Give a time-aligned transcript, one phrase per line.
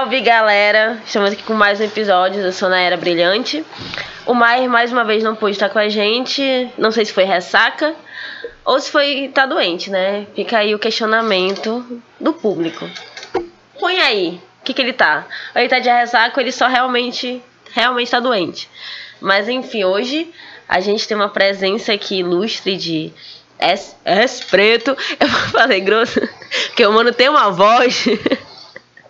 [0.00, 0.98] Salve galera!
[1.04, 3.62] Estamos aqui com mais um episódio do Sou na Era Brilhante.
[4.24, 6.70] O Maier mais uma vez não pôde estar com a gente.
[6.78, 7.94] Não sei se foi ressaca
[8.64, 10.26] ou se foi tá doente, né?
[10.34, 12.88] Fica aí o questionamento do público.
[13.78, 15.26] Põe aí, o que, que ele tá?
[15.54, 18.70] Ele tá de ressaca ou ele só realmente, realmente tá doente?
[19.20, 20.32] Mas enfim, hoje
[20.66, 23.12] a gente tem uma presença aqui ilustre de
[23.58, 24.96] S, S preto.
[25.20, 26.26] Eu falei grosso,
[26.68, 28.06] porque o mano tem uma voz.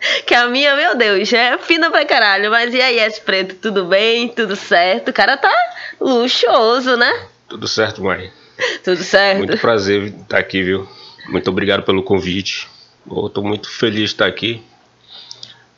[0.26, 2.50] Que a minha, meu Deus, é fina pra caralho.
[2.50, 4.28] Mas e aí, S preto, tudo bem?
[4.28, 5.08] Tudo certo?
[5.08, 5.52] O cara tá
[6.00, 7.26] luxuoso, né?
[7.48, 8.30] Tudo certo, mãe.
[8.84, 9.38] Tudo certo.
[9.38, 10.88] Muito prazer estar aqui, viu?
[11.28, 12.68] Muito obrigado pelo convite.
[13.34, 14.62] Tô muito feliz de estar aqui.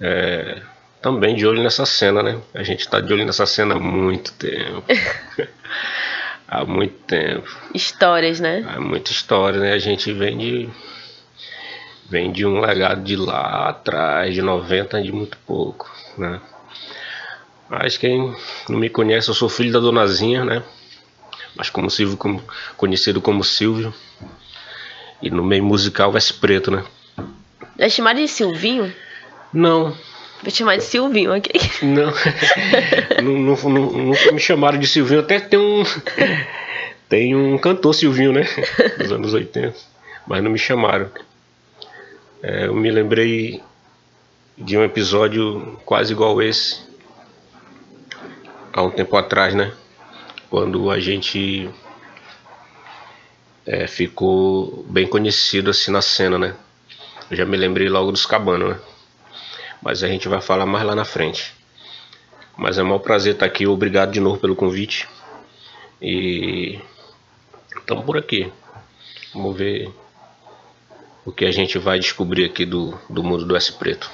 [0.01, 0.61] É,
[1.01, 2.39] também de olho nessa cena, né?
[2.55, 4.85] A gente tá de olho nessa cena há muito tempo.
[6.47, 7.49] há muito tempo.
[7.75, 8.65] Histórias, né?
[8.69, 9.73] Há muita história, né?
[9.73, 10.69] A gente vem de
[12.09, 16.41] vem de um legado de lá atrás, de 90, de muito pouco, né?
[17.69, 18.35] Mas quem
[18.69, 20.63] não me conhece, eu sou filho da Donazinha, né?
[21.57, 22.43] Mas como Silvio, como,
[22.77, 23.95] conhecido como Silvio.
[25.23, 26.85] E no meio musical S Preto, né?
[27.79, 28.93] Vai chamar de Silvinho?
[29.53, 29.97] Não.
[30.43, 31.53] Vou chamar de Silvinho aqui.
[31.85, 32.13] Não.
[33.23, 35.21] não, não, não, Nunca me chamaram de Silvinho.
[35.21, 35.83] Até tem um.
[37.09, 38.45] Tem um cantor Silvinho, né?
[38.99, 39.75] Dos anos 80.
[40.27, 41.11] Mas não me chamaram.
[42.43, 43.63] É, eu me lembrei
[44.59, 46.83] de um episódio quase igual esse,
[48.73, 49.73] há um tempo atrás, né?
[50.51, 51.71] Quando a gente
[53.65, 56.57] é, ficou bem conhecido assim na cena, né?
[57.31, 58.81] Eu já me lembrei logo dos cabanos, né?
[59.81, 61.55] Mas a gente vai falar mais lá na frente.
[62.57, 65.09] Mas é um prazer estar aqui, obrigado de novo pelo convite.
[66.01, 66.81] E
[67.77, 68.53] estamos por aqui.
[69.33, 70.02] Vamos ver
[71.25, 74.11] o que a gente vai descobrir aqui do, do mundo do S Preto.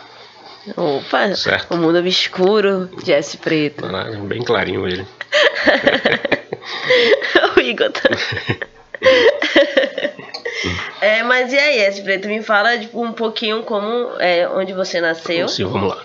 [0.77, 1.75] Opa, certo?
[1.75, 3.85] o mundo obscuro de S Preto.
[4.27, 5.07] Bem clarinho ele.
[7.57, 8.03] o Igor tá...
[11.01, 15.01] é, mas e aí, S Preto, me fala tipo, um pouquinho como, é, onde você
[15.01, 15.49] nasceu.
[15.49, 16.03] Sim, vamos lá.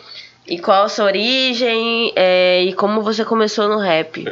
[0.47, 4.25] E qual a sua origem é, e como você começou no rap.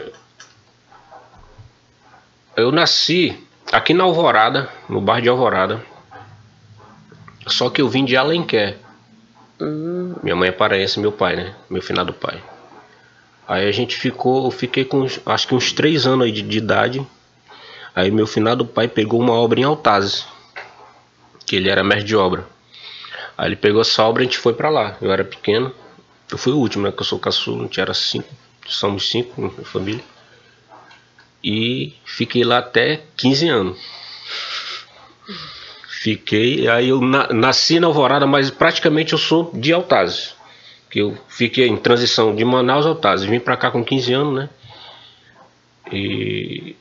[2.56, 3.38] Eu nasci
[3.72, 5.82] aqui na Alvorada, no bairro de Alvorada,
[7.48, 8.78] só que eu vim de Alenquer.
[9.60, 10.16] Hum.
[10.24, 11.56] Minha mãe é paraense, meu pai, né?
[11.70, 12.42] Meu finado pai.
[13.48, 16.58] Aí a gente ficou, eu fiquei com acho que uns três anos aí de, de
[16.58, 17.06] idade.
[17.94, 20.26] Aí meu finado pai pegou uma obra em Altazes,
[21.46, 22.48] que ele era mestre de obra.
[23.38, 24.98] Aí ele pegou essa obra e a gente foi para lá.
[25.02, 25.74] Eu era pequeno,
[26.32, 26.92] eu fui o último, né?
[26.92, 28.30] Que eu sou caçula, a gente era cinco,
[28.68, 30.04] somos cinco na família.
[31.44, 33.78] E fiquei lá até 15 anos.
[36.02, 40.34] Fiquei, aí eu na, nasci na Alvorada, mas praticamente eu sou de Altazes.
[40.90, 43.30] Que eu fiquei em transição de Manaus a Altazes.
[43.30, 44.50] Vim pra cá com 15 anos, né?
[45.94, 46.76] E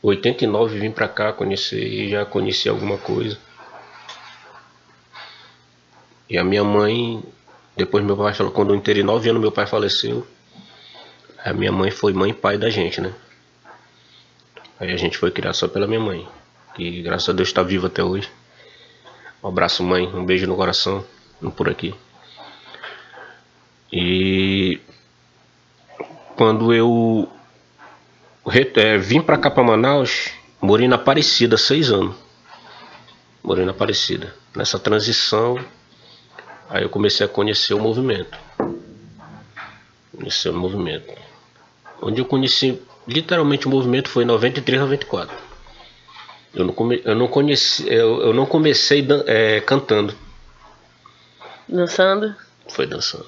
[0.00, 3.36] 89 vim pra cá conhecer, já conheci alguma coisa.
[6.30, 7.22] E a minha mãe,
[7.76, 10.26] depois meu pai falou, quando eu entrei 9 anos, meu pai faleceu.
[11.44, 13.12] A minha mãe foi mãe e pai da gente, né?
[14.80, 16.26] Aí a gente foi criado só pela minha mãe.
[16.74, 18.30] Que graças a Deus está viva até hoje.
[19.44, 20.06] Um abraço, mãe.
[20.06, 21.04] Um beijo no coração.
[21.54, 21.94] Por aqui.
[23.92, 24.80] E
[26.34, 27.28] quando eu
[28.76, 30.30] é, vim para cá para Manaus,
[30.62, 32.16] morei na Aparecida seis anos.
[33.42, 34.34] Morei na Aparecida.
[34.56, 35.62] Nessa transição,
[36.70, 38.38] aí eu comecei a conhecer o movimento.
[40.16, 41.12] Conhecer o movimento.
[42.00, 45.43] Onde eu conheci literalmente o movimento foi em 93, 94.
[46.54, 50.14] Eu não, come, eu não conheci, eu, eu não comecei dan, é, cantando.
[51.68, 52.34] Dançando?
[52.68, 53.26] Foi dançando.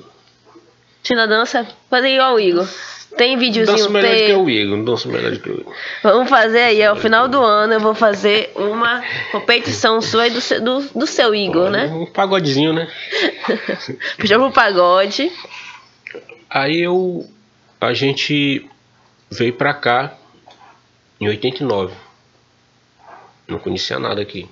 [1.02, 1.66] Tina dança?
[1.90, 2.68] Fazer igual o Igor.
[3.16, 4.20] Tem videozinho danço melhor tem...
[4.20, 5.74] do que o Igor, não danço melhor do que o Igor.
[6.02, 9.02] Vamos fazer aí, ao final do ano eu vou fazer uma
[9.32, 11.86] competição sua e do, seu, do, do seu Igor, né?
[11.86, 12.88] Um pagodezinho, né?
[14.18, 15.32] Puxou pro pagode.
[16.48, 17.26] Aí eu.
[17.80, 18.68] A gente
[19.30, 20.14] veio pra cá
[21.20, 22.05] em 89.
[23.48, 24.48] Não conhecia nada aqui.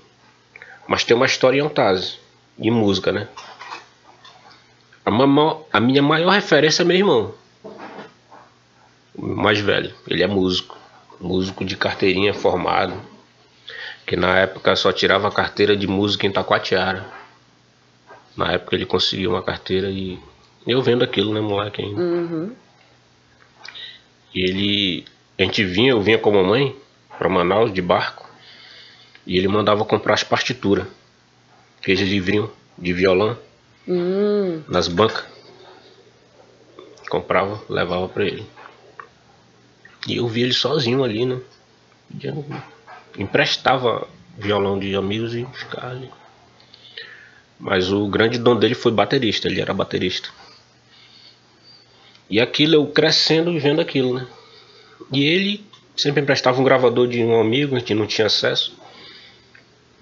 [0.86, 2.18] Mas tem uma história em Altazes,
[2.58, 3.28] de música, né?
[5.04, 7.34] A, mamão, a minha maior referência é meu irmão.
[9.14, 9.94] O mais velho.
[10.08, 10.78] Ele é músico.
[11.20, 12.94] Músico de carteirinha formado.
[14.06, 17.06] Que na época só tirava carteira de música em Taquatiara.
[18.36, 20.18] Na época ele conseguiu uma carteira e
[20.66, 22.00] eu vendo aquilo, né, moleque ainda.
[22.00, 22.52] Uhum.
[24.34, 25.04] E ele.
[25.38, 26.76] A gente vinha, eu vinha com a mamãe
[27.18, 28.28] para Manaus de barco.
[29.26, 30.86] E ele mandava comprar as partituras,
[31.80, 33.38] aqueles livrinhos de violão,
[33.88, 34.62] hum.
[34.68, 35.24] nas bancas.
[37.08, 38.46] Comprava, levava para ele.
[40.06, 41.40] E eu via ele sozinho ali, né?
[42.22, 42.44] Eu
[43.18, 44.06] emprestava
[44.36, 46.10] violão de amigos e ficava ali.
[47.58, 50.28] Mas o grande dom dele foi baterista, ele era baterista.
[52.28, 54.26] E aquilo, eu crescendo e vendo aquilo, né?
[55.12, 55.64] E ele
[55.96, 58.76] sempre emprestava um gravador de um amigo, a gente não tinha acesso,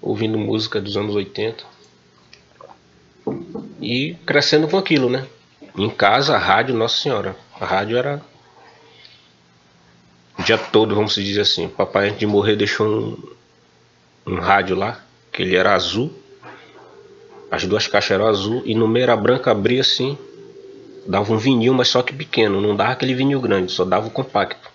[0.03, 1.63] ouvindo música dos anos 80.
[3.81, 5.25] E crescendo com aquilo, né?
[5.77, 7.35] Em casa, a rádio, Nossa Senhora.
[7.59, 8.21] A rádio era
[10.37, 11.69] o dia todo, vamos dizer assim.
[11.69, 16.13] Papai, antes de morrer, deixou um, um rádio lá, que ele era azul.
[17.49, 20.17] As duas caixas eram azul e no meio era branca, abria assim.
[21.07, 22.59] Dava um vinil, mas só que pequeno.
[22.59, 24.69] Não dava aquele vinil grande, só dava o compacto.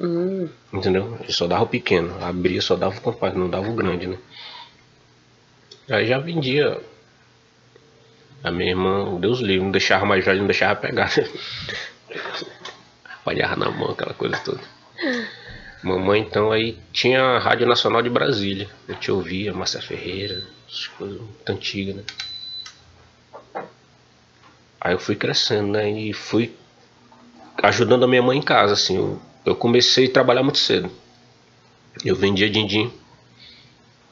[0.00, 0.48] Hum.
[0.72, 1.16] Entendeu?
[1.22, 2.14] Ele só dava o pequeno.
[2.22, 4.18] Abria, só dava o compacto, não dava o grande, né?
[5.90, 6.78] Aí já vendia
[8.44, 11.10] a minha irmã, Deus livre, não deixava mais velho, não deixava pegar.
[13.24, 14.60] Falhava na mão, aquela coisa toda.
[15.82, 18.68] Mamãe então aí tinha a Rádio Nacional de Brasília.
[18.88, 20.42] A gente ouvia Márcia Ferreira,
[20.96, 22.04] coisas muito antigas, né?
[24.80, 25.90] Aí eu fui crescendo, né?
[25.90, 26.54] E fui
[27.62, 28.96] ajudando a minha mãe em casa, assim.
[28.96, 30.90] Eu, eu comecei a trabalhar muito cedo.
[32.04, 32.92] Eu vendia din-din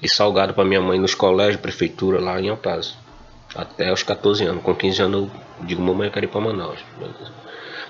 [0.03, 2.97] e salgado para minha mãe nos colégios, prefeitura lá em Altaz
[3.55, 4.63] até os 14 anos.
[4.63, 6.79] Com 15 anos eu digo, mamãe, eu quero ir para Manaus.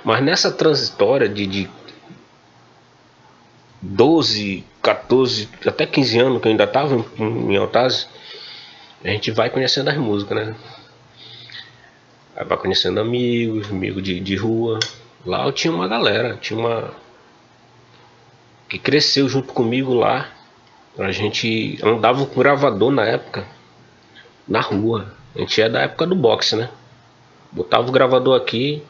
[0.04, 1.70] Mas nessa transitória de, de
[3.82, 7.56] 12, 14, até 15 anos que eu ainda estava em, em
[9.04, 10.56] a gente vai conhecendo as músicas, né?
[12.34, 14.78] Vai conhecendo amigos, amigos de, de rua.
[15.24, 16.92] Lá eu tinha uma galera, tinha uma.
[18.68, 20.28] que cresceu junto comigo lá.
[20.98, 23.46] A gente andava com gravador na época,
[24.48, 25.14] na rua.
[25.34, 26.70] A gente é da época do boxe, né?
[27.52, 28.82] Botava o gravador aqui,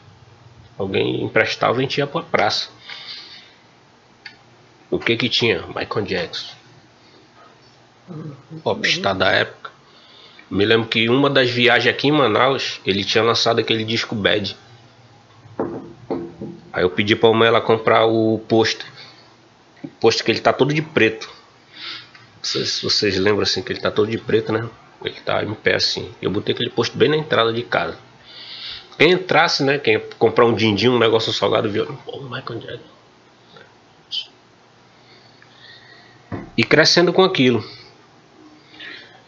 [0.77, 2.69] alguém emprestava e a gente ia pra praça.
[4.89, 5.63] O que que tinha?
[5.67, 6.55] Michael Jackson.
[8.63, 9.71] Popstar da época.
[10.49, 14.55] Me lembro que uma das viagens aqui em Manaus, ele tinha lançado aquele disco Bad.
[16.71, 18.85] Aí eu pedi pra mãe ela comprar o pôster.
[19.83, 21.36] O pôster que ele tá todo de preto.
[22.37, 24.69] Não sei se vocês lembram assim que ele tá todo de preto, né?
[25.03, 26.11] Ele tá em pé assim.
[26.21, 27.97] Eu botei aquele posto bem na entrada de casa.
[28.97, 29.77] Quem entrasse, né?
[29.77, 31.85] Quem comprar um din-din, um negócio salgado, viu?
[32.05, 32.97] Pô, Michael Jackson.
[36.57, 37.63] E crescendo com aquilo.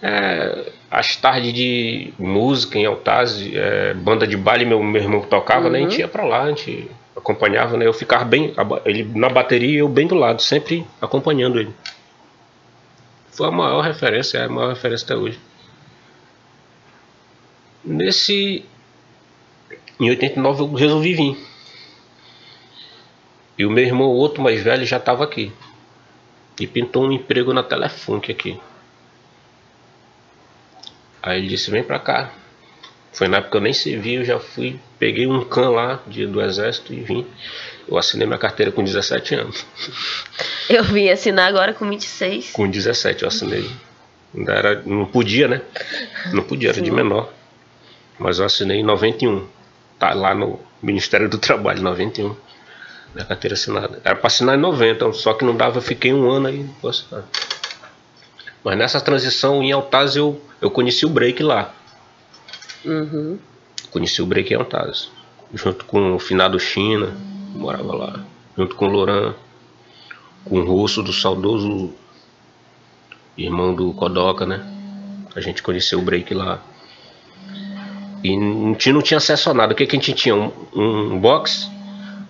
[0.01, 5.65] É, as tardes de música em Altaz, é, banda de baile, meu, meu irmão tocava,
[5.65, 5.71] uhum.
[5.71, 5.79] né?
[5.79, 5.99] A gente uhum.
[5.99, 7.85] ia pra lá, a gente acompanhava, né?
[7.85, 8.53] Eu ficava bem,
[8.85, 11.73] ele na bateria e eu bem do lado, sempre acompanhando ele.
[13.39, 15.39] Foi a maior referência, é a maior referência até hoje.
[17.85, 18.65] Nesse.
[19.97, 21.47] Em 89 eu resolvi vir.
[23.57, 25.53] E o meu irmão, outro mais velho, já estava aqui.
[26.59, 28.59] E pintou um emprego na Telefunk aqui.
[31.23, 32.33] Aí ele disse: Vem pra cá.
[33.13, 36.27] Foi na época que eu nem servi, eu já fui, peguei um can lá de,
[36.27, 37.25] do exército e vim.
[37.89, 39.65] Eu assinei minha carteira com 17 anos.
[40.69, 42.51] Eu vim assinar agora com 26.
[42.51, 43.67] Com 17 eu assinei.
[44.35, 45.61] Ainda era, não podia, né?
[46.31, 46.83] Não podia, era Sim.
[46.83, 47.33] de menor.
[48.19, 49.47] Mas eu assinei em 91.
[49.97, 52.35] Tá lá no Ministério do Trabalho, 91.
[53.15, 53.99] Minha carteira assinada.
[54.03, 56.91] Era para assinar em 90, só que não dava, eu fiquei um ano aí vou
[56.91, 57.23] assinar.
[58.63, 61.73] Mas nessa transição em Altaz eu, eu conheci o break lá.
[62.85, 63.39] Uhum.
[63.89, 65.09] Conheci o break em Altaz.
[65.51, 67.17] Junto com o finado China,
[67.53, 68.25] morava lá.
[68.57, 69.33] Junto com o Loran.
[70.45, 71.93] Com o Russo do saudoso
[73.37, 74.65] irmão do Kodoka, né?
[75.35, 76.61] A gente conheceu o break lá.
[78.23, 79.73] E a gente não tinha acesso a nada.
[79.73, 80.35] O que, que a gente tinha?
[80.35, 81.69] Um, um box,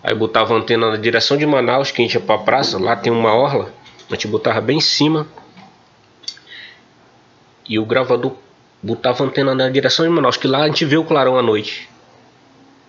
[0.04, 2.96] aí botava a antena na direção de Manaus, que a gente ia pra praça, lá
[2.96, 3.74] tem uma orla,
[4.10, 5.28] a gente botava bem em cima.
[7.68, 8.34] E o gravador
[8.82, 11.42] botava a antena na direção de Manaus, que lá a gente vê o clarão à
[11.42, 11.89] noite.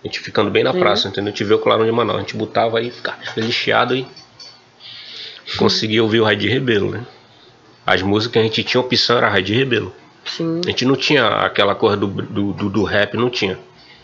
[0.03, 1.27] A gente ficando bem na praça, entendeu?
[1.27, 2.17] A gente vê o clarão de Manaus.
[2.17, 4.07] A gente botava aí, ficava lixado e
[5.57, 7.05] conseguia ouvir o Rádio Rebelo, né?
[7.85, 9.93] As músicas que a gente tinha opção era Rádio Rebelo.
[10.25, 10.61] Sim.
[10.65, 13.59] A gente não tinha aquela coisa do, do, do, do rap, não tinha.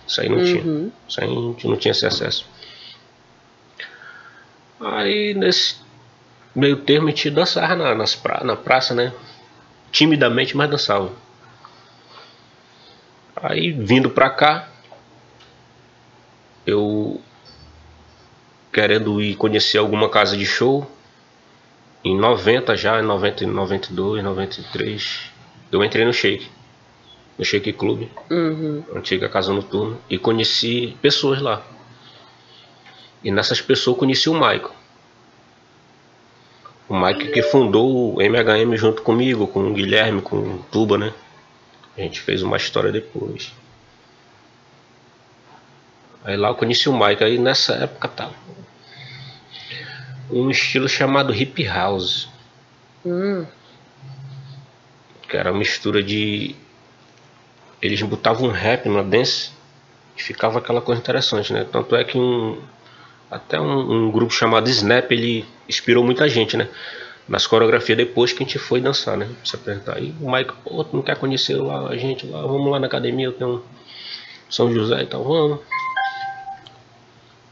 [0.07, 0.43] Isso aí não uhum.
[0.45, 0.91] tinha.
[1.07, 2.45] Isso aí a gente não tinha esse acesso.
[4.79, 5.77] Aí nesse
[6.55, 9.13] meio termo a gente dançava na, nas pra, na praça, né?
[9.91, 11.11] Timidamente, mas dançava.
[13.35, 14.67] Aí vindo pra cá,
[16.67, 17.19] eu
[18.71, 20.85] querendo ir conhecer alguma casa de show.
[22.03, 25.31] Em 90 já, em 90, 92, 93
[25.71, 26.47] eu entrei no Shake,
[27.37, 28.83] no Shake Club, uhum.
[28.95, 31.61] antiga casa noturna, e conheci pessoas lá.
[33.23, 34.71] E nessas pessoas eu conheci o Michael.
[36.87, 41.13] O Michael que fundou o MHM junto comigo, com o Guilherme, com o Tuba, né?
[41.97, 43.51] A gente fez uma história depois.
[46.27, 48.37] Aí lá eu conheci o Michael, aí nessa época tava tá,
[50.29, 52.27] um estilo chamado hip house.
[53.05, 53.45] Hum.
[55.29, 56.53] Que era uma mistura de.
[57.81, 59.51] Eles botavam um rap na dance
[60.17, 61.65] e ficava aquela coisa interessante, né?
[61.71, 62.61] Tanto é que um.
[63.31, 66.67] Até um, um grupo chamado Snap ele inspirou muita gente, né?
[67.25, 69.29] Nas coreografias depois que a gente foi dançar, né?
[69.45, 69.95] Se apresentar.
[69.95, 72.41] Aí o Mike, pô, tu não quer conhecer lá a gente lá?
[72.41, 73.61] Vamos lá na academia, eu tenho um
[74.49, 75.76] São José e tal, vamos.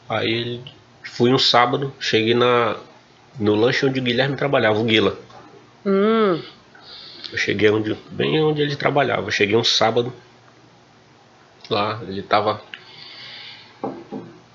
[0.07, 0.61] Aí
[1.03, 2.75] fui um sábado, cheguei na
[3.39, 5.17] no lanche onde o Guilherme trabalhava, o Guila.
[5.85, 6.41] Hum.
[7.31, 9.27] Eu cheguei onde, bem onde ele trabalhava.
[9.27, 10.13] Eu cheguei um sábado
[11.69, 12.61] lá, ele tava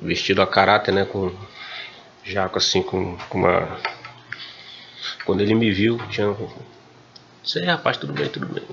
[0.00, 1.32] vestido a caráter, né, com
[2.24, 3.78] jaco assim, com, com uma.
[5.24, 6.34] Quando ele me viu, tinha.
[7.44, 8.64] Sei, rapaz, tudo bem, tudo bem.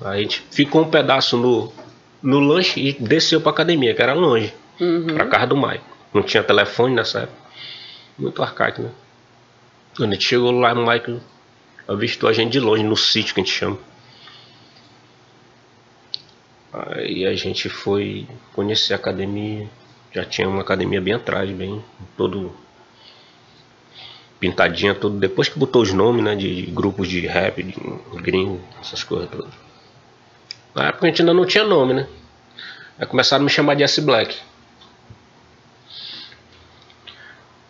[0.00, 1.72] Aí a gente ficou um pedaço no,
[2.22, 5.06] no lanche e desceu pra academia, que era longe, uhum.
[5.06, 5.95] pra casa do Maicon.
[6.16, 7.38] Não tinha telefone nessa época.
[8.18, 8.90] Muito arcaico, né?
[9.94, 11.20] Quando a gente chegou lá, o Michael
[11.86, 13.78] avistou a gente de longe, no sítio que a gente chama.
[16.72, 19.68] Aí a gente foi conhecer a academia.
[20.10, 21.84] Já tinha uma academia bem atrás, bem
[22.16, 22.50] todo
[24.40, 25.18] pintadinha, tudo.
[25.18, 27.74] Depois que botou os nomes, né, de grupos de rap, de
[28.22, 29.52] gringo, essas coisas todas.
[30.74, 32.08] Na época a gente ainda não tinha nome, né?
[32.98, 34.34] Aí começaram a me chamar de S Black.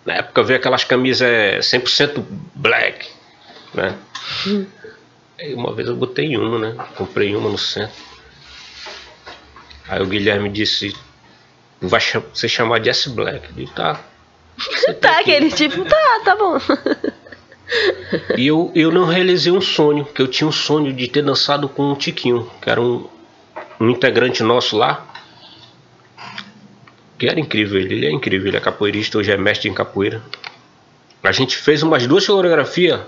[0.07, 3.09] Na época veio aquelas camisas 100% black,
[3.75, 3.99] né?
[4.47, 4.65] Hum.
[5.39, 6.77] Aí uma vez eu botei uma, né?
[6.95, 7.95] Comprei uma no centro.
[9.89, 10.97] Aí o Guilherme disse,
[11.81, 13.49] vai ser chamar de S Black.
[13.49, 14.01] Eu disse, tá.
[15.01, 16.59] tá, aquele tipo, tá, tá bom.
[18.37, 21.69] e eu, eu não realizei um sonho, que eu tinha um sonho de ter dançado
[21.69, 23.07] com o Tiquinho, que era um,
[23.79, 25.07] um integrante nosso lá,
[27.19, 30.23] que era incrível, ele, ele é incrível, ele é capoeirista, hoje é mestre em capoeira.
[31.23, 33.01] A gente fez umas duas coreografias,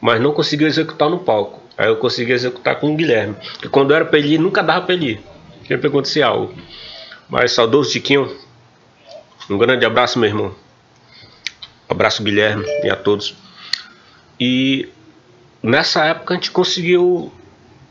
[0.00, 1.60] mas não conseguiu executar no palco.
[1.76, 4.86] Aí eu consegui executar com o Guilherme, que quando era pra ele ir, nunca dava
[4.86, 5.20] pra ele ir.
[5.66, 6.54] Sempre acontecia algo.
[7.28, 8.34] Mas saudoso Tiquinho,
[9.50, 10.54] um grande abraço, meu irmão.
[11.88, 13.34] abraço, Guilherme, e a todos.
[14.40, 14.88] E
[15.62, 17.32] nessa época a gente conseguiu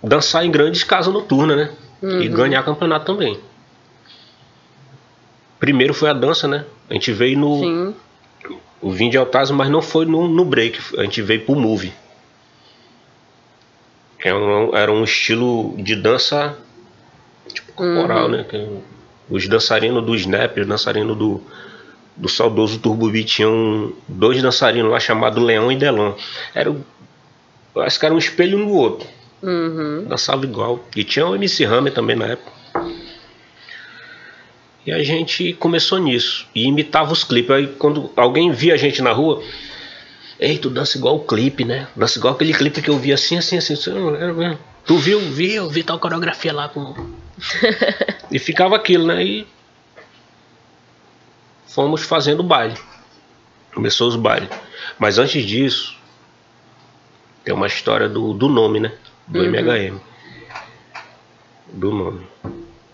[0.01, 1.71] dançar em grandes casas noturnas, né?
[2.01, 2.21] Uhum.
[2.21, 3.39] E ganhar campeonato também.
[5.59, 6.65] Primeiro foi a dança, né?
[6.89, 7.59] A gente veio no.
[7.59, 7.95] Sim.
[8.79, 10.79] O Vim de Altaz, mas não foi no, no break.
[10.99, 11.91] A gente veio pro move.
[14.19, 16.57] Que era é um, era um estilo de dança
[17.53, 18.31] tipo corporal, uhum.
[18.31, 18.45] né?
[19.29, 21.41] Os dançarinos do Snap, os dançarinos do,
[22.15, 26.13] do saudoso Turbo Beat tinham dois dançarinos lá chamados Leão e Delon.
[26.53, 26.75] Era,
[27.77, 29.07] acho que era um espelho no outro.
[29.41, 30.05] Uhum.
[30.07, 30.79] Dançava igual.
[30.95, 32.56] E tinha o MC Hammer também na época.
[34.87, 36.47] E a gente começou nisso.
[36.55, 37.51] E imitava os clipes.
[37.51, 39.43] Aí quando alguém via a gente na rua,
[40.39, 41.87] Ei, tu dança igual o clipe, né?
[41.95, 43.73] Dança igual aquele clipe que eu vi assim, assim, assim.
[43.73, 43.91] assim
[44.85, 45.19] tu viu?
[45.19, 46.93] Vi, eu vi tal coreografia lá com.
[48.31, 49.23] e ficava aquilo, né?
[49.23, 49.47] E
[51.67, 52.77] fomos fazendo baile.
[53.73, 54.49] Começou os bailes.
[54.99, 55.97] Mas antes disso,
[57.43, 58.91] tem uma história do, do nome, né?
[59.27, 59.45] Do uhum.
[59.45, 59.99] MHM.
[61.73, 62.27] Do nome.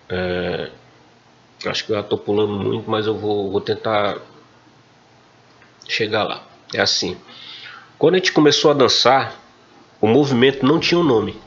[0.07, 0.71] É,
[1.65, 4.17] Acho que eu estou pulando muito, mas eu vou, vou tentar
[5.87, 6.43] chegar lá.
[6.73, 7.17] É assim.
[7.97, 9.39] Quando a gente começou a dançar,
[10.01, 11.39] o movimento não tinha um nome.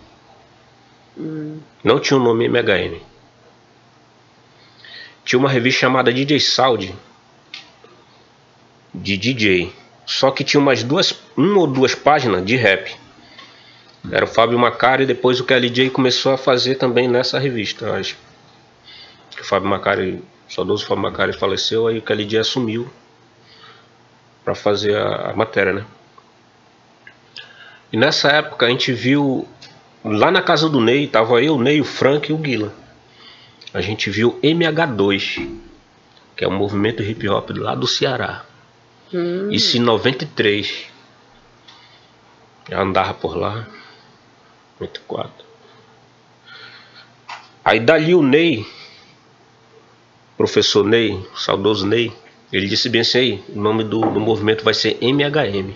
[1.19, 1.59] Hum.
[1.83, 3.01] Não tinha um nome MHM.
[5.25, 6.95] Tinha uma revista chamada DJ Saudi
[8.95, 9.73] de DJ.
[10.07, 12.97] Só que tinha umas duas, uma ou duas páginas de rap.
[14.11, 17.93] Era o Fábio Macari e depois o KLJ começou a fazer também nessa revista.
[17.93, 18.17] Acho
[19.37, 22.89] que o Fábio Macari, o saudoso Fábio Macari faleceu, aí o KLJ assumiu
[24.43, 25.85] para fazer a, a, matéria, né?
[27.93, 29.47] E nessa época a gente viu
[30.03, 32.73] lá na casa do Ney, tava eu, o Ney, o Frank e o Guila.
[33.75, 35.49] A gente viu MH2,
[36.35, 38.45] que é um movimento hip hop lá do Ceará.
[39.13, 39.51] Hum.
[39.51, 40.87] Isso em 93.
[42.69, 43.67] Eu andava por lá.
[44.81, 45.45] 94.
[47.65, 48.67] Aí dali o Ney
[50.37, 52.13] professor Ney, saudoso Ney,
[52.53, 55.75] ele disse bem assim aí, o nome do, do movimento vai ser MHM.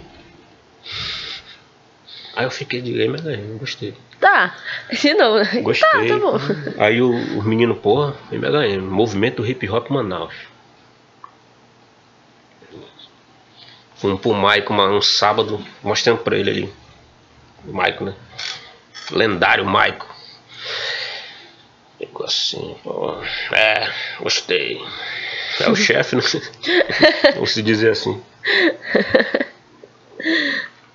[2.37, 3.95] Aí eu fiquei de MHM, gostei.
[4.21, 4.55] Tá,
[4.93, 5.45] de novo.
[5.63, 5.89] Gostei.
[5.91, 6.39] Tá, tá bom.
[6.79, 10.35] Aí o, o menino, porra, MHM, Movimento Hip Hop Manaus.
[13.97, 16.73] Fomos pro Maico uma, um sábado, mostrando pra ele ali.
[17.67, 18.15] O Maico, né?
[19.11, 20.10] Lendário Maico.
[22.01, 23.15] Ficou assim, pô.
[23.53, 24.83] É, gostei.
[25.61, 26.23] É o chefe, né?
[27.35, 28.23] Vamos se dizer assim.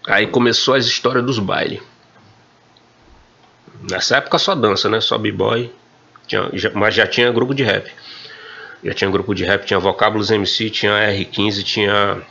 [0.07, 1.79] Aí começou as histórias dos bailes.
[3.87, 4.99] Nessa época só dança, né?
[4.99, 5.71] Só b-boy.
[6.73, 7.91] Mas já tinha grupo de rap.
[8.83, 12.21] Já tinha grupo de rap, tinha Vocábulos MC, tinha R15, tinha.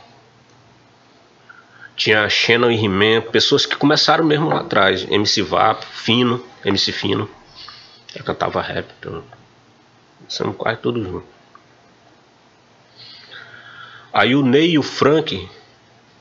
[1.95, 5.09] Tinha Shannon e He-Man, pessoas que começaram mesmo lá atrás.
[5.09, 7.29] MC Vapo, Fino, MC Fino.
[8.15, 9.23] Já cantava rap, então.
[10.27, 11.27] Somos quase todos juntos.
[14.13, 15.49] Aí o Ney e o Frank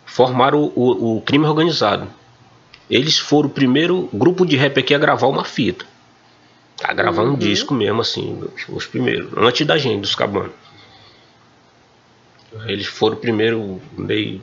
[0.05, 2.09] formaram o, o, o crime organizado.
[2.91, 5.87] Eles foram o primeiro grupo de rap aqui a gravar uma fita.
[6.83, 7.35] A gravar uhum.
[7.35, 10.53] um disco mesmo, assim, os primeiros, antes da gente, dos cabanos.
[12.67, 14.43] Eles foram o primeiro, meio,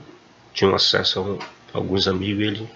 [0.54, 1.38] tinham acesso
[1.74, 2.70] a alguns amigos, ele,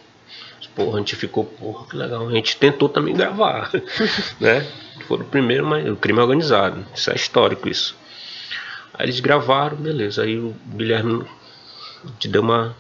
[0.76, 3.72] porra, a gente ficou, porra, que legal, a gente tentou também gravar,
[4.40, 4.70] né?
[5.08, 7.96] Foram o primeiro, mas o crime organizado, isso é histórico isso.
[8.94, 11.26] Aí eles gravaram, beleza, aí o Guilherme
[12.20, 12.76] te deu uma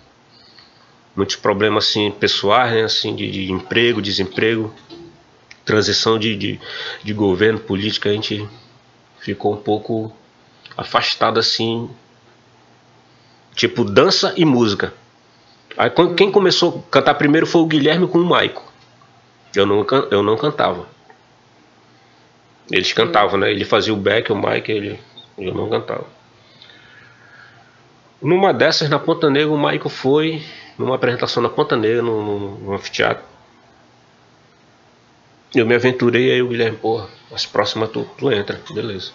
[1.16, 4.74] muitos problemas assim pessoais, né, assim de, de emprego, desemprego,
[5.64, 6.60] transição de, de,
[7.04, 8.48] de, governo, política, a gente
[9.20, 10.14] ficou um pouco
[10.78, 11.90] afastado assim,
[13.56, 14.94] tipo dança e música.
[15.78, 18.64] Aí quem começou a cantar primeiro foi o Guilherme com o Maico.
[19.56, 20.88] Eu não, eu não cantava.
[22.72, 23.52] Eles cantavam, né?
[23.52, 25.00] Ele fazia o back, o Mike, ele,
[25.38, 26.06] eu não cantava.
[28.22, 30.42] Numa dessas, na Ponta Negra, o Maico foi
[30.78, 33.24] numa apresentação na Ponta Negra, no, no, no anfiteatro.
[35.54, 39.12] Eu me aventurei aí o Guilherme, porra, as próximas tu, tu entra, beleza.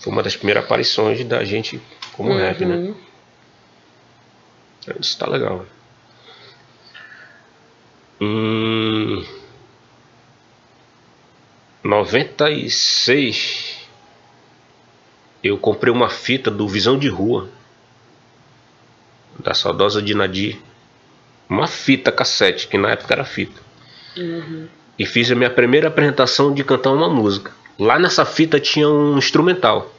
[0.00, 1.80] Foi uma das primeiras aparições da gente
[2.12, 2.38] como uhum.
[2.38, 2.94] rap, né?
[5.00, 5.66] Isso tá legal.
[8.20, 9.26] Em
[11.82, 13.88] 96
[15.42, 17.50] eu comprei uma fita do Visão de Rua
[19.38, 20.60] da saudosa Dinadi,
[21.48, 23.60] uma fita cassete, que na época era fita.
[24.16, 24.68] Uhum.
[24.98, 27.52] E fiz a minha primeira apresentação de cantar uma música.
[27.78, 29.93] Lá nessa fita tinha um instrumental.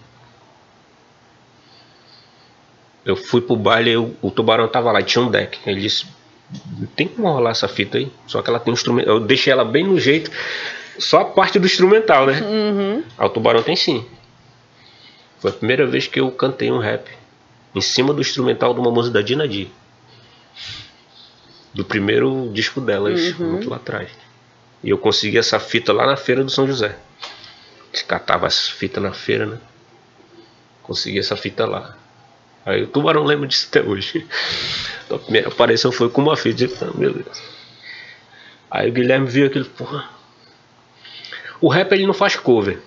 [3.06, 5.60] Eu fui pro baile e o, o tubarão tava lá, tinha um deck.
[5.66, 6.06] Ele disse:
[6.96, 8.12] Tem como rolar essa fita aí?
[8.26, 9.08] Só que ela tem um instrumento.
[9.08, 10.32] Eu deixei ela bem no jeito,
[10.98, 12.42] só a parte do instrumental, né?
[12.42, 13.04] Uhum.
[13.18, 14.06] o tubarão tem sim.
[15.40, 17.08] Foi a primeira vez que eu cantei um rap
[17.76, 19.68] em cima do instrumental de uma música da Dina D.
[21.74, 23.52] Do primeiro disco delas, uhum.
[23.52, 24.10] muito lá atrás.
[24.82, 26.98] E eu consegui essa fita lá na feira do São José.
[28.08, 29.58] Catava as fitas na feira, né?
[30.82, 31.98] Consegui essa fita lá.
[32.66, 34.26] Aí o tubarão lembra disso até hoje.
[35.10, 36.68] A primeira aparição foi com uma fita.
[36.82, 37.30] Ah, beleza.
[38.72, 40.10] Aí o Guilherme viu aquele, porra.
[41.62, 42.80] O rap ele não faz cover.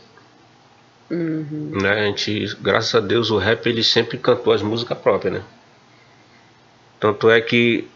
[1.10, 1.78] Uhum.
[1.80, 1.90] Né?
[1.90, 5.42] A gente, graças a Deus, o rap ele sempre cantou as músicas próprias, né?
[7.00, 7.88] Tanto é que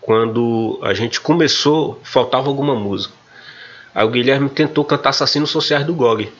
[0.00, 3.14] quando a gente começou, faltava alguma música.
[3.94, 6.30] Aí o Guilherme tentou cantar Assassinos Sociais do GOG.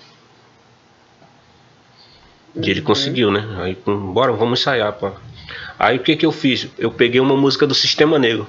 [2.62, 2.86] E ele uhum.
[2.86, 3.44] conseguiu, né?
[3.60, 5.12] Aí, bora, vamos ensaiar, pá.
[5.78, 6.68] Aí o que que eu fiz?
[6.78, 8.46] Eu peguei uma música do Sistema Negro.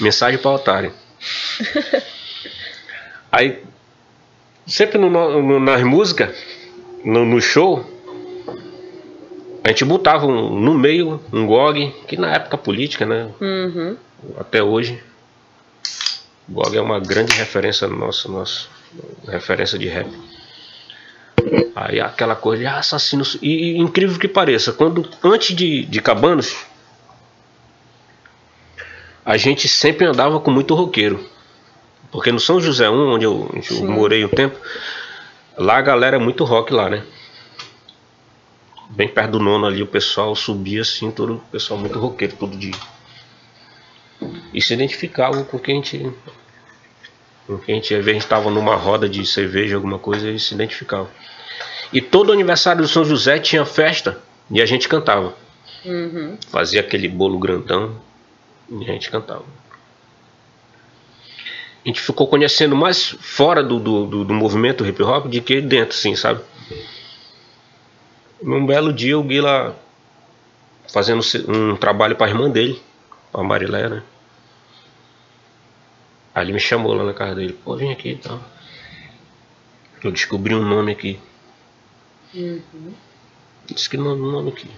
[0.00, 0.92] Mensagem para otário.
[3.32, 3.62] Aí
[4.66, 6.36] sempre no, no, nas músicas,
[7.04, 7.84] no, no, show,
[9.64, 13.30] a gente botava um, no meio um GOG, que na época política, né?
[13.40, 13.96] Uhum.
[14.38, 15.02] Até hoje.
[16.48, 18.68] O GOG é uma grande referência nossa, nossa
[19.26, 20.08] referência de rap.
[21.74, 23.38] Aí aquela coisa de assassinos.
[23.40, 26.56] E, incrível que pareça, quando antes de, de Cabanos,
[29.24, 31.24] a gente sempre andava com muito roqueiro.
[32.10, 34.58] Porque no São José 1, onde eu, eu morei um tempo,
[35.56, 37.04] lá a galera é muito rock lá, né?
[38.90, 42.54] Bem perto do nono ali, o pessoal subia assim, todo o pessoal muito roqueiro todo
[42.54, 42.74] dia.
[44.52, 46.12] E se identificava com quem a gente.
[47.56, 50.54] Com quem a gente, às vezes, estava numa roda de cerveja, alguma coisa, e se
[50.54, 51.08] identificava.
[51.92, 54.18] E todo aniversário do São José tinha festa
[54.50, 55.34] e a gente cantava.
[55.84, 56.38] Uhum.
[56.48, 58.00] Fazia aquele bolo grandão
[58.70, 59.44] e a gente cantava
[61.84, 65.96] a gente ficou conhecendo mais fora do, do, do, movimento hip hop do que dentro,
[65.96, 66.40] sim, sabe?
[68.40, 69.76] Num belo dia o Guila
[70.92, 72.80] fazendo um trabalho para a irmã dele,
[73.34, 74.02] a Marilé, né?
[76.34, 78.42] Aí ele me chamou lá na casa dele, pô, vem aqui e tal.
[80.02, 81.20] Eu descobri um nome aqui.
[82.34, 82.94] Uhum.
[83.66, 84.68] Disse que nome, nome aqui.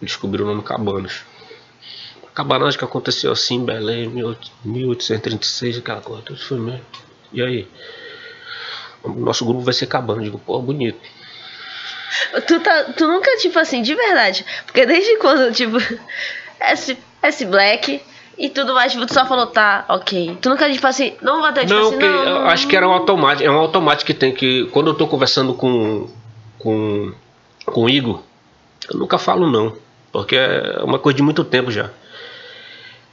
[0.00, 1.22] Descobri o nome Cabanos.
[2.34, 4.08] cabanagem que aconteceu assim em Belém,
[4.64, 6.84] 1836, aquela coisa, tudo foi mesmo.
[7.32, 7.68] E aí?
[9.04, 10.20] Nosso grupo vai ser cabana.
[10.20, 10.98] Eu digo, pô, bonito.
[12.46, 14.44] Tu, tá, tu nunca, tipo assim, de verdade.
[14.64, 15.76] Porque desde quando, tipo,
[16.58, 18.02] S, S Black
[18.38, 20.36] e tudo mais, tipo, tu só falou, tá, ok.
[20.40, 22.24] Tu nunca, tipo assim, não vai ter, tipo não, assim, que, não.
[22.24, 23.46] eu acho que era um automático.
[23.46, 24.66] É um automático que tem que.
[24.72, 26.08] Quando eu tô conversando com.
[26.58, 27.12] com.
[27.66, 28.22] com o Igor,
[28.92, 29.76] eu nunca falo não.
[30.12, 31.90] Porque é uma coisa de muito tempo já.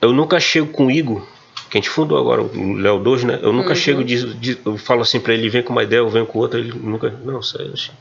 [0.01, 1.21] Eu nunca chego com o Igor,
[1.69, 3.39] que a gente fundou agora, o Léo 2, né?
[3.41, 3.75] Eu nunca Uhum.
[3.75, 6.39] chego de, de- Eu falo assim pra ele, vem com uma ideia, eu venho com
[6.39, 7.10] outra, ele nunca.
[7.23, 7.71] Não, sério.
[7.73, 7.91] assim.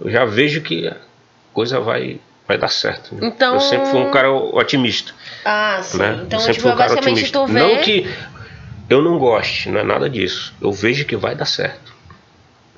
[0.00, 0.96] Eu já vejo que a
[1.52, 2.18] coisa vai.
[2.50, 3.14] Vai dar certo.
[3.14, 3.28] né?
[3.28, 5.12] Então- Eu sempre fui um cara otimista.
[5.44, 5.98] Ah, sim.
[5.98, 6.20] né?
[6.26, 7.46] Então, eu sempre tipo, fui um cara basicamente otimista.
[7.46, 7.60] vê.
[7.76, 8.10] Não que
[8.88, 10.52] eu não goste, não é nada disso.
[10.60, 11.94] Eu vejo que vai dar certo.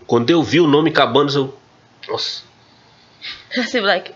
[0.06, 1.58] Quando eu vi o nome Cabanas, eu.
[2.06, 2.42] Nossa,
[3.56, 4.12] S Black.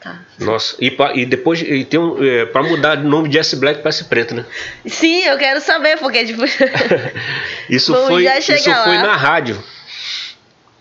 [0.00, 0.20] Tá.
[0.38, 0.76] nossa.
[0.80, 3.80] E, pa- e depois e tem um, é, pra mudar o nome de S Black
[3.82, 4.44] para S Preto, né?
[4.86, 6.42] Sim, eu quero saber, porque, tipo.
[7.68, 9.60] Isso Vamos foi, isso foi na rádio.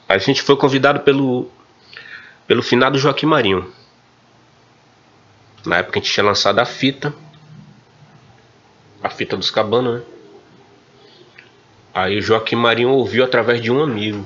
[0.07, 1.49] A gente foi convidado pelo
[2.47, 3.71] pelo finado Joaquim Marinho.
[5.65, 7.13] Na época a gente tinha lançado a fita.
[9.03, 10.05] A fita dos Cabanas, né?
[11.93, 14.25] Aí o Joaquim Marinho ouviu através de um amigo.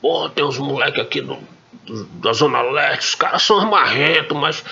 [0.00, 1.36] Pô, tem uns moleques aqui do,
[1.84, 4.64] do- da Zona Leste, os caras são marrentos, mas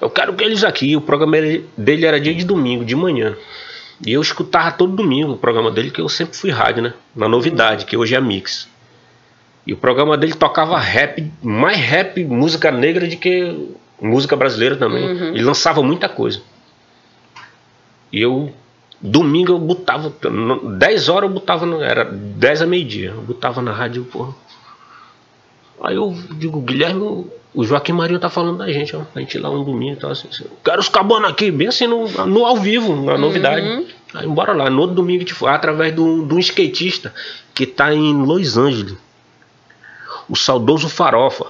[0.00, 0.96] eu quero que eles aqui.
[0.96, 3.36] O programa ele- dele era dia de domingo, de manhã.
[4.04, 6.94] E eu escutava todo domingo o programa dele, que eu sempre fui rádio, né?
[7.14, 8.68] Na novidade, que hoje é Mix.
[9.66, 13.68] E o programa dele tocava rap, mais rap, música negra do que
[14.00, 15.04] música brasileira também.
[15.04, 15.28] Uhum.
[15.28, 16.40] Ele lançava muita coisa.
[18.12, 18.52] E eu,
[19.00, 23.60] domingo eu botava, no- 10 horas eu botava, no- era 10 a meio-dia, eu botava
[23.60, 24.34] na rádio, porra.
[25.82, 27.30] Aí eu digo, Guilherme, o-
[27.64, 29.02] Joaquim Marinho tá falando da gente, ó.
[29.14, 30.44] A gente lá um domingo e tal, assim, assim.
[30.62, 33.66] Quero os cabanos aqui, bem assim, no, no ao vivo, na novidade.
[33.66, 33.86] Uhum.
[34.14, 37.14] Aí bora lá, no outro domingo a gente foi, através de um, de um skatista
[37.54, 38.94] que tá em Los Angeles.
[40.28, 41.46] O saudoso Farofa.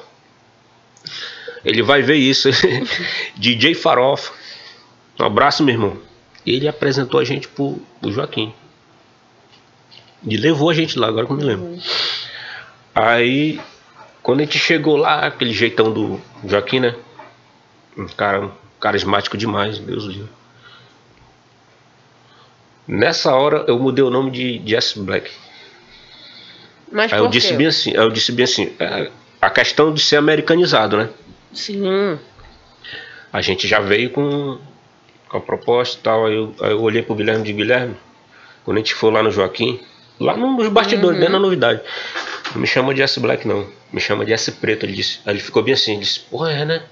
[1.67, 2.49] Ele vai ver isso.
[3.37, 4.33] DJ Farofa.
[5.19, 5.99] Um abraço, meu irmão.
[6.47, 8.55] Ele apresentou a gente pro, pro Joaquim.
[10.25, 11.77] E levou a gente lá, agora que eu me lembro.
[12.95, 13.61] Aí,
[14.23, 16.95] quando a gente chegou lá, aquele jeitão do Joaquim, né?
[17.99, 18.49] Um cara
[18.81, 20.31] carismático demais, Deus livre.
[22.87, 25.33] Nessa hora eu mudei o nome de Jess Black.
[26.93, 28.73] Mas Aí por eu disse bem assim, aí eu disse bem assim,
[29.41, 31.11] a questão de ser americanizado, né?
[31.57, 32.19] Sim.
[33.33, 34.59] A gente já veio com,
[35.29, 36.27] com a proposta e tal.
[36.27, 37.97] Aí eu, aí eu olhei pro Guilherme de Guilherme,
[38.65, 39.81] quando a gente for lá no Joaquim,
[40.21, 41.81] lá no- nos bastidores, bem na novidade.
[42.55, 43.67] Não me chama de S Black, não.
[43.93, 45.19] Me chama de S Preto, ele disse.
[45.27, 46.83] Aí ele ficou bem assim, ele disse, porra, é, né?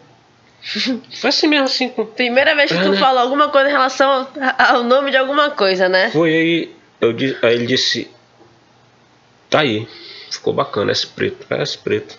[1.20, 1.88] Foi assim mesmo, assim.
[1.90, 2.96] com- Primeira vez que É, tu né?
[2.96, 6.10] falou alguma coisa em relação ao, ao nome de alguma coisa, né?
[6.10, 8.10] Foi aí, eu disse, aí ele disse,
[9.50, 9.86] tá aí,
[10.30, 12.18] ficou bacana, S Preto, é S Preto.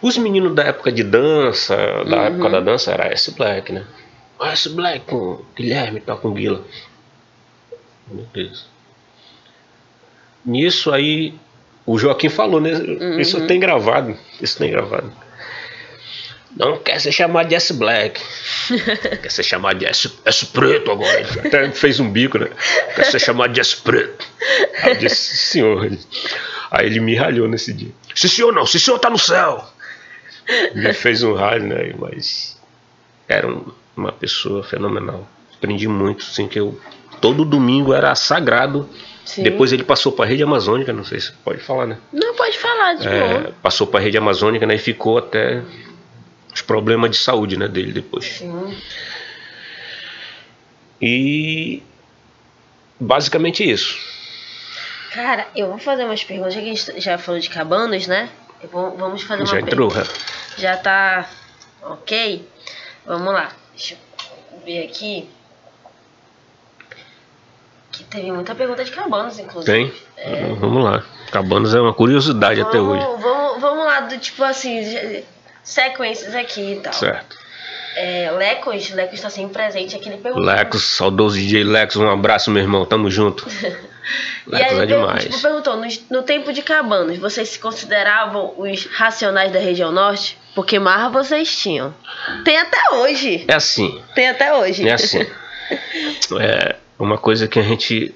[0.00, 2.24] Os meninos da época de dança, da Uhum.
[2.26, 3.84] época da dança, era S Black, né?
[4.40, 6.64] S Black com Guilherme tal, com Guila.
[8.10, 8.66] Meu Deus.
[10.44, 11.34] Nisso aí,
[11.84, 12.70] o Joaquim falou, né?
[13.20, 15.12] Isso tem gravado, isso tem gravado.
[16.56, 18.20] Não quer ser chamado de S Black.
[19.22, 21.20] Quer ser chamado de S, S Preto agora.
[21.44, 22.48] Até fez um bico, né?
[22.96, 24.26] Quer ser chamado de S Preto.
[24.82, 25.90] Aí eu disse, senhor.
[26.70, 27.90] Aí ele me ralhou nesse dia.
[28.14, 29.62] Se senhor não, se senhor tá no céu.
[30.74, 31.92] Me fez um ralho, né?
[31.98, 32.58] Mas
[33.28, 35.28] era um- uma pessoa fenomenal.
[35.56, 36.80] Aprendi muito, assim, que eu.
[37.20, 38.88] Todo domingo era sagrado.
[39.24, 39.42] Sim.
[39.42, 41.98] Depois ele passou pra rede amazônica, não sei se pode falar, né?
[42.12, 44.76] Não pode falar, de É, passou pra rede amazônica, né?
[44.76, 45.62] E ficou até
[46.54, 47.68] os problemas de saúde, né?
[47.68, 48.24] Dele depois.
[48.24, 48.74] Sim.
[51.00, 51.82] E
[52.98, 53.98] basicamente isso.
[55.12, 56.54] Cara, eu vou fazer umas perguntas.
[56.54, 58.28] Já que a gente já falou de cabanos, né?
[58.70, 60.04] Vou- vamos fazer uma Já né?
[60.56, 61.28] Já tá
[61.82, 62.48] ok?
[63.06, 63.52] Vamos lá.
[63.74, 65.28] Deixa eu ver aqui.
[67.92, 69.90] Que teve muita pergunta de cabanos, inclusive.
[70.16, 70.54] Tem?
[70.56, 71.04] Vamos lá.
[71.30, 73.04] Cabanos é uma curiosidade até hoje.
[73.04, 75.22] Vamos, vamos, vamos lá, do tipo assim,
[75.62, 76.92] sequências aqui e tal.
[76.92, 77.36] Certo.
[77.96, 80.46] É, Lecos, Lecos tá sempre presente aqui, ele perguntou.
[80.46, 82.84] Lecos, saudoso DJ Lecos, um abraço, meu irmão.
[82.84, 83.46] Tamo junto.
[84.50, 85.24] E aí, é demais.
[85.24, 90.38] tipo, perguntou, no, no tempo de cabanos, vocês se consideravam os racionais da região norte?
[90.54, 91.94] Porque marra vocês tinham.
[92.44, 93.44] Tem até hoje.
[93.46, 94.02] É assim.
[94.14, 94.88] Tem até hoje.
[94.88, 95.26] É assim.
[96.40, 98.14] É uma coisa que a gente.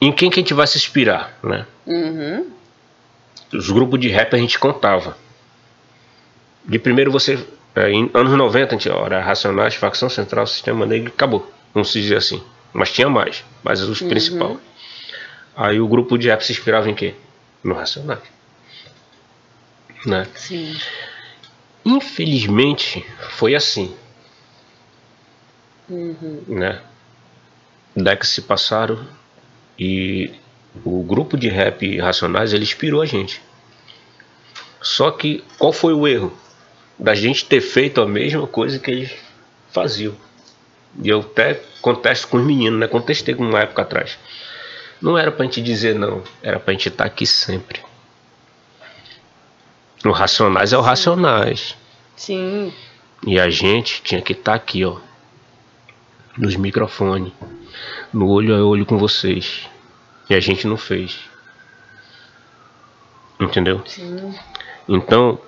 [0.00, 1.64] Em quem que a gente vai se inspirar, né?
[1.86, 2.50] Uhum.
[3.52, 5.16] Os grupos de rap a gente contava.
[6.64, 7.38] De primeiro você
[7.74, 11.50] É, em anos 90 a gente era Racionais, Facção Central, Sistema Negro acabou.
[11.72, 12.42] Vamos dizer assim.
[12.72, 14.08] Mas tinha mais, mas os uhum.
[14.08, 14.58] principais.
[15.54, 17.14] Aí o grupo de rap se inspirava em quê?
[17.62, 18.22] No Racionais.
[20.06, 20.26] Né?
[20.34, 20.76] Sim.
[21.84, 23.94] Infelizmente foi assim.
[25.88, 26.42] Uhum.
[26.48, 26.80] Né?
[27.94, 29.06] Décadas se passaram
[29.78, 30.32] e
[30.84, 33.42] o grupo de rap Racionais ele inspirou a gente.
[34.80, 36.32] Só que qual foi o erro?
[36.98, 39.12] Da gente ter feito a mesma coisa que eles
[39.70, 40.14] faziam.
[41.00, 42.86] E eu até contesto com os meninos, né?
[42.86, 44.18] Contestei com uma época atrás.
[45.00, 47.80] Não era pra gente dizer não, era pra gente estar tá aqui sempre.
[50.04, 51.76] O Racionais é o Racionais.
[52.16, 52.72] Sim.
[53.26, 54.98] E a gente tinha que estar tá aqui, ó.
[56.36, 57.32] Nos microfones.
[58.12, 59.68] No olho a olho com vocês.
[60.28, 61.20] E a gente não fez.
[63.40, 63.82] Entendeu?
[63.86, 64.34] Sim.
[64.88, 65.38] Então,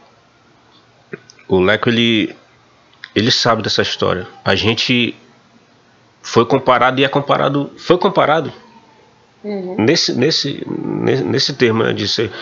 [1.49, 2.35] o Leco ele
[3.15, 4.27] ele sabe dessa história.
[4.45, 5.17] A gente
[6.25, 8.51] foi comparado e é comparado, foi comparado
[9.45, 9.77] uhum.
[9.79, 12.33] nesse, nesse, nesse, nesse termo né, de ser.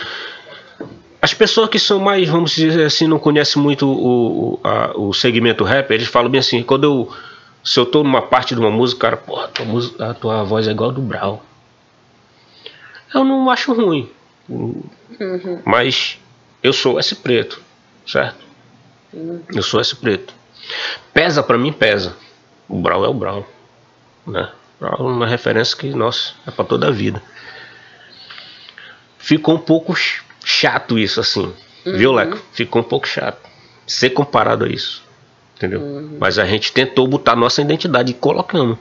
[1.21, 5.13] As pessoas que são mais, vamos dizer assim, não conhecem muito o, o, a, o
[5.13, 7.13] segmento rap, eles falam bem assim, quando eu.
[7.61, 10.67] Se eu tô numa parte de uma música, cara, porra, tua, música, a tua voz
[10.67, 11.43] é igual a do Brau.
[13.13, 14.09] Eu não acho ruim.
[14.49, 14.83] Uhum.
[15.63, 16.19] Mas
[16.61, 17.61] eu sou esse preto,
[18.05, 18.43] certo?
[19.13, 19.41] Uhum.
[19.53, 20.33] Eu sou esse preto.
[21.13, 22.17] Pesa para mim, pesa.
[22.67, 23.47] O Brau é o Brau
[24.25, 24.49] né?
[24.99, 27.21] Uma referência que, nossa, é para toda a vida.
[29.17, 29.95] Ficou um pouco
[30.43, 31.53] chato isso, assim.
[31.85, 31.97] Uhum.
[31.97, 32.37] Viu, Leco?
[32.51, 33.39] Ficou um pouco chato.
[33.87, 35.01] Ser comparado a isso.
[35.55, 35.79] Entendeu?
[35.79, 36.17] Uhum.
[36.19, 38.77] Mas a gente tentou botar nossa identidade e colocamos.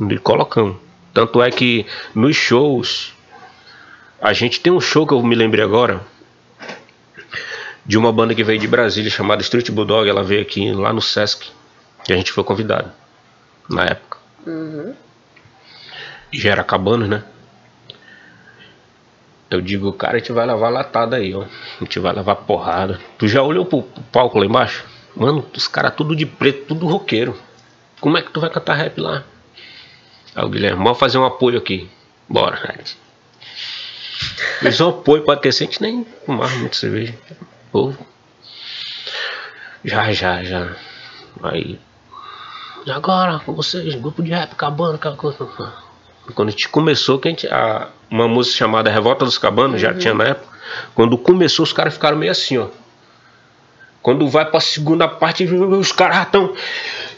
[0.00, 0.76] E colocamos.
[1.12, 3.12] Tanto é que nos shows.
[4.20, 6.00] A gente tem um show que eu me lembrei agora.
[7.84, 10.08] De uma banda que veio de Brasília chamada Street Bulldog.
[10.08, 11.48] Ela veio aqui lá no Sesc.
[12.08, 12.92] E a gente foi convidado.
[13.68, 14.05] Na época.
[14.46, 14.94] Uhum.
[16.32, 17.24] Já era acabando, né?
[19.50, 21.42] Eu digo, cara, a gente vai levar latada aí, ó.
[21.42, 23.00] A gente vai levar porrada.
[23.18, 23.82] Tu já olhou pro
[24.12, 24.84] palco lá embaixo?
[25.14, 27.38] Mano, os caras tudo de preto, tudo roqueiro.
[28.00, 29.24] Como é que tu vai cantar rap lá?
[30.34, 31.88] Aí o Guilherme, vamos fazer um apoio aqui.
[32.28, 32.98] Bora, Alex.
[34.60, 37.14] Fiz um apoio, pode ter gente nem fumar muito cerveja.
[37.70, 37.96] Povo.
[39.84, 40.76] Já, já, já.
[41.42, 41.78] Aí
[42.86, 45.38] e agora, com vocês, grupo de rap, cabana, aquela coisa.
[46.34, 49.78] Quando a gente começou, que a gente, a, uma música chamada Revolta dos Cabanos, uhum.
[49.78, 50.56] já tinha na época.
[50.94, 52.68] Quando começou, os caras ficaram meio assim, ó.
[54.00, 56.54] Quando vai pra segunda parte, os caras estão.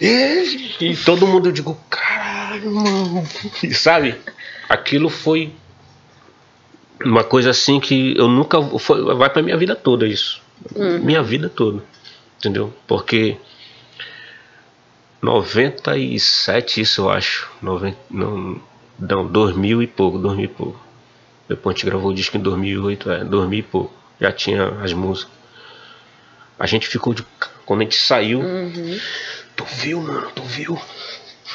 [0.00, 3.28] E, todo mundo, eu digo, caralho, mano.
[3.62, 4.16] E, sabe?
[4.70, 5.52] Aquilo foi
[7.04, 8.62] uma coisa assim que eu nunca.
[8.78, 10.40] Foi, vai pra minha vida toda isso.
[10.74, 11.00] Uhum.
[11.00, 11.82] Minha vida toda.
[12.38, 12.72] Entendeu?
[12.86, 13.36] Porque
[15.20, 17.50] 97 isso eu acho.
[17.60, 18.60] 90, não,
[18.98, 20.80] não, 2000 e pouco, 2000 e pouco.
[21.48, 23.92] Depois a gente gravou o disco em 2008, é, 2000 e pouco.
[24.20, 25.32] Já tinha as músicas.
[26.58, 27.24] A gente ficou de.
[27.64, 28.40] Quando a gente saiu.
[28.40, 28.98] Uhum.
[29.56, 30.30] Tu viu, mano?
[30.34, 30.80] Tu viu?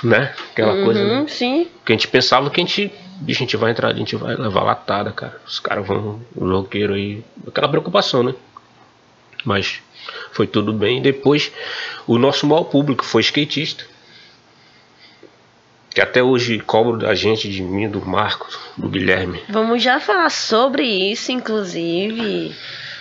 [0.04, 0.34] Né?
[0.52, 1.04] Aquela uhum, coisa.
[1.04, 1.26] Né?
[1.28, 1.68] Sim.
[1.86, 2.92] Que a gente pensava que a gente.
[3.26, 5.40] A gente vai entrar, a gente vai levar latada, cara.
[5.46, 6.22] Os caras vão.
[6.36, 7.24] O roqueiro aí.
[7.48, 8.34] Aquela preocupação, né?
[9.46, 9.82] Mas
[10.32, 11.02] foi tudo bem.
[11.02, 11.52] Depois,
[12.08, 13.86] o nosso maior público foi skatista.
[15.94, 19.44] Que até hoje cobro da gente, de mim, do Marcos, do Guilherme.
[19.48, 22.56] Vamos já falar sobre isso, inclusive.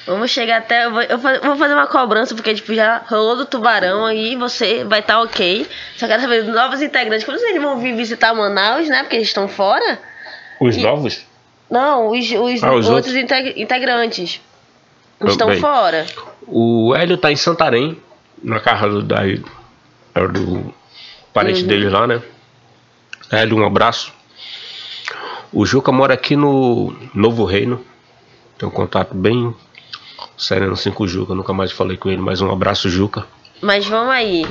[0.07, 0.85] Vamos chegar até.
[0.85, 4.85] Eu vou, eu vou fazer uma cobrança, porque tipo, já rolou do tubarão aí, você
[4.85, 5.67] vai estar tá ok.
[5.97, 7.25] Só quero saber dos novos integrantes.
[7.25, 9.03] Como eles vão vir visitar Manaus, né?
[9.03, 9.99] Porque eles estão fora.
[10.61, 10.83] Os e...
[10.83, 11.25] novos?
[11.71, 13.15] Não, os, os, ah, os outros, outros
[13.57, 14.41] integrantes.
[15.29, 16.07] Estão Bem, fora.
[16.47, 17.99] O Hélio tá em Santarém,
[18.43, 19.21] na casa do, da,
[20.27, 20.75] do
[21.33, 21.67] parente uhum.
[21.67, 22.23] dele lá, né?
[23.31, 24.13] Hélio, um abraço.
[25.53, 27.85] O Juca mora aqui no Novo Reino.
[28.59, 29.55] Tem um contato bem
[30.37, 31.35] sério assim com o Juca.
[31.35, 33.27] Nunca mais falei com ele, mas um abraço, Juca.
[33.61, 34.47] Mas vamos aí.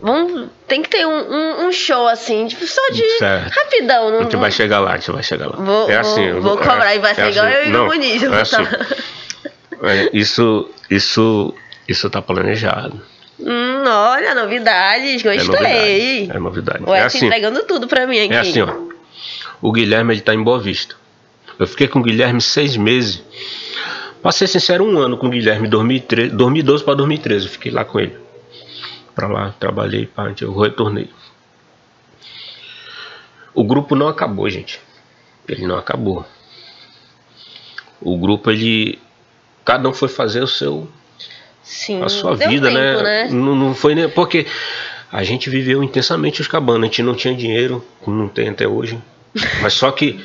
[0.00, 3.54] Vamos, tem que ter um, um, um show assim, tipo, só de certo.
[3.54, 4.10] rapidão.
[4.10, 5.56] Não, a gente vai chegar lá, a gente vai chegar lá.
[5.56, 7.76] Vou, é assim, vou, vou cobrar é, e vai é ser igual assim, eu e
[7.76, 8.22] o Muniz.
[8.22, 8.96] É assim, é,
[10.12, 11.54] isso, isso,
[11.88, 13.00] isso tá planejado.
[13.38, 15.40] Hum, olha, novidades, gostei.
[15.40, 16.30] É novidade.
[16.30, 16.84] É novidade.
[16.84, 18.34] Ué, é assim, entregando tudo pra mim aqui.
[18.34, 18.72] É assim, ó.
[19.60, 20.94] O Guilherme, ele tá em Boa Vista.
[21.58, 23.22] Eu fiquei com o Guilherme seis meses.
[24.22, 27.46] Pra ser sincero, um ano com o Guilherme, 2013, 2012 para 2013.
[27.46, 28.16] Eu fiquei lá com ele.
[29.14, 31.10] Pra lá, trabalhei, pá, eu retornei.
[33.52, 34.80] O grupo não acabou, gente.
[35.48, 36.26] Ele não acabou.
[38.00, 38.98] O grupo, ele,
[39.64, 40.88] Cada um foi fazer o seu
[41.62, 42.92] Sim, a sua vida, né?
[42.92, 43.28] tempo, né?
[43.30, 44.08] Não, não foi nem.
[44.08, 44.46] Porque
[45.10, 48.68] a gente viveu intensamente os cabanos, a gente não tinha dinheiro, como não tem até
[48.68, 48.98] hoje.
[49.62, 50.22] Mas só que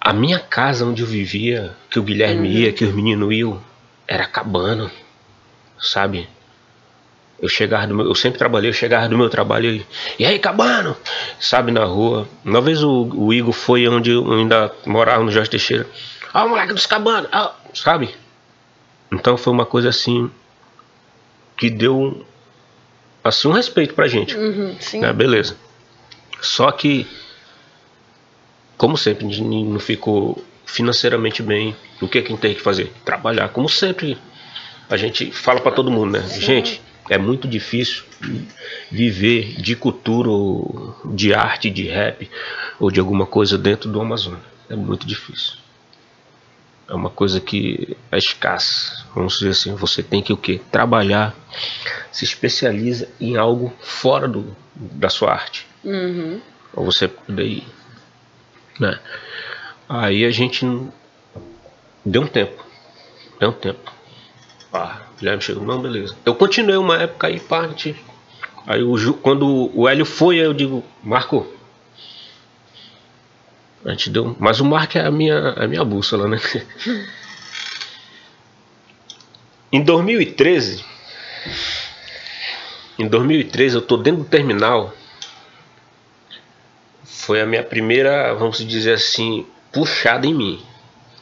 [0.00, 3.60] a minha casa onde eu vivia, que o Guilherme ia, que os meninos iam,
[4.06, 4.90] era cabana,
[5.78, 6.28] sabe?
[7.40, 9.86] Eu chegava do meu, eu sempre trabalhei, eu chegava do meu trabalho e,
[10.18, 10.96] e aí, cabano,
[11.38, 12.28] sabe, na rua.
[12.44, 15.86] Uma vez o, o Igor foi onde eu ainda morava no Jorge Teixeira.
[16.32, 17.30] Ah, o moleque dos cabanos,
[17.74, 18.14] sabe?
[19.12, 20.30] Então foi uma coisa assim
[21.56, 22.24] que deu
[23.24, 24.36] assim um respeito pra gente.
[24.36, 25.00] Uhum, sim.
[25.00, 25.12] né?
[25.12, 25.56] Beleza.
[26.40, 27.06] Só que,
[28.76, 31.74] como sempre, a gente não ficou financeiramente bem.
[32.00, 32.92] O que é que a gente tem que fazer?
[33.04, 33.48] Trabalhar.
[33.48, 34.16] Como sempre,
[34.88, 36.28] a gente fala pra todo mundo, né?
[36.28, 38.04] Gente, é muito difícil
[38.90, 40.30] viver de cultura,
[41.06, 42.30] de arte, de rap
[42.78, 44.40] ou de alguma coisa dentro do Amazonas.
[44.70, 45.54] É muito difícil.
[46.88, 49.04] É uma coisa que é escassa.
[49.14, 50.60] Vamos dizer assim, você tem que o quê?
[50.72, 51.34] Trabalhar,
[52.10, 55.66] se especializa em algo fora do, da sua arte.
[55.84, 56.40] Uhum.
[56.72, 57.68] Pra você poder ir.
[58.80, 58.98] Né?
[59.88, 60.64] Aí a gente
[62.04, 62.64] deu um tempo.
[63.38, 63.92] Deu um tempo.
[64.72, 66.16] Ah, Guilherme chegou, não, beleza.
[66.24, 67.96] Eu continuei uma época aí, gente.
[68.66, 71.46] Aí o quando o Hélio foi, aí eu digo, Marco.
[73.84, 74.36] A gente deu.
[74.38, 76.38] Mas o Marco é a minha, a minha bússola, né?
[79.72, 80.84] em 2013.
[82.98, 84.92] Em 2013 eu tô dentro do terminal.
[87.04, 90.62] Foi a minha primeira, vamos dizer assim, puxada em mim.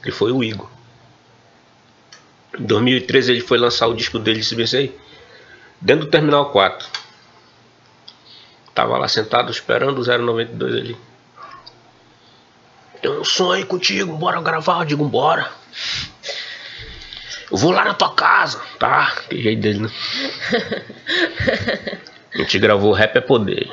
[0.03, 0.71] Que foi o Igor.
[2.59, 4.99] Em 2013 ele foi lançar o disco dele, bem aí,
[5.81, 6.89] dentro do Terminal 4.
[8.75, 10.97] Tava lá sentado esperando o 092 ali.
[13.07, 15.49] Tem um aí contigo, bora gravar, eu digo, bora.
[17.49, 19.15] Eu vou lá na tua casa, tá?
[19.31, 19.91] Que jeito dele, né?
[22.35, 23.71] A gente gravou Rap é Poder.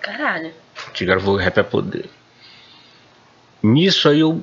[0.00, 0.52] Caralho.
[0.76, 2.10] A gente gravou Rap é Poder.
[3.62, 4.42] Nisso aí eu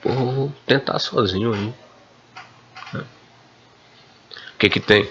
[0.00, 1.74] pô, vou tentar sozinho aí.
[2.94, 3.04] O
[4.58, 5.02] que que tem?
[5.02, 5.08] O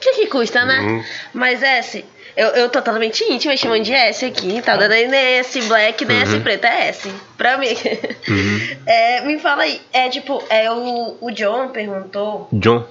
[0.00, 0.80] que que custa, né?
[0.80, 1.04] Hum.
[1.34, 2.04] Mas S,
[2.36, 6.18] eu, eu tô totalmente íntima chamando de S aqui, tá dando nem S black, nem
[6.22, 6.42] S Uhum.
[6.42, 7.12] preta, é S.
[7.36, 7.68] Pra mim.
[8.86, 12.86] É, me fala aí, é tipo, é o, o John perguntou, John.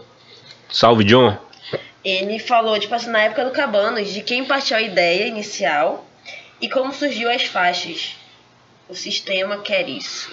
[0.71, 1.38] Salve, John.
[2.04, 6.06] ele falou, tipo assim, na época do Cabanos, de quem partiu a ideia inicial
[6.62, 8.15] e como surgiu as faixas.
[8.88, 10.32] O sistema quer isso.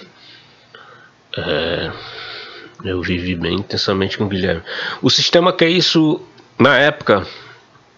[1.36, 1.90] É,
[2.84, 4.62] eu vivi bem intensamente com o Guilherme.
[5.02, 6.20] O sistema que é isso,
[6.58, 7.26] na época,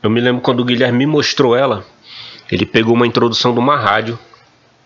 [0.03, 1.85] eu me lembro quando o Guilherme me mostrou ela,
[2.51, 4.19] ele pegou uma introdução de uma rádio.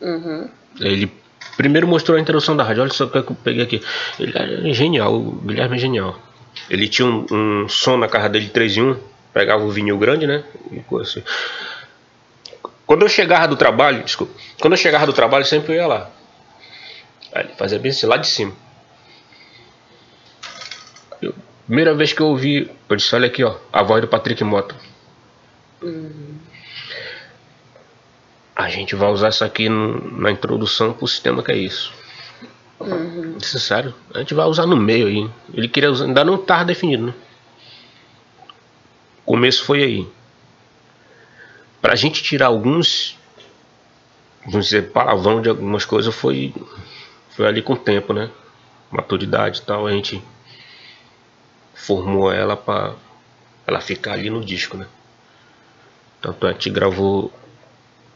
[0.00, 0.48] Uhum.
[0.80, 1.12] Ele
[1.56, 2.82] primeiro mostrou a introdução da rádio.
[2.82, 3.82] Olha só o que eu peguei aqui.
[4.18, 6.18] Ele é genial, o Guilherme é genial.
[6.68, 8.96] Ele tinha um, um som na casa dele 3 em 1,
[9.32, 10.44] pegava o vinil grande, né?
[11.00, 11.22] Assim.
[12.86, 16.10] Quando eu chegava do trabalho, desculpa, quando eu chegava do trabalho, sempre eu ia lá.
[17.32, 18.52] Aí ele fazia bem assim, lá de cima.
[21.20, 21.34] Eu-
[21.66, 24.74] primeira vez que eu ouvi, eu disse, olha aqui, ó, a voz do Patrick Mota.
[28.54, 31.92] A gente vai usar isso aqui no- na introdução pro sistema que é isso.
[32.80, 33.36] Uhum.
[33.40, 33.94] É sério.
[34.14, 35.30] A gente vai usar no meio aí.
[35.54, 37.14] Ele queria usar, ainda não estava definido, né?
[39.24, 40.08] O começo foi aí.
[41.80, 43.18] Pra gente tirar alguns,
[44.46, 46.54] vamos dizer, palavrão de algumas coisas foi,
[47.30, 48.30] foi ali com o tempo, né?
[48.90, 50.22] Maturidade e tal, a gente
[51.74, 52.94] formou ela pra
[53.66, 54.86] ela ficar ali no disco, né?
[56.22, 57.32] Tanto é que a gente gravou,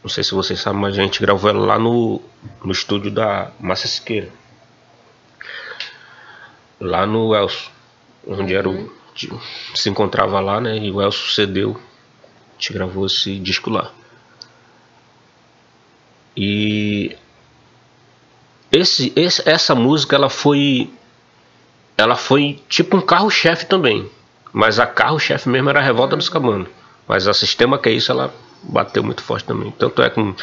[0.01, 2.21] não sei se vocês sabem, mas a gente gravou ela lá no,
[2.63, 4.29] no estúdio da Massa Siqueira.
[6.79, 7.69] Lá no Elcio,
[8.25, 9.29] onde era o, de-
[9.75, 10.77] se encontrava lá, né?
[10.77, 13.91] E o Elcio cedeu, a gente gravou esse disco lá.
[16.35, 17.17] E
[18.71, 20.89] esse, esse, essa música ela foi
[21.97, 24.09] ela foi tipo um carro-chefe também.
[24.53, 26.67] Mas a carro-chefe mesmo era a Revolta dos Cabanos.
[27.07, 28.33] Mas a sistema que é isso, ela
[28.63, 29.71] bateu muito forte também.
[29.77, 30.33] Tanto é com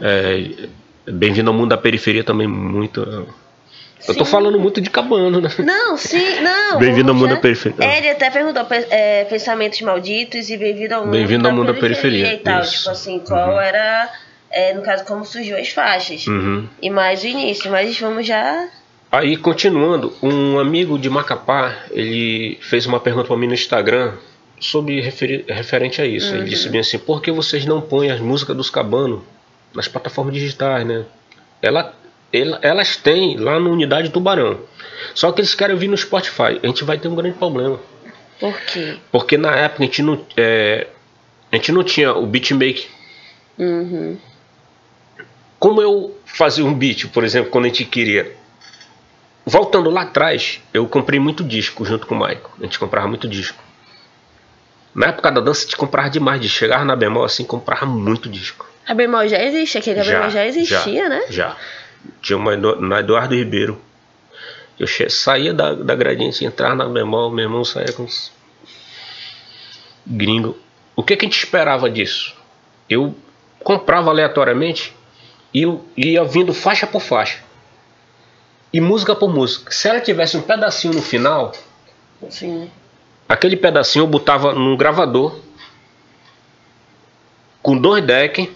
[0.00, 0.68] é,
[1.06, 3.00] Bem-vindo ao mundo da periferia também muito.
[4.06, 4.30] Eu tô Sim.
[4.30, 5.50] falando muito de cabano, né?
[5.58, 6.78] Não, sim, não.
[6.78, 7.76] Bem-vindo ao mundo da periferia.
[7.84, 11.54] É, ele até perguntou pe- é, pensamentos malditos e bem-vindo ao mundo, Bem-vindo da, ao
[11.54, 12.60] mundo da periferia e tal.
[12.62, 12.78] isso.
[12.78, 14.10] Tipo assim, qual era,
[14.50, 16.26] é, no caso, como surgiu as faixas.
[16.26, 16.66] Uhum.
[16.82, 18.68] E mais o início, mas vamos já.
[19.12, 24.12] Aí, continuando, um amigo de Macapá, ele fez uma pergunta para mim no Instagram
[24.60, 26.34] sobre referente a isso.
[26.34, 29.20] Ele disse bem assim, por que vocês não põem as músicas dos cabanos
[29.74, 31.04] nas plataformas digitais, né?
[31.60, 31.94] Ela,
[32.62, 34.60] elas têm lá na unidade Tubarão.
[35.14, 36.60] Só que eles querem vir no Spotify.
[36.62, 37.78] A gente vai ter um grande problema.
[38.38, 38.96] Por quê?
[39.10, 40.88] Porque na época a gente não, é,
[41.50, 42.86] a gente não tinha o beatmaker.
[43.58, 44.18] Uhum.
[45.58, 48.34] Como eu fazia um beat, por exemplo, quando a gente queria.
[49.46, 52.50] Voltando lá atrás, eu comprei muito disco junto com o Michael.
[52.60, 53.62] A gente comprava muito disco.
[54.94, 56.58] Na época da dança, a gente comprava demais disco.
[56.58, 58.68] Chegava na bemol assim, comprava muito disco.
[58.86, 61.22] A bemol já existe, aquele a bemol já existia, já, né?
[61.30, 61.56] Já.
[62.20, 63.80] Tinha uma na Eduardo Ribeiro.
[64.78, 68.32] Eu saía da, da gradiente, entrava na bemol, meu irmão saía com os
[70.06, 70.56] gringo.
[70.94, 72.34] O que, que a gente esperava disso?
[72.88, 73.14] Eu
[73.62, 74.94] comprava aleatoriamente
[75.52, 75.66] e
[75.96, 77.38] ia vindo faixa por faixa.
[78.72, 79.72] E música por música.
[79.72, 81.52] Se ela tivesse um pedacinho no final,
[82.28, 82.70] Sim.
[83.34, 85.38] Aquele pedacinho eu botava num gravador
[87.62, 88.48] com dois decks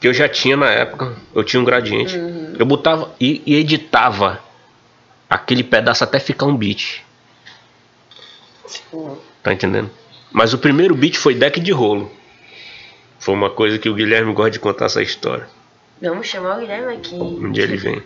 [0.00, 1.16] que eu já tinha na época.
[1.34, 2.16] Eu tinha um gradiente.
[2.16, 2.56] Uhum.
[2.58, 4.40] Eu botava e, e editava
[5.28, 7.02] aquele pedaço até ficar um beat.
[8.68, 9.90] Tipo, Tá entendendo?
[10.32, 12.10] Mas o primeiro beat foi deck de rolo.
[13.18, 15.46] Foi uma coisa que o Guilherme gosta de contar essa história.
[16.00, 17.14] vamos chamar o Guilherme aqui.
[17.14, 18.02] Um dia ele vem.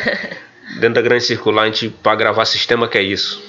[0.80, 3.42] Dentro da grande circular, a gente, pra gravar sistema, que é isso.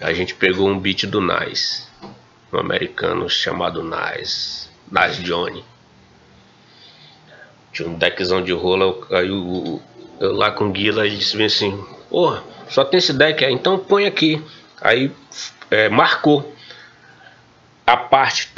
[0.00, 1.88] A gente pegou um beat do Nice.
[2.52, 4.68] Um americano chamado Nice.
[4.90, 5.64] Nice Johnny.
[7.72, 9.06] Tinha um deckzão de rolo.
[9.10, 9.80] Aí o,
[10.20, 13.52] eu lá com o Guila, ele disse bem assim: Porra, só tem esse deck aí,
[13.52, 14.42] então põe aqui.
[14.80, 15.10] Aí
[15.70, 16.54] é, marcou
[17.86, 18.52] a parte.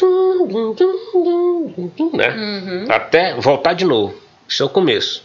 [2.12, 2.28] Né?
[2.28, 2.84] Uhum.
[2.88, 4.14] Até voltar de novo.
[4.48, 5.24] Isso é o começo.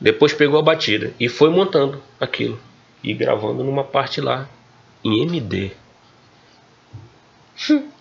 [0.00, 2.58] Depois pegou a batida e foi montando aquilo.
[3.02, 4.48] E gravando numa parte lá.
[5.04, 5.72] Em MD.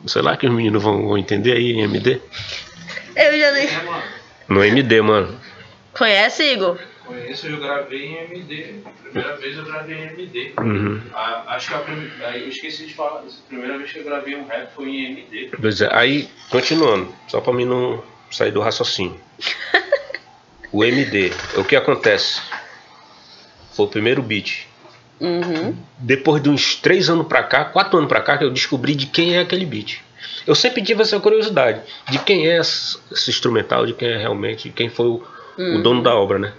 [0.06, 2.22] Sei lá que os meninos vão, vão entender aí em MD.
[3.16, 3.72] Eu já nem.
[3.84, 4.04] Mano.
[4.48, 5.40] No MD, mano.
[5.94, 6.80] Conhece, Igor?
[7.06, 8.76] Conheço, eu gravei em MD.
[9.04, 10.54] Primeira vez eu gravei em MD.
[10.58, 11.02] Uhum.
[11.14, 12.38] Ah, acho que a primeira.
[12.38, 13.20] Eu esqueci de falar.
[13.20, 15.52] A primeira vez que eu gravei um rap foi em MD.
[15.60, 19.20] Pois é, aí, continuando, só pra mim não sair do raciocínio.
[20.74, 22.42] O MD, o que acontece?
[23.74, 24.70] Foi o primeiro beat.
[25.22, 25.76] Uhum.
[26.00, 29.06] Depois de uns três anos pra cá, quatro anos pra cá, que eu descobri de
[29.06, 30.00] quem é aquele beat.
[30.48, 34.74] Eu sempre tive essa curiosidade de quem é esse instrumental, de quem é realmente, de
[34.74, 35.24] quem foi o,
[35.58, 36.54] o dono da obra, né?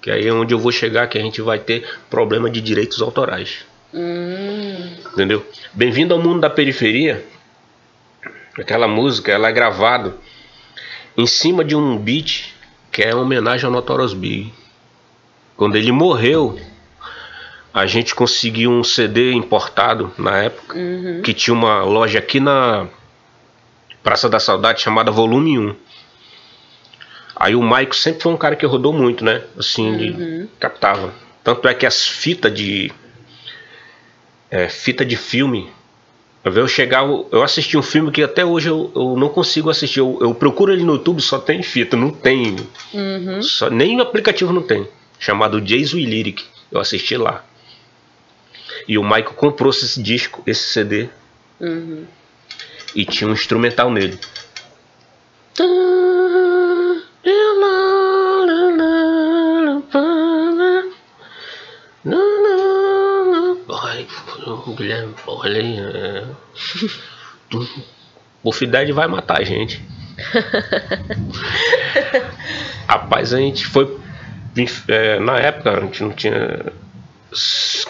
[0.00, 3.02] Que aí é onde eu vou chegar, que a gente vai ter problema de direitos
[3.02, 3.66] autorais.
[3.92, 4.96] Hum.
[5.12, 5.46] Entendeu?
[5.74, 7.24] Bem-vindo ao mundo da periferia.
[8.58, 10.14] Aquela música, ela é gravada
[11.16, 12.54] em cima de um beat
[12.90, 14.52] que é uma homenagem ao Notorious Big.
[15.56, 16.58] Quando ele morreu,
[17.78, 21.22] a gente conseguiu um CD importado na época, Uhum.
[21.22, 22.86] que tinha uma loja aqui na
[24.02, 25.76] Praça da Saudade chamada Volume 1.
[27.36, 29.42] Aí o Maico sempre foi um cara que rodou muito, né?
[29.56, 30.48] Assim, Uhum.
[30.58, 31.12] captava.
[31.44, 32.90] Tanto é que as fitas de
[34.50, 35.70] é, fita de filme.
[36.44, 36.64] Eu ver
[37.32, 40.00] eu assisti um filme que até hoje eu, eu não consigo assistir.
[40.00, 42.56] Eu, eu procuro ele no YouTube, só tem fita, não tem.
[42.94, 43.42] Uhum.
[43.42, 44.86] Só, nem o aplicativo não tem.
[45.18, 46.44] Chamado Jason Lyric.
[46.72, 47.44] Eu assisti lá.
[48.88, 51.08] E o Michael comprou esse disco, esse CD,
[51.60, 52.06] Uhum.
[52.94, 54.18] e tinha um instrumental nele.
[64.78, 65.80] Guilherme, porra, ele.
[65.80, 66.24] É...
[68.92, 69.82] Vai matar a gente.
[72.88, 73.98] Rapaz, a gente foi.
[74.88, 76.72] é, na época, a gente não tinha.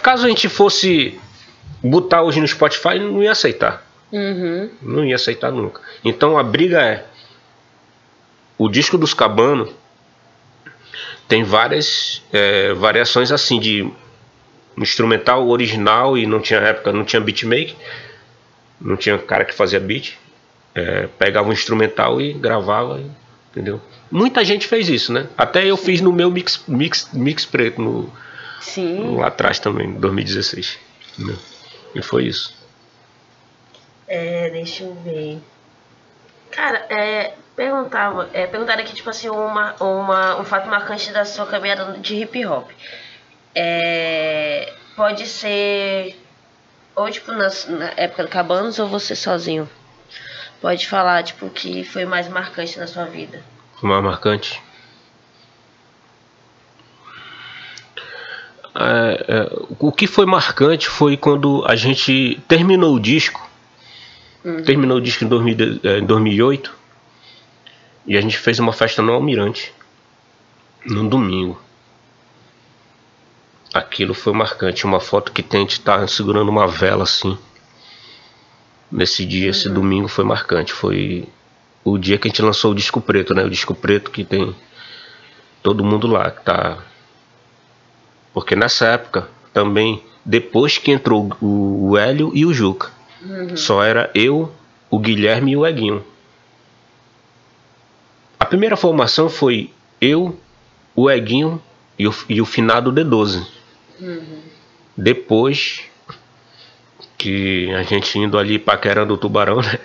[0.02, 1.18] Caso a gente fosse
[1.82, 3.86] botar hoje no Spotify, não ia aceitar.
[4.12, 4.70] Uhum.
[4.82, 5.80] Não ia aceitar nunca.
[6.04, 7.04] Então a briga é.
[8.56, 9.72] O disco dos Cabano
[11.28, 13.88] tem várias é, variações assim de
[14.76, 17.74] instrumental original e não tinha época, não tinha beatmaker,
[18.80, 20.16] não tinha cara que fazia beat.
[20.74, 23.02] É, pegava um instrumental e gravava,
[23.50, 23.80] entendeu?
[24.10, 25.26] Muita gente fez isso, né?
[25.36, 28.12] Até eu fiz no meu mix, mix, mix preto no,
[28.60, 29.16] Sim.
[29.16, 30.78] lá atrás também, em 2016.
[31.12, 31.38] entendeu?
[31.94, 32.54] E foi isso.
[34.06, 35.38] É, deixa eu ver.
[36.50, 41.46] Cara, é, perguntava, é, perguntaram aqui, tipo assim, uma, uma, um fato marcante da sua
[41.46, 42.70] caminhada de hip hop.
[43.54, 46.16] É, pode ser
[46.98, 49.68] ou tipo na, na época do Cabanos ou você sozinho.
[50.60, 53.40] Pode falar, tipo, o que foi mais marcante na sua vida.
[53.80, 54.60] O mais marcante.
[58.74, 63.48] É, é, o que foi marcante foi quando a gente terminou o disco.
[64.64, 66.72] Terminou o disco em, 2000, é, em 2008.
[68.06, 69.72] E a gente fez uma festa no Almirante.
[70.86, 71.60] num domingo.
[73.74, 74.86] Aquilo foi marcante.
[74.86, 77.36] Uma foto que tem, a gente tá segurando uma vela assim.
[78.90, 80.72] Nesse dia, esse domingo foi marcante.
[80.72, 81.28] Foi
[81.84, 83.44] o dia que a gente lançou o disco preto, né?
[83.44, 84.54] O disco preto que tem
[85.62, 86.78] todo mundo lá que tá.
[88.32, 92.90] Porque nessa época também, depois que entrou o, o Hélio e o Juca,
[93.56, 94.52] só era eu,
[94.90, 96.04] o Guilherme e o Eguinho.
[98.38, 99.70] A primeira formação foi
[100.00, 100.38] eu,
[100.94, 101.60] o Eguinho
[101.98, 103.46] e o, e o finado D12.
[104.96, 105.82] Depois
[107.16, 109.78] que a gente indo ali paquerando o tubarão, né?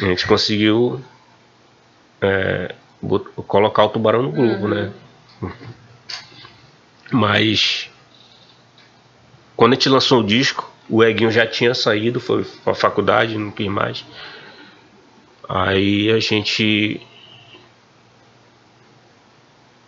[0.00, 1.00] A gente conseguiu
[2.20, 2.74] é,
[3.46, 4.92] colocar o tubarão no grupo, né?
[7.10, 7.90] Mas
[9.56, 13.50] quando a gente lançou o disco, o Eguinho já tinha saído, foi pra faculdade, não
[13.50, 14.04] quis mais.
[15.48, 17.00] Aí a gente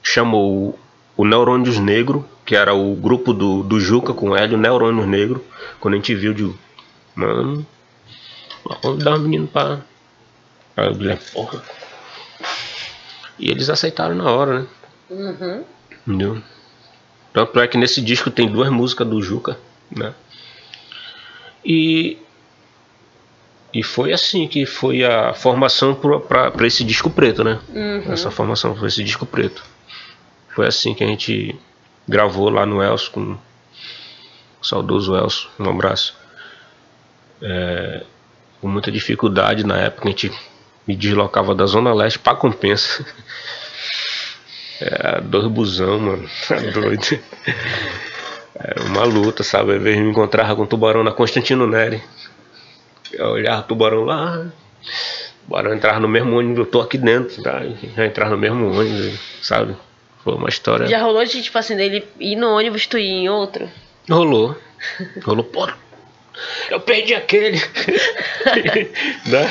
[0.02, 0.78] chamou
[1.16, 5.44] o, Neurônios Negro, que era o grupo do, do Juca com o Hélio, Neurônios Negro.
[5.80, 6.52] Quando a gente viu, de
[7.14, 7.66] mano,
[8.82, 9.80] vamos dar um menino pra.
[10.76, 11.62] Aí o Guilherme, porra.
[13.38, 14.66] E eles aceitaram na hora, né?
[15.10, 15.64] Uhum.
[16.06, 16.42] Entendeu?
[17.32, 19.58] Tanto é que nesse disco tem duas músicas do Juca,
[19.90, 20.14] né?
[21.64, 22.18] E
[23.74, 27.58] e foi assim que foi a formação para esse disco preto, né?
[28.12, 29.64] Essa formação para esse disco preto.
[30.54, 31.58] Foi assim que a gente
[32.06, 33.38] gravou lá no Elcio com
[34.60, 36.14] o saudoso Elcio, um abraço.
[37.40, 38.04] É,
[38.60, 40.30] com muita dificuldade na época, a gente
[40.86, 43.06] me deslocava da Zona Leste para Compensa.
[44.82, 46.28] É, dois busão, mano.
[46.48, 47.18] Tá doido.
[48.54, 49.76] Era uma luta, sabe?
[49.76, 52.02] Às vezes me encontrava com o tubarão na Constantino Neri.
[53.12, 54.38] Eu olhava o tubarão lá.
[54.40, 57.62] O tubarão entrava no mesmo ônibus, eu tô aqui dentro, tá?
[57.96, 59.76] Já entrava no mesmo ônibus, sabe?
[60.24, 60.86] Foi uma história.
[60.86, 63.68] Já rolou de, tipo assim, dele ir no ônibus, tu ir em outro?
[64.10, 64.56] Rolou.
[65.22, 65.68] Rolou, pô.
[66.70, 67.58] Eu perdi aquele.
[69.26, 69.48] Né?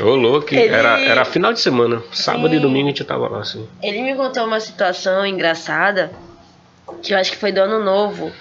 [0.00, 2.02] Rolou que Ele- era, era final de semana.
[2.12, 2.62] Sábado e Sim.
[2.62, 3.68] domingo a gente tava lá, assim.
[3.82, 6.10] Ele me contou uma situação engraçada,
[7.02, 8.32] que eu acho que foi do ano novo.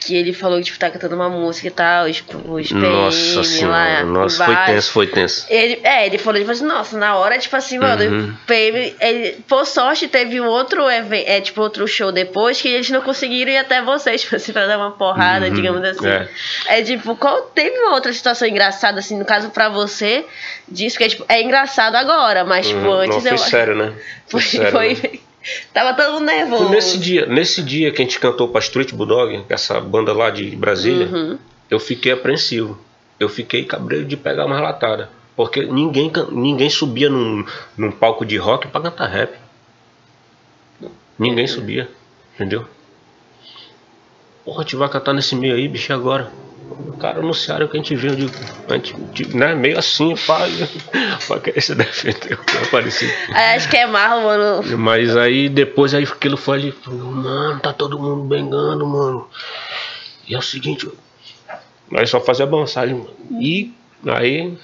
[0.00, 3.38] Que ele falou que tipo, tá cantando uma música e tal, os, os PM Nossa
[3.38, 5.46] lá senhora, nossa, foi tenso, foi tenso.
[5.50, 8.30] Ele, é, ele falou, tipo assim, nossa, na hora, tipo assim, mano, Uhum.
[8.30, 12.68] o PM, ele, por sorte, teve um outro evento, é, tipo, outro show depois, que
[12.68, 16.06] eles não conseguiram ir até vocês, tipo assim, pra dar uma porrada, Uhum, digamos assim.
[16.06, 16.28] é.
[16.68, 16.82] É.
[16.82, 20.24] tipo, qual teve uma outra situação engraçada, assim, no caso pra você,
[20.68, 22.92] disso, que é, tipo, é engraçado agora, mas, tipo, Uhum.
[23.00, 23.38] antes Não, foi eu.
[23.38, 23.92] sério, né?
[24.30, 25.18] Foi, sério, foi, né?
[25.72, 26.68] Tava todo mundo nervoso.
[26.70, 30.54] Nesse dia, nesse dia que a gente cantou pra Street Bulldog, essa banda lá de
[30.56, 31.38] Brasília, Uhum.
[31.70, 32.78] eu fiquei apreensivo.
[33.18, 35.10] Eu fiquei cabreiro de pegar uma relatada.
[35.36, 37.44] Porque ninguém, ninguém subia num,
[37.76, 39.32] num palco de rock pra cantar rap.
[41.18, 41.88] Ninguém subia,
[42.34, 42.64] entendeu?
[44.44, 46.30] Porra, a gente vai cantar nesse meio aí, bicho, agora?
[46.98, 48.32] O cara anunciaram que a gente viu, eu digo,
[48.68, 50.40] a gente, tipo, né, meio assim, pá,
[51.28, 53.08] pra querer se defender, o que apareceu.
[53.28, 54.76] Aí acho que é marro, mano.
[54.76, 59.28] Mas aí depois aí aquilo foi ali, mano, tá todo mundo bengando, mano.
[60.26, 60.90] E é o seguinte,
[61.88, 63.14] nós só fazia balançagem, mano.
[63.40, 63.72] E
[64.04, 64.58] aí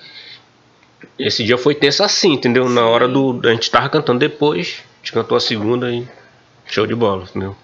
[1.17, 2.69] esse dia foi tenso assim, entendeu?
[2.69, 3.41] Na hora do.
[3.45, 6.05] A gente tava cantando depois, a gente cantou a segunda e
[6.67, 7.57] show de bola, entendeu?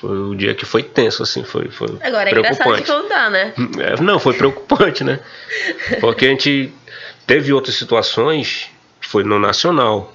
[0.00, 3.02] Foi o dia que foi tenso, assim, foi, foi Agora é engraçado de preocupante.
[3.08, 3.54] contar, né?
[3.78, 5.20] É, não, foi preocupante, né?
[6.00, 6.72] Porque a gente
[7.26, 8.70] teve outras situações,
[9.00, 10.14] foi no Nacional,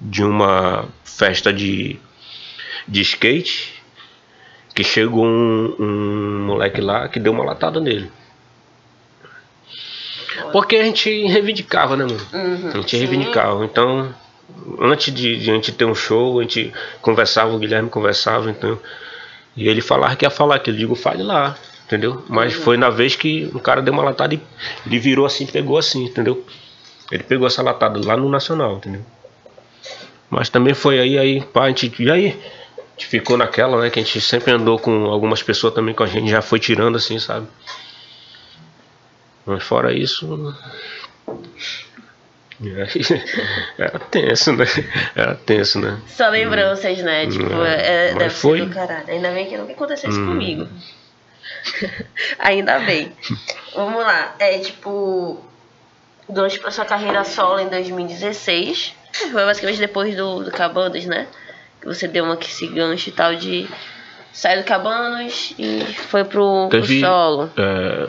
[0.00, 1.98] de uma festa de,
[2.88, 3.80] de skate,
[4.74, 8.10] que chegou um, um moleque lá que deu uma latada nele.
[10.50, 12.26] Porque a gente reivindicava, né, mano?
[12.32, 12.98] Uhum, A gente sim.
[12.98, 13.64] reivindicava.
[13.64, 14.12] Então,
[14.80, 18.78] antes de, de a gente ter um show, a gente conversava, o Guilherme conversava, então.
[19.56, 20.76] E ele falava que ia falar aquilo.
[20.76, 22.24] Eu digo, fale lá, entendeu?
[22.28, 24.40] Mas foi na vez que o cara deu uma latada e
[24.86, 26.44] ele virou assim, pegou assim, entendeu?
[27.10, 29.02] Ele pegou essa latada lá no Nacional, entendeu?
[30.30, 31.92] Mas também foi aí, aí, pá, a gente.
[32.02, 32.28] E aí?
[32.76, 33.90] A gente ficou naquela, né?
[33.90, 36.96] Que a gente sempre andou com algumas pessoas também com a gente, já foi tirando
[36.96, 37.46] assim, sabe?
[39.44, 40.56] Mas fora isso.
[42.62, 43.22] E aí,
[43.78, 44.64] Era tenso, né?
[45.16, 45.98] Era tenso, né?
[46.06, 47.26] Só lembranças, né?
[47.26, 48.58] Tipo, É, é, mas deve foi.
[48.60, 49.04] ser do caralho.
[49.08, 50.26] Ainda bem que nunca aconteceu isso Hum.
[50.28, 50.68] comigo.
[52.38, 53.12] Ainda bem.
[53.74, 54.34] Vamos lá.
[54.38, 55.42] É tipo.
[56.28, 58.94] Durante a sua carreira solo em 2016.
[59.32, 61.26] Foi basicamente depois do, do Cabanos, né?
[61.80, 63.68] Que você deu uma que esse gancho e tal de
[64.32, 67.50] sair do Cabanos e foi pro, pro Teve- solo.
[67.56, 68.08] É,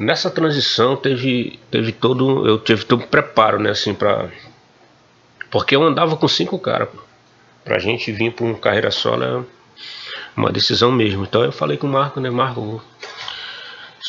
[0.00, 2.46] nessa transição teve, teve todo.
[2.46, 4.30] Eu tive todo um preparo, né, assim, pra,
[5.50, 6.88] Porque eu andava com cinco caras.
[7.62, 9.44] Pra gente vir pra um carreira solo é
[10.34, 11.24] uma decisão mesmo.
[11.24, 12.30] Então eu falei com o Marco, né?
[12.30, 12.82] Marco,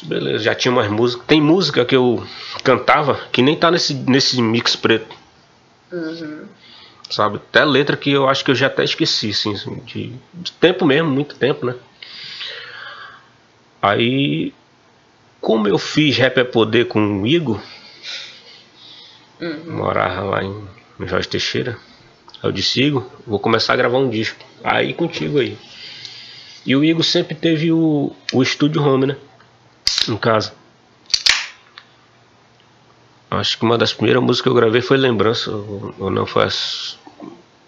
[0.04, 1.26] beleza, já tinha umas músicas.
[1.28, 2.26] Tem música que eu
[2.64, 5.14] cantava que nem tá nesse, nesse mix preto.
[7.10, 7.36] Sabe?
[7.36, 10.86] Até letra que eu acho que eu já até esqueci, assim, assim, de, de tempo
[10.86, 11.76] mesmo, muito tempo, né?
[13.82, 14.54] Aí,
[15.42, 17.60] como eu fiz Rap é Poder com o Igor,
[19.68, 20.68] morava lá em
[21.08, 21.78] Jorge Teixeira,
[22.44, 24.44] eu disse, Igor, vou começar a gravar um disco.
[24.64, 25.58] Aí contigo aí.
[26.66, 29.18] E o Igor sempre teve o, o estúdio home, né?
[30.08, 30.54] Em casa.
[33.30, 36.44] Acho que uma das primeiras músicas que eu gravei foi Lembrança, ou, ou não foi
[36.44, 37.00] as.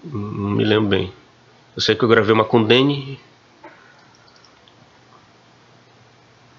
[0.04, 1.14] Não me lembro bem.
[1.76, 3.20] Eu sei que eu gravei uma com Danny.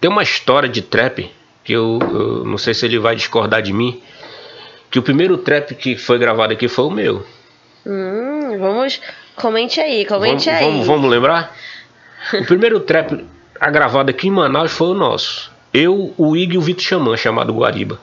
[0.05, 1.31] Tem uma história de trap
[1.65, 4.03] que eu, eu não sei se ele vai discordar de mim.
[4.91, 7.27] Que o primeiro trap que foi gravado aqui foi o meu.
[7.87, 9.01] Hum, vamos.
[9.35, 10.71] Comente aí, comente Vamos, aí.
[10.73, 11.57] vamos, vamos lembrar?
[12.35, 13.25] O primeiro trap
[13.59, 15.51] a gravado aqui em Manaus foi o nosso.
[15.73, 17.99] Eu, o Ig e o Vitor Xamã, chamado Guariba.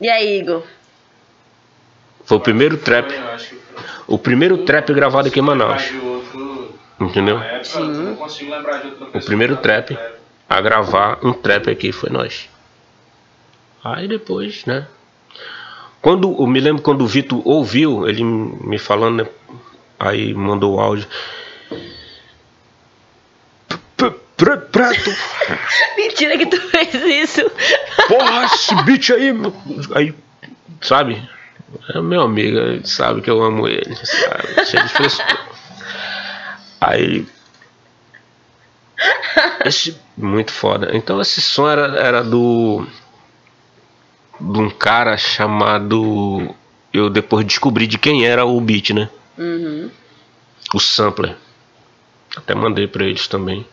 [0.00, 0.62] E aí, Igor?
[2.24, 3.12] Foi o primeiro trap.
[4.06, 5.92] O primeiro trap gravado aqui em Manaus.
[7.00, 7.38] Entendeu?
[7.38, 7.58] época,
[9.06, 9.22] pessoa.
[9.22, 9.96] O primeiro trap
[10.48, 12.48] a gravar um trap aqui foi nós.
[13.84, 14.86] Aí depois, né?
[16.00, 19.30] Quando eu me lembro quando o Vitor ouviu ele me falando, né?
[19.98, 21.06] Aí mandou o áudio.
[24.36, 25.10] Preto,
[25.96, 27.50] Mentira que tu fez isso.
[28.06, 29.32] porra, esse beat aí,
[29.92, 30.14] aí,
[30.80, 31.28] sabe?
[31.92, 34.64] É meu amigo, sabe que eu amo ele, sabe?
[34.64, 35.38] Cheio de frescura.
[36.80, 37.26] Aí.
[39.64, 39.96] Esse.
[40.16, 40.90] Muito foda.
[40.96, 42.86] Então esse som era, era do.
[44.40, 46.54] De um cara chamado.
[46.92, 49.08] Eu depois descobri de quem era o beat, né?
[49.36, 49.90] Uhum.
[50.74, 51.36] O sampler.
[52.36, 53.66] Até mandei pra eles também.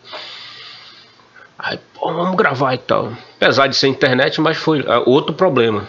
[1.58, 3.12] Aí, pô, vamos gravar e tal.
[3.36, 5.88] Apesar de ser internet, mas foi ah, outro problema.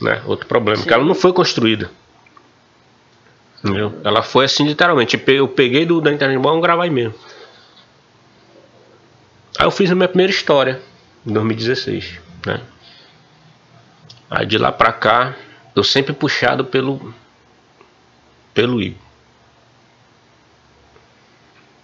[0.00, 0.22] Né?
[0.26, 0.82] Outro problema.
[0.82, 1.90] Que ela não foi construída.
[3.62, 4.00] Entendeu?
[4.04, 5.22] Ela foi assim, literalmente.
[5.26, 7.14] Eu peguei do, da internet, vamos gravar aí mesmo.
[9.58, 10.80] Aí eu fiz a minha primeira história,
[11.26, 12.18] em 2016.
[12.46, 12.60] Né?
[14.30, 15.36] Aí de lá pra cá,
[15.76, 17.14] eu sempre puxado pelo.
[18.54, 18.98] pelo Igor.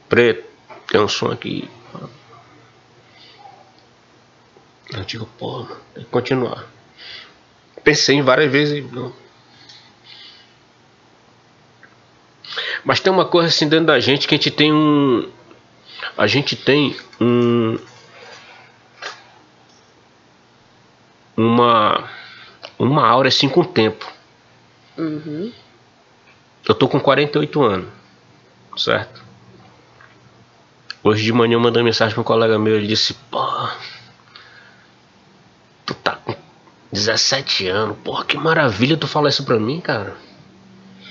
[0.09, 0.45] Preto,
[0.89, 1.69] tem um som aqui.
[4.93, 6.65] Eu digo, pô, tem que continuar.
[7.83, 8.91] Pensei em várias vezes.
[8.93, 9.26] não.
[12.85, 15.29] Mas tem uma coisa assim dentro da gente que a gente tem um.
[16.17, 17.79] A gente tem um.
[21.37, 22.09] Uma.
[22.79, 24.07] Uma aura assim com o tempo.
[24.99, 25.53] Uhum.
[26.69, 27.89] Eu tô com 48 anos,
[28.77, 29.23] certo?
[31.03, 33.69] Hoje de manhã eu mandei mensagem pra um colega meu, ele disse, pô,
[35.85, 36.35] tu tá com
[36.91, 40.17] 17 anos, porra, que maravilha tu falar isso pra mim, cara.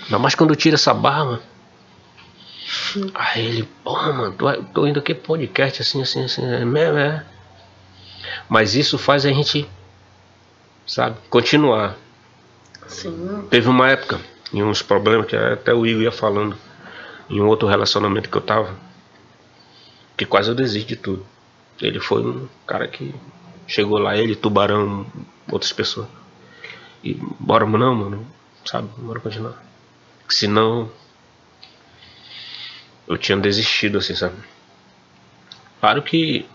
[0.06, 1.42] Ainda mais quando eu tiro essa barba.
[3.14, 7.26] Aí ele, porra, mano, tô, tô indo aqui podcast assim, assim, assim, é mesmo, é.
[8.50, 9.68] Mas isso faz a gente,
[10.86, 11.96] sabe, continuar.
[12.88, 13.48] Sim.
[13.50, 14.20] Teve uma época,
[14.54, 16.58] em uns problemas que até o Igor ia falando,
[17.30, 18.74] em um outro relacionamento que eu tava,
[20.16, 21.26] que quase eu desisti de tudo.
[21.82, 23.14] Ele foi um cara que
[23.68, 25.06] chegou lá, ele, Tubarão,
[25.52, 26.08] outras pessoas.
[27.04, 28.28] E bora, não, mano,
[28.64, 28.88] sabe?
[28.98, 29.64] Bora continuar.
[30.30, 30.92] Senão,
[33.08, 34.36] eu tinha desistido, assim, sabe?
[35.80, 36.46] Claro que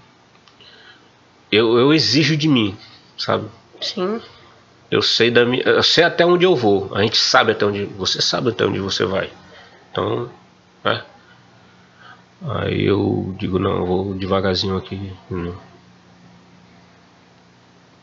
[1.52, 2.76] eu, eu exijo de mim,
[3.16, 3.48] sabe?
[3.80, 4.20] Sim.
[4.90, 6.90] Eu sei da minha, eu sei até onde eu vou.
[6.94, 9.30] A gente sabe até onde você sabe até onde você vai.
[9.90, 10.30] Então,
[10.82, 11.04] né?
[12.42, 15.12] Aí eu digo não, eu vou devagarzinho aqui.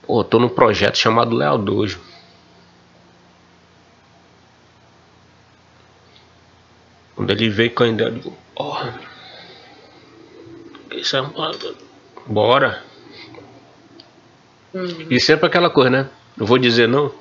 [0.04, 2.00] Pô, eu tô num projeto chamado Leal Dojo.
[7.28, 9.02] Quando ele veio com a ideia, eu digo, porra.
[10.92, 11.52] Isso é uma...
[12.26, 12.82] Bora.
[15.10, 16.10] E sempre aquela coisa, né?
[16.38, 17.14] Eu vou dizer não.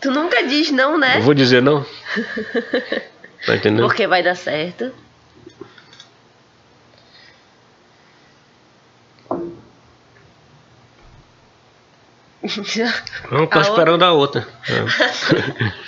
[0.00, 1.18] Tu nunca diz não, né?
[1.18, 1.86] Eu vou dizer não.
[3.46, 3.86] Tá entendendo?
[3.86, 4.92] Porque vai dar certo.
[13.30, 14.48] Não, tô A esperando a outra.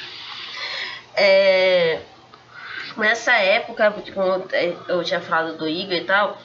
[1.16, 1.96] É.
[1.96, 2.00] É,
[3.00, 4.44] nessa época, como
[4.88, 6.40] eu tinha falado do Igor e tal,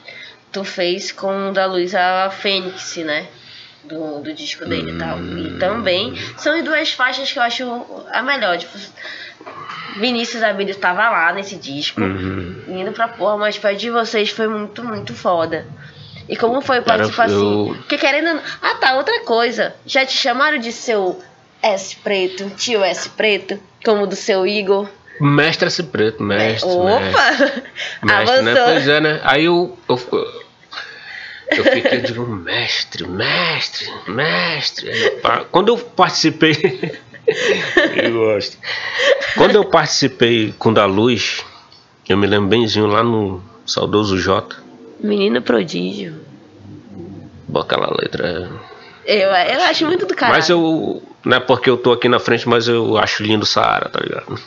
[0.52, 3.26] tu fez com o da Luísa Fênix, né?
[3.84, 5.16] do, do disco dele e tal.
[5.22, 8.58] E também são as duas faixas que eu acho a melhor.
[8.58, 8.76] Tipo,
[9.98, 12.64] Vinícius Abílio estava lá nesse disco, Uhum.
[12.66, 15.66] indo pra porra, mas tipo, a de vocês foi muito, muito foda.
[16.28, 17.36] E como foi Cara, participar eu-
[17.70, 17.74] assim?
[17.82, 18.40] Porque querendo.
[18.60, 19.72] Ah tá, outra coisa.
[19.86, 21.22] Já te chamaram de seu
[21.62, 24.88] S preto, tio S preto, como do seu Igor?
[25.20, 26.68] Mestre esse preto, mestre.
[26.68, 26.78] mestre.
[26.78, 27.62] Opa!
[28.02, 28.54] Mestre, né?
[28.64, 29.20] Pois é, né?
[29.24, 29.96] Aí eu, eu,
[31.50, 34.90] eu fiquei, eu digo, mestre, mestre, mestre.
[35.50, 36.52] Quando eu participei,
[38.02, 38.58] eu gosto.
[39.36, 41.44] Quando eu participei com o da Luz,
[42.08, 44.66] eu me lembro benzinho lá no saudoso Jota,
[45.00, 46.14] Menino prodígio.
[47.46, 48.50] Bom, aquela letra.
[49.04, 50.36] Eu, eu acho muito do caralho.
[50.36, 53.46] Mas eu, não é porque eu tô aqui na frente, mas eu acho lindo o
[53.46, 54.38] Saara, tá ligado?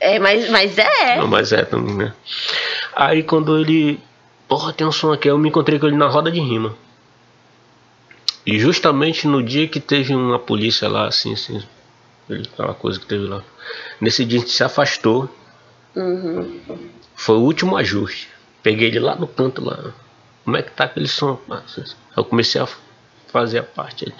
[0.00, 1.16] É, mas, mas é.
[1.18, 2.12] Não, mas é também, né?
[2.94, 4.00] Aí quando ele.
[4.46, 6.74] Porra, tem um som aqui, eu me encontrei com ele na roda de rima.
[8.46, 11.62] E justamente no dia que teve uma polícia lá, assim, assim.
[12.30, 13.42] Aquela coisa que teve lá.
[14.00, 15.28] Nesse dia a gente se afastou.
[15.94, 16.60] Uhum.
[17.14, 18.28] Foi o último ajuste.
[18.62, 19.92] Peguei ele lá no canto lá.
[20.44, 21.38] Como é que tá aquele som?
[21.50, 21.62] Ah,
[22.16, 22.68] Eu comecei a
[23.30, 24.12] fazer a parte.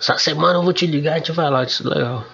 [0.00, 2.24] Essa semana eu vou te ligar, a gente vai lá, isso é legal.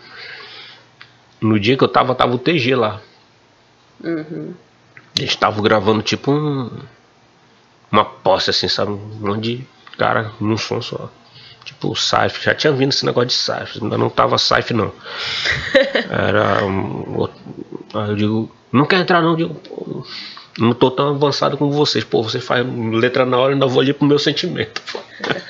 [1.42, 3.00] No dia que eu tava, tava o TG lá.
[4.02, 4.54] Uhum.
[5.18, 6.70] Eles estavam gravando tipo um.
[7.90, 8.92] Uma posse assim, sabe?
[8.92, 9.66] Um monte de
[9.98, 11.10] cara num som só.
[11.64, 14.92] Tipo o Saif, já tinha vindo esse negócio de Saif, ainda não tava Saif não.
[16.10, 17.28] Era um
[17.94, 20.04] Aí eu digo, não quer entrar não, eu digo, pô,
[20.58, 22.04] não tô tão avançado como vocês.
[22.04, 24.82] Pô, vocês fazem letra na hora, ainda vou ali pro meu sentimento.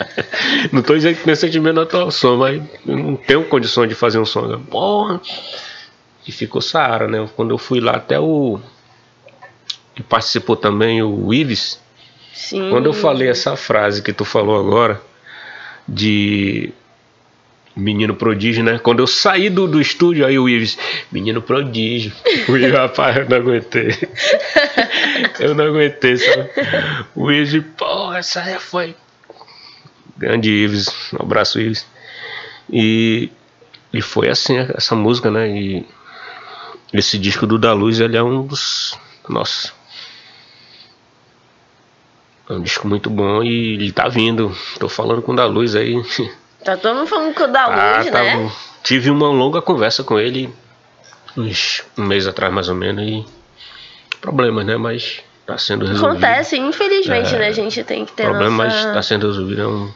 [0.72, 3.88] não tô dizendo que meu sentimento não é tão som, mas eu não tenho condições
[3.88, 4.58] de fazer um som.
[4.70, 5.20] Porra!
[6.26, 7.28] E ficou Saara, né?
[7.34, 8.60] Quando eu fui lá até o
[9.94, 11.80] que participou também o Ives,
[12.32, 12.70] Sim.
[12.70, 15.00] quando eu falei essa frase que tu falou agora,
[15.86, 16.72] de
[17.74, 18.78] menino prodígio, né?
[18.78, 20.78] Quando eu saí do, do estúdio, aí o Ives,
[21.10, 22.12] menino prodígio.
[22.48, 23.88] O Ives, rapaz, eu não aguentei.
[25.40, 26.50] eu não aguentei, sabe?
[27.14, 28.94] O Ives, pô, essa aí foi.
[30.16, 31.86] Grande Ives, um abraço, Ives.
[32.70, 33.30] E,
[33.92, 35.48] e foi assim, essa música, né?
[35.48, 35.86] E
[36.92, 38.98] esse disco do Da Luz, ele é um dos.
[39.28, 39.72] Nossa.
[42.48, 44.54] É um disco muito bom e ele tá vindo.
[44.78, 45.94] Tô falando com o Da Luz aí.
[46.64, 48.36] Tá todo mundo falando que o da Ah, luz, tá né?
[48.36, 48.48] bom.
[48.84, 50.48] Tive uma longa conversa com ele
[51.36, 53.26] uns um mês atrás mais ou menos e
[54.20, 54.76] problemas, né?
[54.76, 56.24] Mas tá sendo resolvido.
[56.24, 57.48] Acontece, infelizmente, É, né?
[57.48, 58.76] A gente tem que ter Problema, nossa...
[58.84, 59.60] mas tá sendo resolvido.
[59.60, 59.92] É um,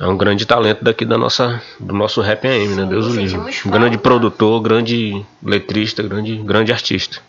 [0.00, 2.82] é um grande talento daqui da nossa, do nosso rap AM, né?
[2.82, 3.30] Sim, Deus o livre.
[3.30, 4.02] sentimos Um grande falta.
[4.02, 7.20] produtor, grande letrista, grande, grande artista.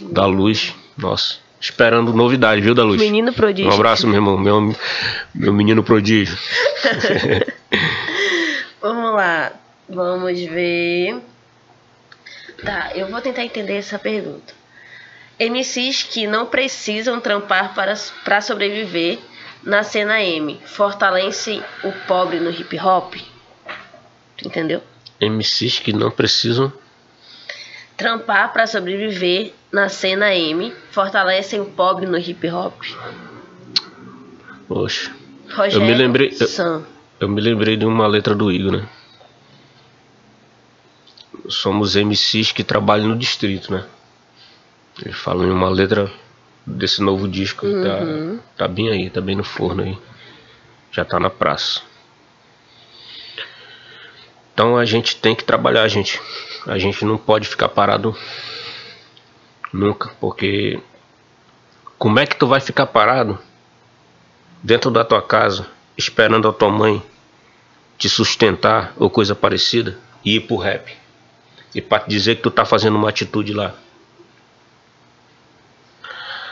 [0.00, 1.36] Da Luz, nossa.
[1.60, 3.00] Esperando novidade, viu, da Luz?
[3.00, 3.70] Menino prodígio.
[3.70, 4.76] Um abraço, meu irmão, meu,
[5.34, 6.38] meu menino prodígio.
[8.80, 9.52] Vamos lá.
[9.88, 11.20] Vamos ver.
[12.64, 14.54] Tá, eu vou tentar entender essa pergunta.
[15.40, 17.94] MCs que não precisam trampar para,
[18.24, 19.18] para sobreviver
[19.66, 23.14] na cena M fortalecem o pobre no hip hop?
[24.44, 24.82] Entendeu?
[25.20, 26.72] MCs que não precisam.
[27.96, 32.74] Trampar para sobreviver na cena M fortalecem o pobre no hip hop?
[34.68, 35.12] Poxa.
[35.50, 36.86] Rogério me lembrei- eu-.
[37.18, 38.88] Eu me lembrei de uma letra do Igor, né?
[41.48, 43.84] Somos MCs que trabalham no distrito, né?
[45.02, 46.10] Ele fala em uma letra
[46.66, 48.38] desse novo disco que Uhum.
[48.38, 49.96] tá, tá bem aí, tá bem no forno aí.
[50.90, 51.80] Já tá na praça.
[54.52, 56.20] Então a gente tem que trabalhar, gente.
[56.66, 58.16] A gente não pode ficar parado
[59.72, 60.80] nunca, porque
[61.98, 63.38] como é que tu vai ficar parado
[64.62, 67.02] dentro da tua casa, esperando a tua mãe
[67.98, 70.90] te sustentar ou coisa parecida e ir pro rap?
[71.74, 73.74] E pra te dizer que tu tá fazendo uma atitude lá.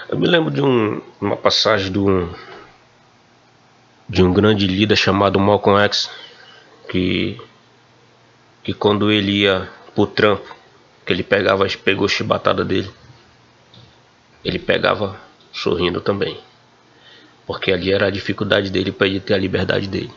[0.07, 2.31] Eu me lembro de um, uma passagem de um,
[4.07, 6.11] de um grande líder chamado Malcolm X,
[6.91, 7.41] que,
[8.63, 10.55] que quando ele ia pro trampo,
[11.07, 12.91] que ele pegava, pegou chibatada dele,
[14.45, 15.19] ele pegava
[15.51, 16.39] sorrindo também.
[17.47, 20.13] Porque ali era a dificuldade dele para ele ter a liberdade dele.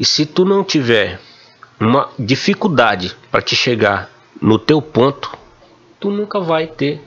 [0.00, 1.20] E se tu não tiver
[1.78, 5.36] uma dificuldade para te chegar no teu ponto,
[6.00, 7.02] tu nunca vai ter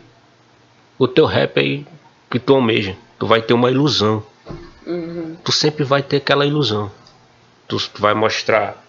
[0.97, 1.85] o teu rap aí
[2.29, 2.95] que tu almeja.
[3.19, 4.23] Tu vai ter uma ilusão.
[4.85, 5.35] Uhum.
[5.43, 6.91] Tu sempre vai ter aquela ilusão.
[7.67, 8.83] Tu tu vai mostrar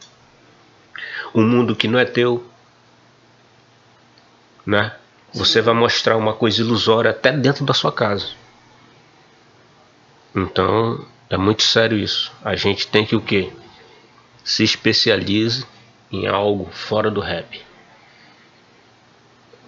[1.35, 2.45] um mundo que não é teu,
[4.65, 4.95] né?
[5.35, 8.31] Você vai mostrar uma coisa ilusória até dentro da sua casa.
[10.35, 12.33] Então, É muito sério isso.
[12.43, 13.53] A gente tem que o quê?
[14.43, 15.67] Se especialize
[16.11, 17.61] em algo fora do rap.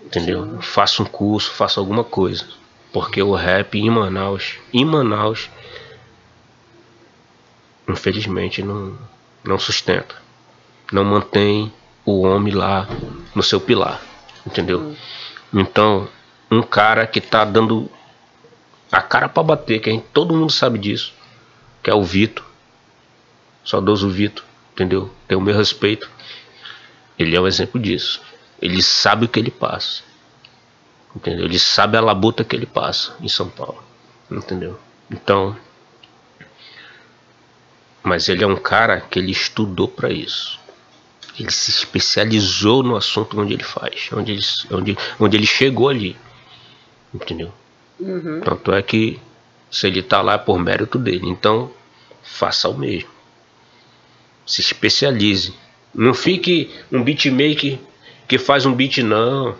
[0.05, 0.61] Entendeu?
[0.61, 2.47] Faça um curso, faça alguma coisa.
[2.93, 5.49] Porque o rap em Manaus, em Manaus,
[7.89, 8.99] infelizmente não,
[9.45, 10.17] não sustenta.
[10.91, 11.73] Não mantém
[12.05, 12.89] o homem lá
[13.35, 14.01] no seu pilar.
[14.45, 14.97] Entendeu?
[15.53, 16.09] Então,
[16.51, 17.89] um cara que tá dando
[18.91, 21.13] a cara pra bater, que a gente, todo mundo sabe disso,
[21.83, 22.45] que é o Vitor.
[23.65, 25.11] Saudoso Vitor, entendeu?
[25.29, 26.11] Tem o meu respeito.
[27.19, 28.21] Ele é um exemplo disso.
[28.61, 30.03] Ele sabe o que ele passa.
[31.15, 31.47] Entendeu?
[31.47, 33.83] Ele sabe a labuta que ele passa em São Paulo.
[34.31, 34.79] Entendeu?
[35.11, 35.57] Então.
[38.03, 40.59] Mas ele é um cara que ele estudou para isso.
[41.39, 46.17] Ele se especializou no assunto onde ele faz, onde ele, onde, onde ele chegou ali.
[47.13, 47.53] Entendeu?
[47.99, 48.41] Uhum.
[48.41, 49.21] Tanto é que
[49.71, 51.29] se ele tá lá é por mérito dele.
[51.29, 51.71] Então,
[52.23, 53.11] faça o mesmo.
[54.47, 55.55] Se especialize.
[55.95, 57.79] Não fique um beatmaker
[58.31, 59.57] que faz um beat, não.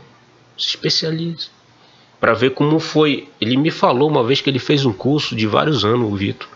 [0.57, 1.49] Se especialize.
[2.21, 3.29] Para ver como foi.
[3.41, 6.49] Ele me falou uma vez que ele fez um curso de vários anos, o Vitor.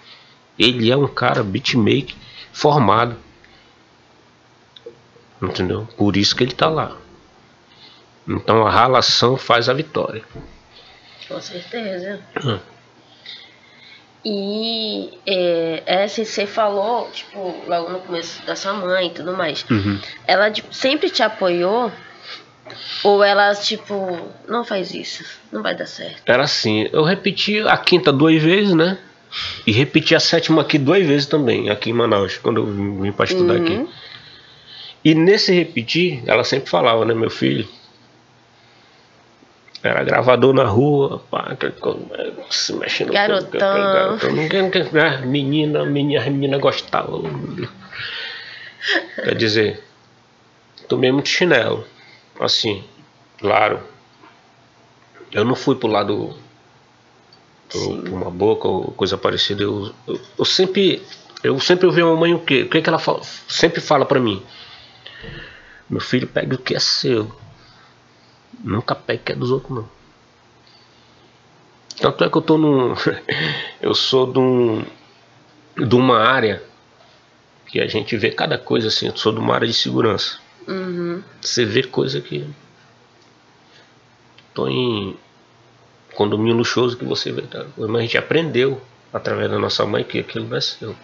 [0.56, 2.14] Ele é um cara beatmaker
[2.52, 3.16] formado.
[5.42, 5.88] Entendeu?
[5.96, 6.96] Por isso que ele tá lá.
[8.28, 10.22] Então a ralação faz a vitória.
[11.26, 12.20] Com certeza.
[12.44, 12.60] Hum.
[14.24, 19.66] E é, essa você falou, tipo, logo no começo da sua mãe e tudo mais.
[19.70, 20.00] Uhum.
[20.26, 21.92] Ela tipo, sempre te apoiou?
[23.02, 24.18] Ou ela, tipo,
[24.48, 25.22] não faz isso,
[25.52, 26.22] não vai dar certo?
[26.24, 28.96] Era assim, eu repeti a quinta duas vezes, né?
[29.66, 32.66] E repeti a sétima aqui duas vezes também, aqui em Manaus, quando eu
[33.02, 33.74] vim para estudar aqui.
[33.74, 33.88] Uhum.
[35.04, 37.68] E nesse repetir, ela sempre falava, né, meu filho?
[39.84, 41.54] Era gravador na rua, pá,
[42.48, 43.60] se mexendo com- Garotão.
[43.60, 44.30] garotão.
[44.92, 47.18] Né, Menina, menina, menina gostava.
[49.22, 49.84] Quer dizer,
[50.88, 51.86] tomei muito chinelo.
[52.40, 52.82] Assim,
[53.38, 53.78] claro.
[55.30, 56.34] Eu não fui pro lado
[57.70, 59.62] por uma boca ou coisa parecida.
[59.64, 61.02] Eu, eu, eu sempre
[61.42, 62.62] eu sempre ouvi a mamãe o quê?
[62.62, 64.42] O que, que ela fala, sempre fala pra mim?
[65.90, 67.30] Meu filho, pegue o que é seu.
[68.64, 69.88] Nunca é dos outros, não.
[72.00, 72.94] Tanto é que eu tô num.
[73.80, 74.82] eu sou de, um,
[75.76, 76.62] de uma área
[77.66, 79.06] que a gente vê cada coisa assim.
[79.06, 80.38] Eu sou de uma área de segurança.
[80.66, 81.22] Uhum.
[81.42, 82.48] Você vê coisa que.
[84.54, 85.14] Tô em
[86.14, 87.42] condomínio luxuoso que você vê.
[87.42, 87.66] Tá?
[87.76, 88.80] Mas a gente aprendeu
[89.12, 90.96] através da nossa mãe que aquilo não é seu.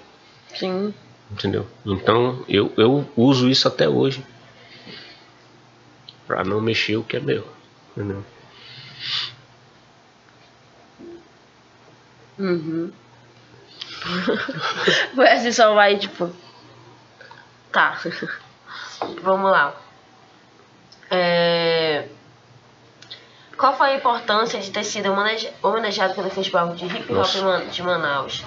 [0.54, 0.94] Sim.
[1.30, 1.66] Entendeu?
[1.84, 4.24] Então eu, eu uso isso até hoje.
[6.31, 7.45] Pra não mexer o que é meu.
[7.91, 8.24] Entendeu?
[12.39, 12.93] Uhum.
[15.28, 16.31] Assim, só vai, tipo.
[17.72, 18.01] Tá.
[19.24, 19.74] Vamos lá.
[21.11, 22.07] É...
[23.59, 27.64] Qual foi a importância de ter sido homenage- homenageado pelo Festival de Hip Hop Nossa.
[27.66, 28.45] De Manaus?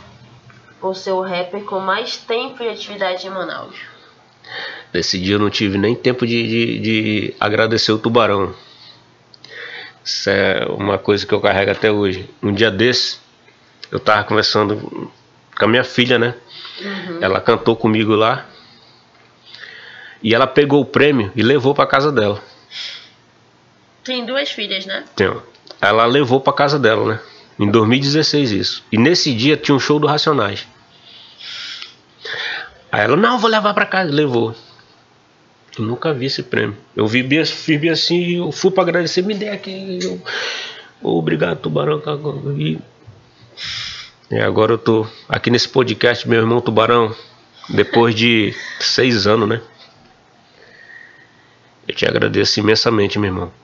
[0.80, 3.76] Por ser o rapper com mais tempo de atividade em Manaus.
[4.94, 8.54] Nesse dia eu não tive nem tempo de, de, de agradecer o tubarão.
[10.04, 12.30] Isso é uma coisa que eu carrego até hoje.
[12.42, 13.18] Um dia desse,
[13.92, 15.12] eu tava conversando
[15.58, 16.36] com a minha filha, né?
[17.22, 18.46] Ela cantou comigo lá.
[20.22, 22.42] E ela pegou o prêmio e levou pra casa dela.
[24.04, 25.06] Tem duas filhas, né?
[25.16, 25.34] Tem.
[25.82, 27.20] Ela levou pra casa dela, né?
[27.60, 28.84] Em 2016 isso.
[28.92, 30.68] E nesse dia tinha um show do Racionais.
[32.92, 34.12] Aí ela, não, vou levar pra casa.
[34.12, 34.56] Levou.
[35.78, 36.78] Eu nunca vi esse prêmio.
[36.96, 40.00] Eu vi bem assim, eu fui pra agradecer, me dê aqui.
[40.02, 40.22] Eu,
[41.02, 42.02] Obrigado, Tubarão.
[42.58, 42.80] E,
[44.32, 47.14] e agora eu tô aqui nesse podcast, meu irmão Tubarão,
[47.70, 49.62] depois de seis anos, né?
[51.88, 53.64] Eu te agradeço imensamente, meu irmão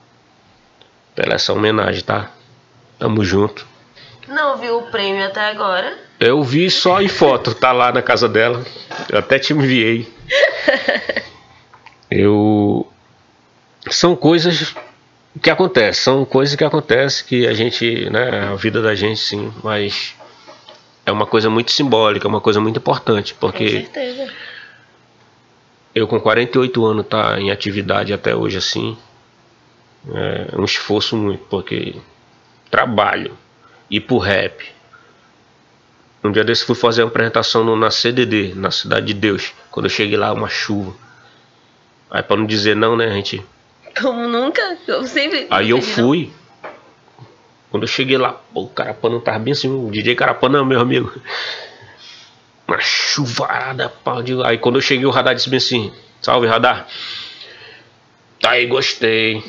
[1.20, 2.30] pela essa homenagem, tá?
[2.98, 3.66] Tamo junto.
[4.26, 5.98] Não viu o prêmio até agora.
[6.18, 8.64] Eu vi só em foto, tá lá na casa dela.
[9.08, 10.10] Eu até te enviei.
[12.10, 12.86] Eu.
[13.90, 14.74] São coisas
[15.42, 19.52] que acontecem, são coisas que acontecem que a gente, né, a vida da gente sim,
[19.62, 20.14] mas
[21.06, 24.30] é uma coisa muito simbólica, é uma coisa muito importante, Com porque certeza.
[25.94, 28.98] eu com 48 anos tá em atividade até hoje assim,
[30.12, 31.94] é um esforço muito, porque
[32.70, 33.36] trabalho,
[33.90, 34.62] ir pro rap.
[36.22, 39.52] Um dia desse fui fazer uma apresentação no- na CDD, na Cidade de Deus.
[39.70, 40.94] Quando eu cheguei lá, uma chuva.
[42.10, 43.42] Aí pra não dizer não, né, a gente.
[44.00, 45.46] Como nunca, eu sempre.
[45.50, 46.32] Aí eu fui.
[47.70, 51.12] Quando eu cheguei lá, pô, o Carapana tava bem assim, o DJ Carapana, meu amigo.
[52.66, 54.40] uma chuvarada, pau de...
[54.44, 56.86] Aí quando eu cheguei, o radar disse bem assim: Salve, radar.
[58.40, 59.44] Tá aí, gostei.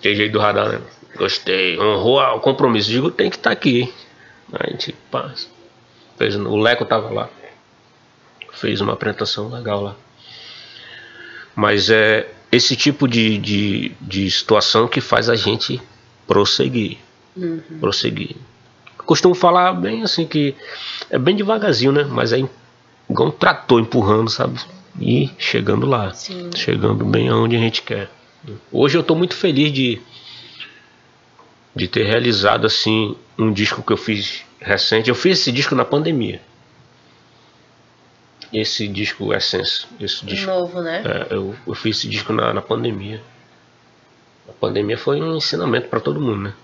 [0.00, 0.80] Tem jeito do radar, né?
[1.16, 1.78] Gostei.
[1.78, 2.88] Honrou o compromisso.
[2.88, 3.92] Digo, tem que estar tá aqui.
[4.52, 5.48] Aí a gente passa.
[6.16, 7.28] Fez, o Leco tava lá.
[8.52, 9.96] Fez uma apresentação legal lá.
[11.54, 15.80] Mas é esse tipo de, de, de situação que faz a gente
[16.26, 16.98] prosseguir.
[17.36, 17.60] Uhum.
[17.80, 18.36] Prosseguir.
[18.98, 20.54] Costumo falar bem assim que
[21.10, 22.04] é bem devagarzinho, né?
[22.04, 22.42] Mas é
[23.08, 24.60] igual um trator empurrando, sabe?
[25.00, 26.12] E chegando lá.
[26.12, 26.50] Sim.
[26.54, 28.10] Chegando bem aonde a gente quer.
[28.70, 30.00] Hoje eu estou muito feliz de,
[31.74, 35.08] de ter realizado assim um disco que eu fiz recente.
[35.08, 36.40] Eu fiz esse disco na pandemia.
[38.52, 39.86] Esse disco Essence.
[39.98, 41.02] Esse disco, Novo, né?
[41.04, 43.22] É, eu, eu fiz esse disco na, na pandemia.
[44.48, 46.54] A pandemia foi um ensinamento para todo mundo, né?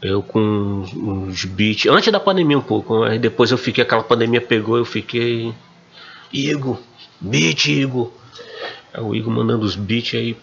[0.00, 0.82] Eu com
[1.28, 4.84] os beats, antes da pandemia um pouco, aí depois eu fiquei, aquela pandemia pegou, eu
[4.84, 5.54] fiquei.
[6.32, 6.78] Igor,
[7.20, 8.12] beat, Igor.
[8.92, 10.36] Aí o Igor mandando os beats aí,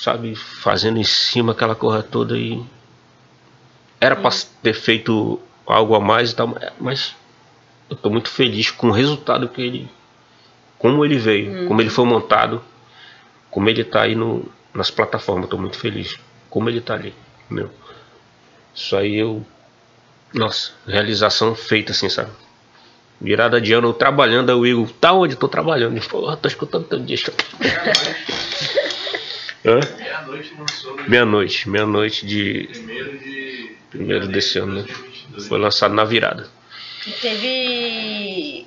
[0.00, 2.62] sabe, fazendo em cima aquela corra toda aí.
[4.00, 4.30] Era pra
[4.62, 7.14] ter feito algo a mais e tal, mas
[7.90, 9.88] eu tô muito feliz com o resultado que ele.
[10.78, 11.68] Como ele veio, hum.
[11.68, 12.62] como ele foi montado,
[13.50, 16.18] como ele tá aí no, nas plataformas, tô muito feliz.
[16.50, 17.14] Como ele tá ali,
[17.44, 17.70] entendeu?
[18.74, 19.44] Isso aí eu.
[20.34, 22.30] Nossa, realização feita assim, sabe?
[23.20, 25.36] Virada de ano, eu trabalhando, aí o Igor, tá onde?
[25.36, 25.92] Tô trabalhando.
[25.92, 27.30] Ele falou, tô escutando teu disco.
[29.64, 30.96] Meia-noite lançou.
[30.96, 31.04] Né?
[31.06, 32.68] Meia-noite, meia-noite de.
[32.72, 33.76] Primeiro de.
[33.90, 34.86] Primeiro desse ano, né?
[35.46, 36.48] Foi lançado na virada.
[37.20, 38.66] Teve.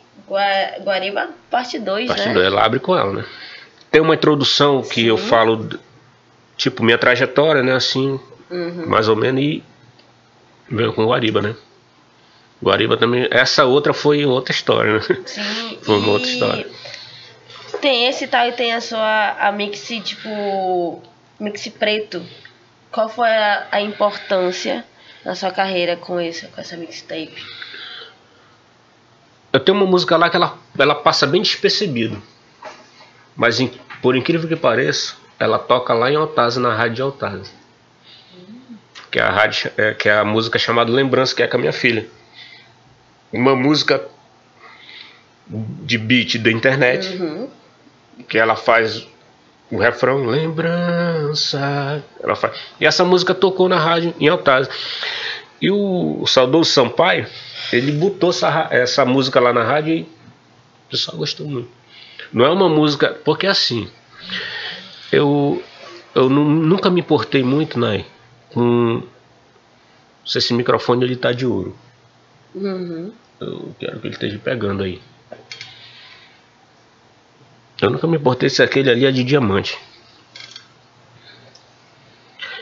[0.84, 2.34] Guariba, parte 2, parte né?
[2.34, 3.26] 2, ela abre com ela, né?
[3.92, 5.08] Tem uma introdução que Sim.
[5.08, 5.70] eu falo,
[6.58, 7.74] tipo, minha trajetória, né?
[7.74, 8.20] Assim,
[8.50, 8.88] uhum.
[8.88, 9.64] mais ou menos, e
[10.70, 11.56] Veio com Guariba, né?
[12.62, 13.28] Guariba também.
[13.32, 15.02] Essa outra foi outra história, né?
[15.26, 15.78] Sim.
[15.84, 16.68] foi uma outra história.
[17.82, 21.02] Tem esse tal e tem a sua a mix tipo
[21.40, 22.26] mix preto.
[22.92, 24.84] Qual foi a, a importância
[25.24, 27.36] na sua carreira com esse com essa mixtape?
[29.56, 32.22] Eu tenho uma música lá que ela, ela passa bem despercebido.
[33.36, 33.60] Mas
[34.02, 37.66] por incrível que pareça, ela toca lá em Altaz, na rádio de Altaz
[39.16, 41.60] que é a rádio, é, que é a música chamada Lembrança, que é com a
[41.62, 42.06] minha filha.
[43.32, 44.06] Uma música
[45.48, 47.48] de beat da internet, uhum.
[48.28, 49.08] que ela faz
[49.72, 52.04] o refrão Lembrança.
[52.22, 52.60] Ela faz.
[52.78, 54.68] E essa música tocou na rádio em Altaz.
[55.62, 57.26] E o, o saudoso Sampaio,
[57.72, 61.70] ele botou essa, essa música lá na rádio e o pessoal gostou muito.
[62.34, 63.10] Não é uma música.
[63.24, 63.90] Porque assim,
[65.12, 65.64] eu,
[66.14, 68.06] eu nunca me importei muito, né?
[68.56, 69.04] com
[70.26, 71.78] se esse microfone ele tá de ouro.
[72.56, 73.12] Uhum.
[73.40, 75.02] Eu quero que ele esteja pegando aí.
[77.82, 79.78] Eu nunca me importei se aquele ali é de diamante.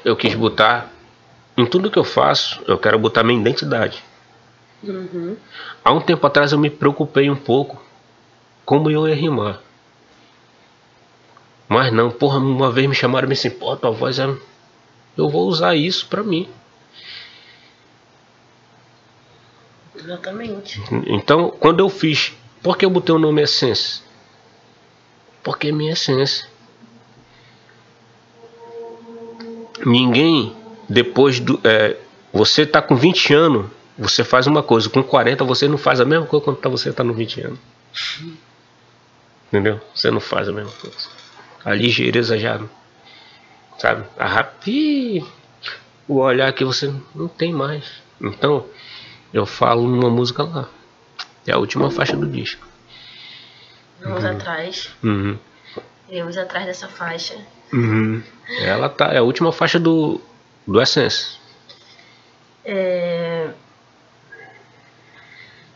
[0.04, 0.92] Eu quis botar
[1.56, 4.04] em tudo que eu faço, eu quero botar minha identidade.
[4.84, 5.38] Uhum.
[5.84, 7.82] Há um tempo atrás eu me preocupei um pouco
[8.66, 9.62] como eu ia rimar.
[11.68, 14.28] Mas não, porra, uma vez me chamaram e me assim, pô, tua voz é
[15.18, 16.50] eu vou usar isso para mim.
[19.96, 20.82] Exatamente.
[21.08, 24.04] Então, quando eu fiz, por que eu botei o nome Essência?
[25.44, 26.48] Porque é minha essência.
[29.86, 30.56] Ninguém,
[30.90, 31.60] depois do.
[31.64, 31.98] É,
[32.32, 36.06] você tá com 20 anos, você faz uma coisa, com 40 você não faz a
[36.06, 37.60] mesma coisa quando tá, você tá no 20 anos.
[39.48, 39.80] Entendeu?
[39.94, 41.10] Você não faz a mesma coisa.
[41.64, 42.60] A ligeireza já
[43.78, 44.06] sabe?
[44.18, 45.26] A rap...
[46.08, 48.02] o olhar que você não tem mais.
[48.22, 48.66] Então,
[49.34, 50.70] eu falo numa música lá.
[51.46, 52.66] É a última faixa do disco.
[54.02, 54.32] Vamos uhum.
[54.32, 54.90] atrás.
[55.04, 55.38] Uhum.
[56.10, 57.36] Iremos atrás dessa faixa.
[57.74, 58.24] Uhum.
[58.62, 60.22] Ela tá, é a última faixa do,
[60.66, 61.38] do Essence.
[62.64, 63.50] É...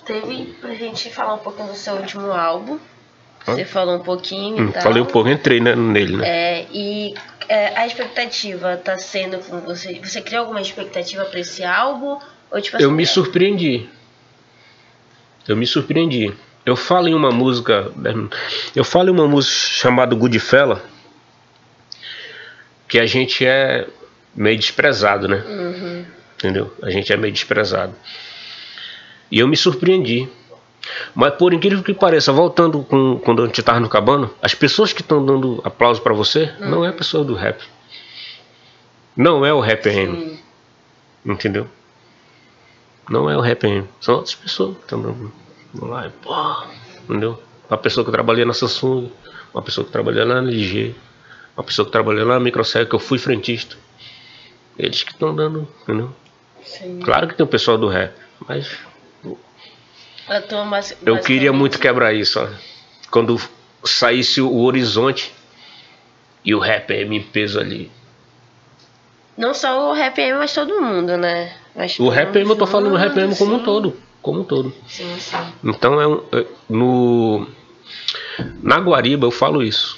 [0.08, 2.80] Teve pra gente falar um pouco do seu último álbum.
[3.46, 4.82] Você falou um pouquinho hum, tal.
[4.82, 6.28] Falei um pouco, entrei né, nele, né?
[6.28, 7.14] É, e
[7.48, 10.00] é, a expectativa tá sendo com você.
[10.04, 12.20] Você criou alguma expectativa para esse álbum?
[12.50, 13.90] Ou, tipo, assim, eu me surpreendi.
[15.48, 16.34] Eu me surpreendi.
[16.66, 17.92] Eu falo em uma música.
[18.76, 20.84] Eu falo em uma música chamada Goodfella.
[22.88, 23.88] Que a gente é
[24.36, 25.44] meio desprezado, né?
[25.46, 26.06] Uhum.
[26.36, 26.74] Entendeu?
[26.82, 27.94] A gente é meio desprezado.
[29.32, 30.30] E eu me surpreendi.
[31.14, 34.94] Mas por incrível que pareça, voltando com, quando a gente estava no cabano, as pessoas
[34.94, 36.70] que estão dando aplauso para você hum.
[36.70, 37.62] não é a pessoa do rap.
[39.16, 40.40] Não é o rap N.
[41.26, 41.68] Entendeu?
[43.10, 45.32] Não é o RPM, são outras pessoas que estão dando
[45.82, 46.34] lá, e, pô,
[47.04, 47.42] entendeu?
[47.70, 49.10] Uma pessoa que trabalhei na Samsung,
[49.54, 50.94] uma pessoa que trabalhou na LG,
[51.56, 53.78] uma pessoa que trabalhou na Microsec, que eu fui frentista.
[54.78, 56.14] Eles que estão dando, entendeu?
[56.64, 57.00] Sim.
[57.00, 58.14] Claro que tem o pessoal do rap,
[58.46, 58.78] mas
[60.30, 62.48] Eu, tô mais, eu queria muito quebrar isso, ó.
[63.10, 63.40] Quando
[63.84, 65.34] saísse o horizonte
[66.44, 67.92] e o RPM em peso ali.
[69.38, 71.56] Não só o RPM, mas todo mundo, né?
[71.76, 73.98] Mas O todo RPM, eu tô falando do junto, RPM como um todo.
[74.22, 74.74] Como um todo.
[74.88, 75.38] Sim, sim.
[75.64, 76.24] Então é um.
[76.32, 77.48] é- no.
[78.62, 79.98] Na Guariba eu falo isso.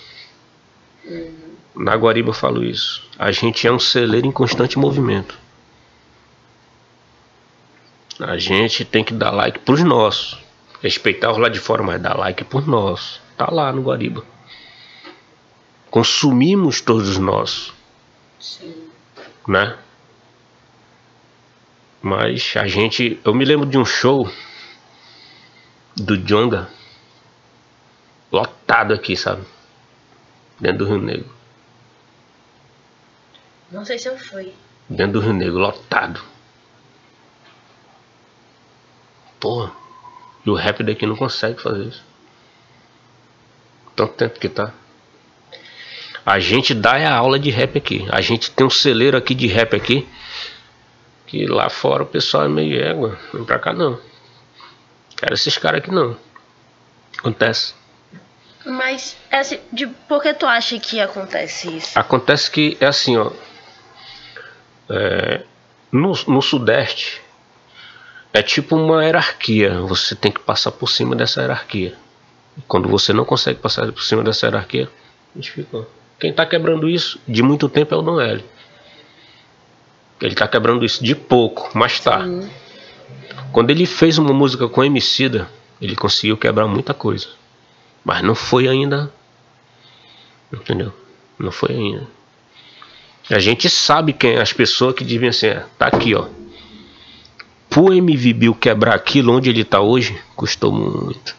[1.75, 3.07] Na Guariba eu falo isso.
[3.17, 5.37] A gente é um celeiro em constante movimento.
[8.19, 10.37] A gente tem que dar like pros nossos.
[10.81, 13.21] Respeitar os lá de fora, mas dar like pros nossos.
[13.37, 14.25] Tá lá no Guariba.
[15.89, 17.73] Consumimos todos os nossos,
[18.39, 18.89] Sim.
[19.47, 19.77] né?
[22.01, 23.19] Mas a gente.
[23.23, 24.29] Eu me lembro de um show
[25.95, 26.69] do Jonga
[28.31, 29.43] lotado aqui, sabe?
[30.59, 31.29] Dentro do Rio Negro.
[33.71, 34.53] Não sei se eu fui.
[34.89, 36.21] Dentro do Rio Negro, lotado.
[39.39, 39.71] Porra.
[40.45, 42.03] E o rap daqui não consegue fazer isso.
[43.95, 44.73] Tanto tempo que tá.
[46.25, 48.05] A gente dá é a aula de rap aqui.
[48.11, 50.07] A gente tem um celeiro aqui de rap aqui.
[51.25, 53.19] Que lá fora o pessoal é meio égua.
[53.33, 53.99] Vem pra cá não.
[55.15, 56.15] Quero esses caras aqui não.
[57.17, 57.73] Acontece.
[58.65, 61.97] Mas, assim, de, por que tu acha que acontece isso?
[61.97, 63.31] Acontece que é assim, ó.
[64.89, 65.43] É,
[65.91, 67.21] no, no Sudeste
[68.33, 69.81] é tipo uma hierarquia.
[69.81, 71.95] Você tem que passar por cima dessa hierarquia.
[72.57, 74.89] E quando você não consegue passar por cima dessa hierarquia,
[75.33, 75.77] a gente fica.
[75.77, 75.83] ó.
[76.19, 78.43] Quem tá quebrando isso de muito tempo é o Don L.
[80.21, 82.25] Ele tá quebrando isso de pouco, mas tá.
[82.25, 82.49] Sim.
[83.53, 85.49] Quando ele fez uma música com Emicida,
[85.81, 87.29] ele conseguiu quebrar muita coisa.
[88.03, 89.11] Mas não foi ainda.
[90.51, 90.93] Entendeu?
[91.37, 92.07] Não foi ainda.
[93.29, 95.65] A gente sabe quem as pessoas que deviam ser.
[95.77, 96.27] Tá aqui, ó.
[97.69, 101.35] Pro MV Bill quebrar aquilo onde ele tá hoje, custou muito.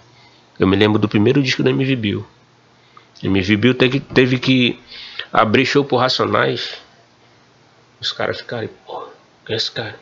[0.58, 2.26] Eu me lembro do primeiro disco da MV Bill.
[3.22, 4.78] MV Bill teve, teve que
[5.32, 6.78] abrir show por Racionais.
[8.00, 9.08] Os caras ficaram, pô,
[9.44, 9.98] quem é esse cara?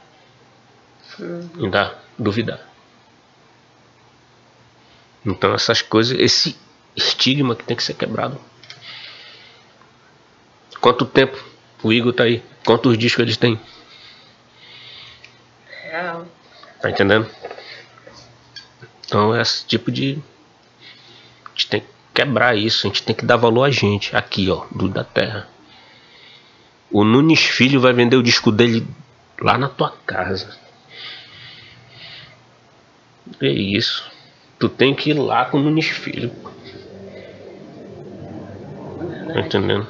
[1.58, 2.60] Ainda duvidar.
[5.24, 6.56] Então essas coisas, esse
[6.94, 8.38] estigma que tem que ser quebrado.
[10.80, 11.42] Quanto tempo
[11.82, 12.42] o Igor tá aí?
[12.64, 13.58] Quantos discos eles têm?
[16.80, 17.28] Tá entendendo?
[19.06, 20.18] Então é esse tipo de.
[21.44, 24.50] A gente tem que quebrar isso, a gente tem que dar valor a gente, aqui
[24.50, 25.48] ó, do da terra.
[26.90, 28.86] O Nunes Filho vai vender o disco dele
[29.40, 30.56] lá na tua casa.
[33.40, 34.10] É isso.
[34.58, 36.30] Tu tem que ir lá com o Nunes Filho.
[39.32, 39.86] Tá entendendo?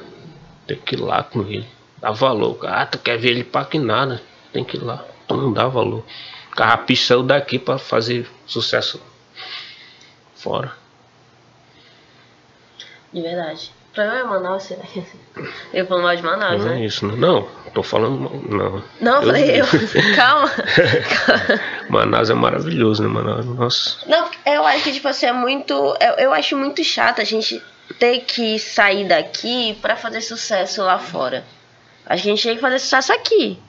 [0.67, 1.65] Tem que ir lá com ele.
[1.97, 2.59] Dá valor.
[2.63, 4.21] Ah, tu quer ver ele pra que nada.
[4.53, 5.05] Tem que ir lá.
[5.29, 6.03] Não dá valor.
[6.55, 9.01] Carrapicho saiu daqui pra fazer sucesso
[10.35, 10.71] fora.
[13.13, 13.71] De verdade.
[13.91, 14.83] O problema é Manaus, será?
[15.73, 16.85] Eu falo mal de Manaus, Não é né?
[16.85, 17.17] isso, não.
[17.17, 18.19] Não, tô falando.
[18.19, 18.83] mal, Não.
[19.01, 19.65] Não, Deus falei eu.
[20.15, 20.49] Calma.
[21.89, 23.45] Manaus é maravilhoso, né, Manaus?
[23.45, 23.97] Nossa.
[24.07, 25.73] Não, eu acho que, tipo assim, é muito.
[25.99, 27.61] Eu, eu acho muito chato a gente
[27.97, 31.43] ter que sair daqui pra fazer sucesso lá fora.
[32.05, 33.59] Acho que a gente tem que fazer sucesso aqui.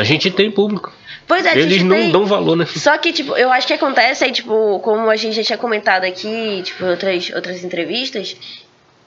[0.00, 0.92] A gente tem público.
[1.26, 2.10] Pois é, Eles não tem...
[2.10, 2.66] dão valor, né?
[2.66, 6.04] Só que, tipo, eu acho que acontece aí, tipo, como a gente já tinha comentado
[6.04, 8.36] aqui, tipo, em outras, outras entrevistas,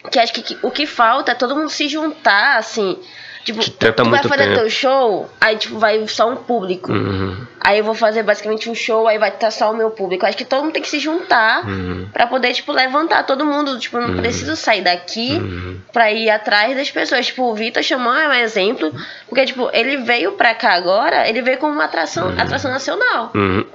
[0.10, 2.98] que acho que, que o que falta é todo mundo se juntar, assim.
[3.44, 4.56] Tipo, tenta tu vai fazer tempo.
[4.56, 6.92] teu show, aí, tipo, vai só um público.
[6.94, 10.26] Uhum, Aí eu vou fazer basicamente um show, aí vai estar só o meu público.
[10.26, 13.78] Acho que todo mundo tem que se juntar uhum, pra poder, tipo, levantar todo mundo.
[13.78, 15.80] Tipo, não preciso sair daqui uhum.
[15.92, 17.26] pra ir atrás das pessoas.
[17.26, 18.94] Tipo, o Vitor Xamã é um exemplo.
[19.28, 23.32] Porque, tipo, ele veio pra cá agora, ele veio como uma atração, atração nacional.
[23.36, 23.66] Uhum.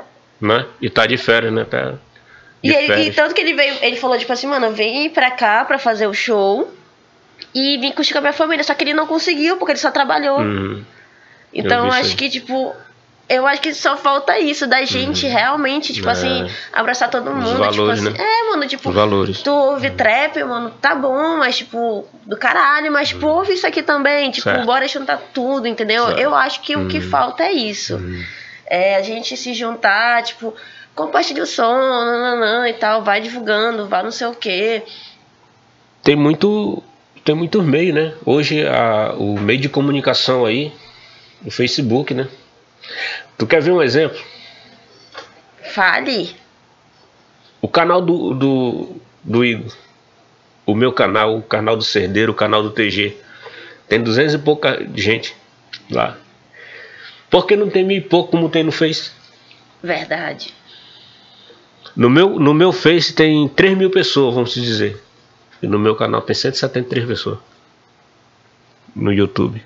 [0.40, 0.64] Né?
[0.80, 1.64] E tá de férias, né?
[1.64, 1.94] Tá
[2.62, 5.64] E, ele, e tanto que ele veio, ele falou, tipo assim, mano, vim pra cá
[5.64, 6.72] pra fazer o show
[7.54, 8.62] e vim curtir com a minha família.
[8.64, 10.38] Só que ele não conseguiu, porque ele só trabalhou.
[10.40, 10.84] Uhum.
[11.52, 12.74] então acho que, tipo,
[13.28, 16.12] eu acho que só falta isso, da gente realmente, tipo É.
[16.12, 17.58] assim, abraçar todo mundo.
[17.58, 18.14] valores, tipo assim, né?
[18.18, 19.42] é, mano, tipo, Os valores.
[19.42, 23.82] tu ouve trap, mano, tá bom, mas tipo, do caralho, mas tipo, ouve isso aqui
[23.82, 24.64] também, tipo, Certo.
[24.64, 26.06] bora juntar tudo, entendeu?
[26.06, 26.18] Certo.
[26.20, 27.98] Eu acho que o que falta é isso.
[28.66, 30.54] É a gente se juntar, tipo,
[30.94, 34.82] compartilha o som, nananã e tal, vai divulgando, vai não sei o quê.
[36.02, 36.82] Tem muito.
[37.28, 38.14] Tem muitos meios, né?
[38.24, 40.72] Hoje a, o meio de comunicação aí,
[41.44, 42.26] o Facebook, né?
[43.36, 44.18] Tu quer ver um exemplo?
[45.74, 46.34] Fale.
[47.60, 49.70] O canal do, do, do Igor,
[50.64, 53.14] o meu canal, o canal do Cerdeiro, o canal do TG,
[53.86, 55.36] tem duzentos e pouca gente
[55.90, 56.16] lá.
[57.28, 59.10] Por que não tem mil e pouco como tem no Face?
[59.82, 60.54] Verdade.
[61.94, 64.98] No meu, no meu Face tem 3 mil pessoas, vamos dizer.
[65.62, 67.38] E no meu canal tem 173 pessoas.
[68.94, 69.62] No YouTube.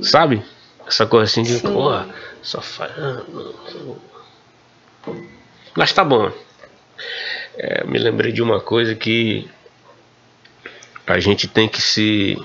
[0.00, 0.42] Sabe?
[0.86, 2.08] Essa coisa assim de, porra,
[2.42, 2.92] só faz.
[5.76, 6.30] Mas tá bom.
[7.56, 9.48] É, me lembrei de uma coisa que
[11.06, 12.36] a gente tem que se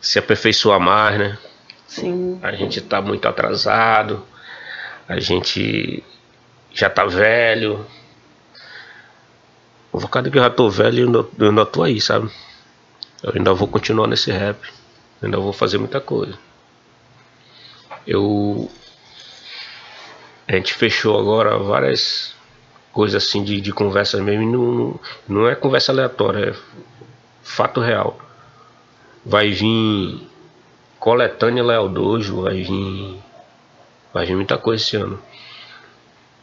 [0.00, 1.38] se aperfeiçoar mais, né?
[1.86, 2.38] Sim.
[2.42, 4.26] A gente tá muito atrasado,
[5.08, 6.02] a gente
[6.72, 7.86] já tá velho.
[9.92, 12.30] Causa que eu já tô velho, eu ainda, tô aí, sabe?
[13.22, 14.58] Eu ainda vou continuar nesse rap.
[15.22, 16.36] Ainda vou fazer muita coisa.
[18.06, 18.70] Eu.
[20.48, 22.34] A gente fechou agora várias
[22.90, 24.42] coisas assim de, de conversa mesmo.
[24.42, 26.54] E não, não é conversa aleatória, é
[27.42, 28.18] fato real.
[29.24, 30.26] Vai vir
[30.98, 33.18] coletânea Léo Dojo, vai vir.
[34.12, 35.22] Vai vir muita coisa esse ano.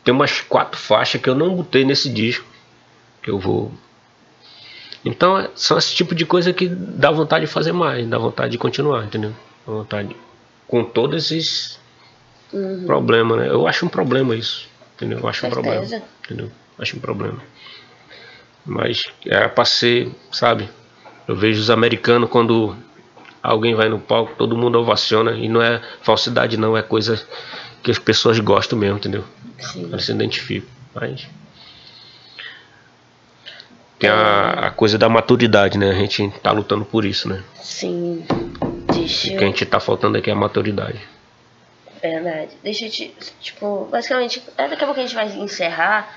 [0.03, 2.48] Tem umas quatro faixas que eu não botei nesse disco.
[3.21, 3.71] Que eu vou.
[5.03, 8.51] Então é- são esse tipo de coisa que dá vontade de fazer mais, dá vontade
[8.51, 9.33] de continuar, entendeu?
[9.65, 10.15] Dá vontade.
[10.67, 11.79] Com todos esses
[12.51, 12.85] Uhum.
[12.85, 13.47] problemas, né?
[13.49, 14.67] Eu acho um problema isso.
[14.95, 15.19] Entendeu?
[15.19, 15.85] Eu acho um problema.
[16.25, 16.51] Entendeu?
[16.77, 17.39] Acho um problema.
[18.65, 20.69] Mas era pra ser, sabe?
[21.27, 22.75] Eu vejo os americanos quando
[23.41, 27.25] alguém vai no palco, todo mundo ovaciona e não é falsidade não, é coisa
[27.81, 29.23] que as pessoas gostam mesmo, entendeu?
[29.59, 29.85] Sim.
[29.85, 30.69] Elas se identificam.
[30.93, 31.25] Mas
[33.99, 35.89] tem a, a coisa da maturidade, né?
[35.91, 37.43] A gente tá lutando por isso, né?
[37.61, 38.25] Sim.
[38.61, 39.47] O Deixa que a eu...
[39.47, 40.99] gente tá faltando aqui é a maturidade.
[42.01, 42.51] Verdade.
[42.63, 43.13] Deixa eu te.
[43.41, 46.15] Tipo, basicamente, daqui a pouco a gente vai encerrar.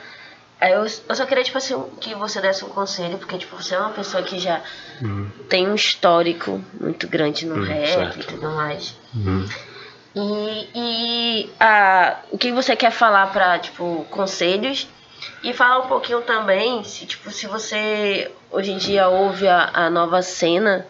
[0.61, 3.75] Aí eu, eu só queria, tipo assim, que você desse um conselho, porque, tipo, você
[3.75, 4.61] é uma pessoa que já
[5.49, 8.21] tem um histórico muito grande no Hum, rap certo.
[8.21, 8.97] e tudo mais.
[9.13, 9.49] Uhum.
[10.15, 14.87] E, e a, o que você quer falar pra, tipo, conselhos?
[15.43, 19.91] E falar um pouquinho também, se, tipo, se você hoje em dia ouve a, a
[19.91, 20.87] nova cena,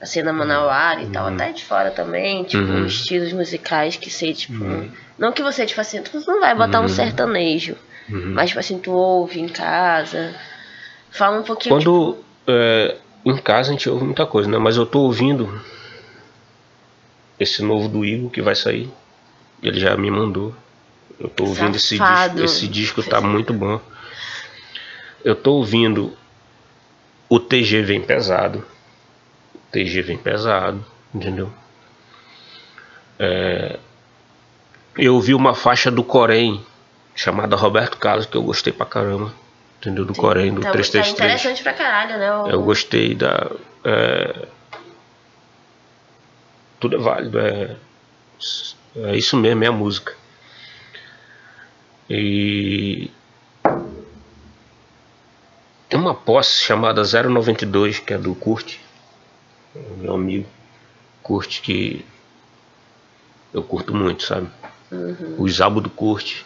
[0.00, 2.86] a cena manauara e tal, até de fora também, tipo, Uhum.
[2.86, 4.64] estilos musicais que sei, tipo.
[5.18, 7.76] Não que você, tipo assim, tu não vai botar um sertanejo,
[8.08, 8.32] Uhum.
[8.34, 10.34] mas, tipo assim, tu ouve em casa.
[11.10, 11.74] Fala um pouquinho.
[11.76, 14.58] Quando é, em casa a gente ouve muita coisa, né?
[14.58, 15.60] Mas eu tô ouvindo
[17.38, 18.90] esse novo do Igor que vai sair.
[19.62, 20.54] Ele já me mandou.
[21.18, 22.40] Eu tô ouvindo esse disco.
[22.44, 23.80] Esse disco tá muito bom.
[25.24, 26.16] Eu tô ouvindo
[27.28, 28.64] o TG vem pesado.
[29.54, 30.84] O TG vem pesado,
[31.14, 31.52] entendeu?
[33.18, 33.78] É,
[34.98, 36.64] eu ouvi uma faixa do Corém
[37.14, 39.32] chamada Roberto Carlos que eu gostei pra caramba.
[39.80, 40.04] Entendeu?
[40.04, 41.12] Do Corém, do tá, tá 333.
[41.12, 42.36] interessante pra caralho, né?
[42.36, 43.50] o- Eu gostei da.
[43.84, 44.46] é,
[46.80, 47.76] tudo é válido, é,
[48.96, 50.14] é isso mesmo, é a música.
[52.14, 53.10] E.
[55.88, 58.76] Tem uma posse chamada 092, que é do Kurt,
[59.96, 60.46] meu amigo
[61.22, 62.04] Kurt, que
[63.54, 64.46] eu curto muito, sabe?
[65.38, 66.42] Os álbuns do Kurt,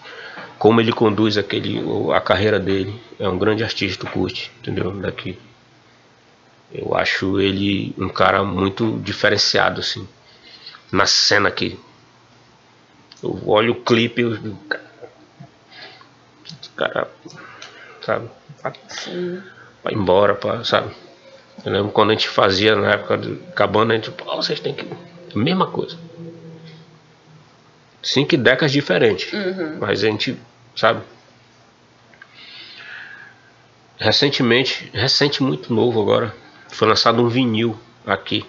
[0.57, 1.81] como ele conduz aquele,
[2.15, 4.93] a carreira dele, é um grande artista, o Kurt, entendeu?
[4.93, 5.37] Daqui.
[6.73, 10.07] Eu acho ele um cara muito diferenciado, assim,
[10.93, 11.77] na cena aqui.
[13.21, 14.59] Eu olho o clipe, eu digo,
[16.77, 17.09] cara,
[18.03, 18.29] sabe,
[18.89, 19.43] Sim.
[19.83, 20.95] vai embora, pá, sabe?
[21.65, 24.75] Eu lembro quando a gente fazia na época do Cabana, a gente, pô, vocês têm
[24.75, 24.87] que.
[25.35, 25.99] Mesma coisa.
[28.03, 29.31] Cinco décadas diferentes.
[29.79, 30.39] Mas a gente,
[30.75, 31.03] sabe?
[33.99, 36.35] Recentemente, recente muito novo agora,
[36.69, 38.47] foi lançado um vinil aqui.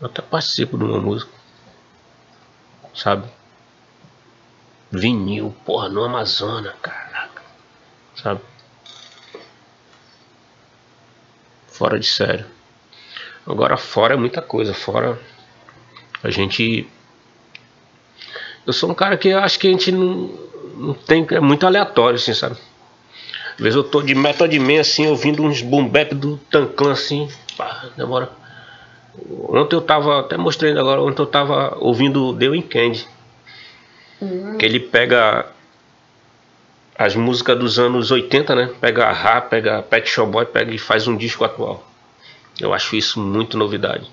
[0.00, 1.30] Eu até participo de uma música.
[2.94, 3.28] Sabe?
[4.90, 7.42] Vinil, porra, no Amazonas, caraca.
[8.16, 8.40] Sabe?
[11.68, 12.44] Fora de sério.
[13.46, 14.74] Agora fora é muita coisa.
[14.74, 15.18] Fora
[16.22, 16.88] a gente.
[18.66, 20.30] Eu sou um cara que acho que a gente não,
[20.76, 21.26] não tem.
[21.30, 22.56] É muito aleatório, assim, sabe?
[23.54, 27.28] Às vezes eu tô de Method Man assim, ouvindo uns boom bap do Tanclan assim.
[27.56, 28.30] Pá, demora.
[29.48, 30.20] Ontem eu tava.
[30.20, 32.46] Até mostrei agora, ontem eu tava ouvindo The
[34.26, 34.58] Weeknd.
[34.58, 35.46] Que ele pega
[36.96, 38.70] as músicas dos anos 80, né?
[38.80, 41.86] Pega a rap, pega Pet Shop Boy, pega e faz um disco atual.
[42.60, 44.06] Eu acho isso muito novidade.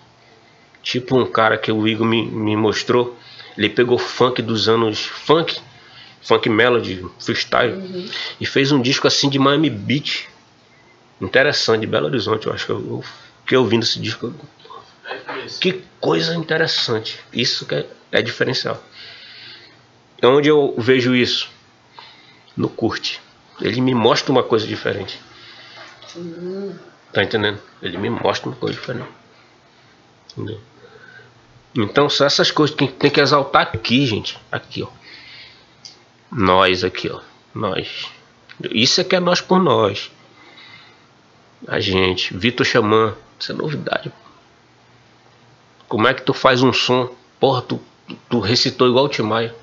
[0.82, 3.18] Tipo um cara que o Igor me, me mostrou,
[3.58, 5.60] Ele pegou funk dos anos funk,
[6.22, 8.10] funk melody, freestyle
[8.40, 10.30] e fez um disco assim de Miami Beach.
[11.20, 13.04] Interessante, de Belo Horizonte, eu acho que eu, eu
[13.42, 14.34] fiquei ouvindo esse disco.
[15.60, 17.20] Que coisa interessante.
[17.34, 18.82] Isso que é, é diferencial.
[20.24, 21.50] Onde eu vejo isso?
[22.56, 23.22] No curte.
[23.62, 25.20] Ele me mostra uma coisa diferente.
[27.14, 27.60] Tá entendendo?
[27.82, 29.10] Ele me mostra uma coisa diferente.
[30.32, 30.60] Entendeu?
[31.76, 34.38] Então são essas coisas que tem que exaltar aqui, gente.
[34.52, 34.88] Aqui, ó.
[36.32, 37.22] Nós aqui, ó.
[37.54, 38.10] Nós.
[38.72, 40.12] Isso é que é nós por nós.
[41.68, 42.36] A gente.
[42.36, 43.16] Vitor Xamã.
[43.40, 44.12] Isso é novidade.
[45.88, 47.14] Como é que tu faz um som?
[47.40, 47.80] Porra, tu,
[48.30, 49.56] tu recitou igual o Timaya.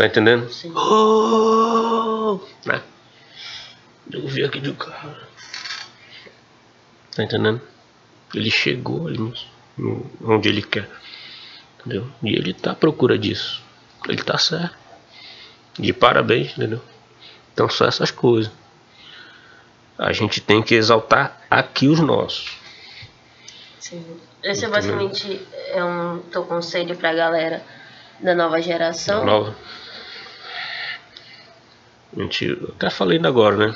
[0.00, 0.48] Tá entendendo?
[0.50, 0.72] Sim.
[0.74, 2.40] Oh!
[2.64, 2.80] Né?
[4.10, 5.28] Eu vi aqui do cara.
[7.14, 7.60] Tá entendendo?
[8.34, 9.34] Ele chegou ali no-
[9.76, 10.88] no- onde ele quer.
[11.80, 12.10] Entendeu?
[12.22, 13.62] E ele tá à procura disso.
[14.08, 14.74] Ele tá certo.
[15.78, 16.80] De parabéns, entendeu?
[17.52, 18.50] Então são essas coisas.
[19.98, 22.56] A gente tem que exaltar aqui os nossos.
[23.78, 24.02] Sim.
[24.42, 27.62] Esse é basicamente é um teu conselho pra galera
[28.18, 29.26] da nova geração.
[29.26, 29.54] Nova.
[32.16, 33.74] Gente, eu até falei ainda agora, né?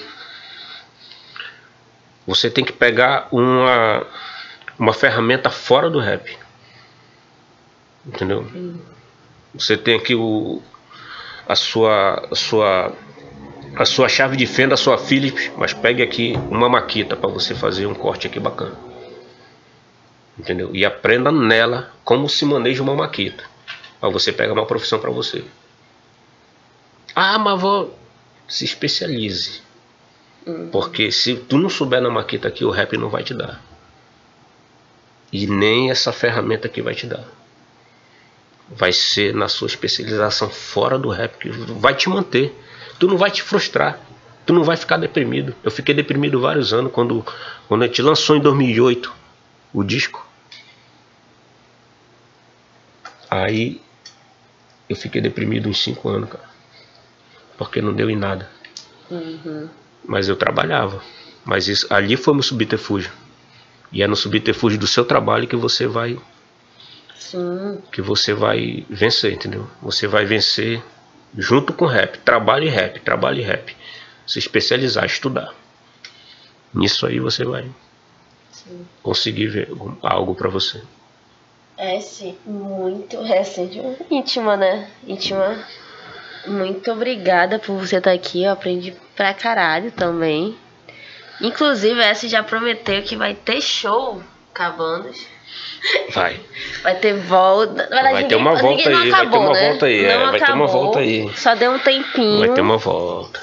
[2.27, 4.07] Você tem que pegar uma,
[4.79, 6.37] uma ferramenta fora do rap.
[8.07, 8.47] Entendeu?
[9.55, 10.61] Você tem aqui o,
[11.49, 12.93] a sua a sua
[13.77, 17.55] a sua chave de fenda, a sua Philips, mas pegue aqui uma maquita para você
[17.55, 18.77] fazer um corte aqui bacana.
[20.39, 20.71] Entendeu?
[20.75, 23.45] E aprenda nela como se maneja uma maquita.
[24.01, 25.45] Para você pegar uma profissão para você.
[27.15, 27.97] Ah, mas vou
[28.47, 29.63] se especialize.
[30.71, 33.63] Porque se tu não souber na maqueta aqui, o rap não vai te dar.
[35.33, 37.25] E nem essa ferramenta aqui vai te dar.
[38.69, 42.55] Vai ser na sua especialização fora do rap que vai te manter.
[42.99, 43.99] Tu não vai te frustrar.
[44.47, 45.55] Tu não vai ficar deprimido.
[45.65, 47.25] Eu fiquei deprimido vários anos quando,
[47.67, 49.13] quando a gente lançou em 2008
[49.73, 50.27] o disco.
[53.31, 53.81] Aí
[54.89, 56.54] eu fiquei deprimido uns 5 anos, cara.
[57.57, 58.49] Porque não deu em nada.
[59.11, 59.69] Uhum.
[60.05, 61.03] Mas eu trabalhava.
[61.45, 63.13] Mas isso, ali foi meu subterfúgio.
[63.93, 66.19] E é no subterfúgio do seu trabalho que você vai
[67.17, 67.79] Sim.
[67.93, 69.69] que você vai vencer, entendeu?
[69.81, 70.83] Você vai vencer
[71.37, 73.77] junto com rap, trabalho e rap, trabalho e rap.
[74.27, 75.55] Se especializar, estudar.
[76.73, 77.71] Nisso aí você vai
[78.51, 78.87] Sim.
[79.03, 79.69] conseguir ver
[80.03, 80.83] algo pra você.
[81.77, 83.81] É sim, muito recente.
[84.11, 84.91] Íntima, né?
[85.07, 85.65] Íntima.
[86.47, 88.45] Muito obrigada por você estar aqui.
[88.45, 90.57] Eu aprendi pra caralho também.
[91.41, 94.23] Inclusive, essa já prometeu que vai ter show
[94.53, 95.27] Cabanos.
[96.13, 96.41] Vai.
[96.83, 97.75] Vai ter volta.
[97.89, 99.69] Verdade, Vai ter ninguém- uma volta aí, vai ter acabou, uma né?
[99.69, 101.31] volta aí, Não é, vai ter uma acabou, volta aí.
[101.37, 102.39] Só deu um tempinho.
[102.41, 103.41] Vai ter uma volta.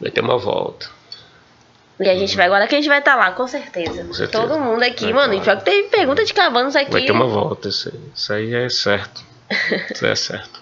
[0.00, 0.86] Vai ter uma volta.
[2.00, 4.04] E a gente vai, agora que a gente vai estar lá, com certeza.
[4.04, 4.46] Com certeza.
[4.46, 5.36] Todo mundo aqui, Vai mano.
[5.38, 6.90] tá pior que teve pergunta de Cabanos aqui.
[6.90, 7.68] Vai ter uma volta.
[7.68, 9.22] Isso aí, isso aí é certo.
[9.94, 10.60] Isso aí é certo.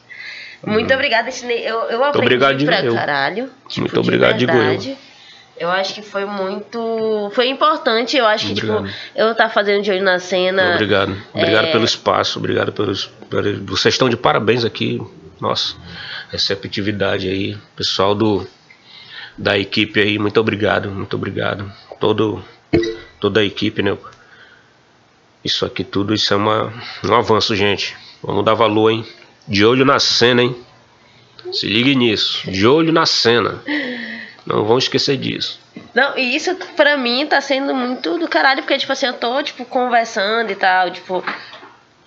[0.66, 1.30] Muito obrigada.
[1.30, 2.94] Eu, eu aprendi obrigado, pra eu.
[2.94, 3.50] caralho.
[3.68, 4.58] Tipo, Muito de obrigado, digo eu.
[4.58, 4.96] verdade.
[5.56, 7.30] Eu acho que foi muito.
[7.32, 8.16] Foi importante.
[8.16, 8.86] Eu acho que, Obrigado.
[8.86, 10.72] tipo, eu tá fazendo de olho na cena.
[10.74, 11.16] Obrigado.
[11.32, 11.72] Obrigado É.
[11.72, 12.38] pelo espaço.
[12.40, 15.00] Obrigado pelos, pelo- Vocês estão de parabéns aqui.
[15.40, 15.76] Nossa,
[16.30, 17.56] receptividade aí.
[17.76, 18.46] Pessoal do
[19.38, 20.90] da equipe aí, muito obrigado.
[20.90, 21.70] Muito obrigado.
[22.00, 22.44] Todo,
[23.20, 23.96] toda a equipe, né?
[25.44, 26.72] Isso aqui tudo, isso é uma,
[27.04, 27.96] um avanço, gente.
[28.22, 29.04] Vamos dar valor, hein?
[29.46, 30.56] De olho na cena, hein?
[31.52, 32.50] Se ligue nisso.
[32.50, 33.62] De olho na cena.
[34.46, 35.60] Não vão esquecer disso.
[35.94, 39.42] Não, e isso pra mim tá sendo muito do caralho, porque, tipo assim, eu tô,
[39.42, 41.24] tipo, conversando e tal, tipo,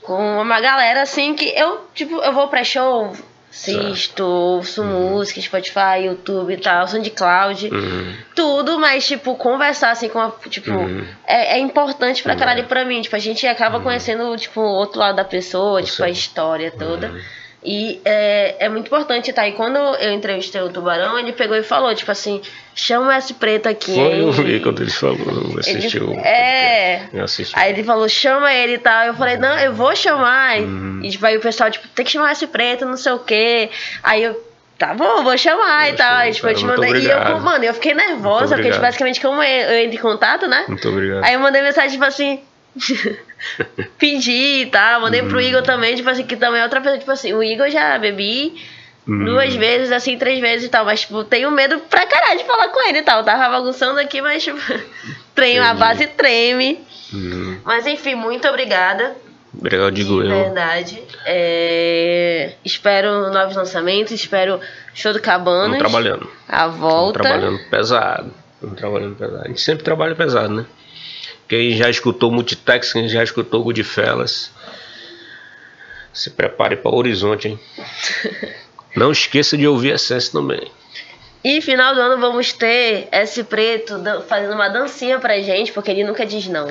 [0.03, 3.13] com uma galera assim que eu, tipo, eu vou pra show,
[3.49, 8.13] assisto, ouço música, Spotify, YouTube e tal, SoundCloud, Uhum.
[8.35, 11.07] tudo, mas, tipo, conversar assim com a, tipo, Uhum.
[11.25, 14.99] é, é importante pra caralho pra mim, tipo, a gente acaba conhecendo, tipo, o outro
[14.99, 17.13] lado da pessoa, tipo, a história toda.
[17.63, 19.47] E é, é muito importante, tá?
[19.47, 22.41] E quando eu entrevistei o Tubarão, ele pegou e falou, tipo assim,
[22.75, 25.41] chama esse preto aqui, Foi, eu vi quando eles falaram.
[25.49, 26.13] Ele- Assistiu.
[26.13, 27.07] é.
[27.11, 27.53] Eu assisti.
[27.57, 29.05] Aí ele falou, chama ele e tal.
[29.05, 30.59] Eu falei, não, eu vou chamar.
[30.59, 31.01] Uhum.
[31.03, 33.69] E tipo, aí o pessoal, tipo, tem que chamar esse preto, não sei o quê.
[34.03, 34.39] Aí eu,
[34.77, 36.17] tá bom, vou chamar e Poxa, tal.
[36.17, 36.91] Aí, tipo, eu te mandei.
[36.93, 40.47] E eu, mano, eu fiquei nervosa, porque, tipo, basicamente, como eu, eu entro em contato,
[40.47, 40.63] né?
[40.67, 41.23] Muito obrigado.
[41.25, 42.39] Aí eu mandei mensagem, tipo assim.
[43.97, 45.01] Pedi e tal.
[45.01, 45.41] Mandei pro Uhum.
[45.41, 48.55] Igor também, tipo assim, que também é outra pessoa, tipo assim, o Igor já bebi
[49.07, 49.23] Uhum.
[49.23, 50.83] duas vezes, assim, três vezes e tal.
[50.85, 53.23] Mas, tipo, tenho medo pra caralho de falar com ele e tal.
[53.23, 54.59] Tava bagunçando aqui, mas, tipo,
[55.33, 56.79] treme, a base treme.
[57.13, 57.59] Uhum.
[57.63, 59.15] Mas enfim, muito obrigada.
[59.57, 60.43] Obrigado, digo de eu.
[60.43, 61.01] verdade.
[61.25, 64.59] É, espero novos lançamentos, espero
[64.93, 65.77] show do Cabanas.
[65.77, 66.29] Estamos trabalhando.
[66.47, 67.19] A Estamos volta.
[67.21, 68.33] trabalhando pesado.
[68.55, 69.41] Estamos trabalhando pesado.
[69.45, 70.65] A gente sempre trabalha pesado, né?
[71.47, 74.51] Quem já escutou Multitex, quem já escutou Goodfellas,
[76.11, 77.59] se prepare para o horizonte, hein?
[78.95, 80.71] Não esqueça de ouvir Essence também.
[81.43, 83.93] E final do ano vamos ter esse preto
[84.27, 86.67] fazendo uma dancinha pra gente, porque ele nunca diz não.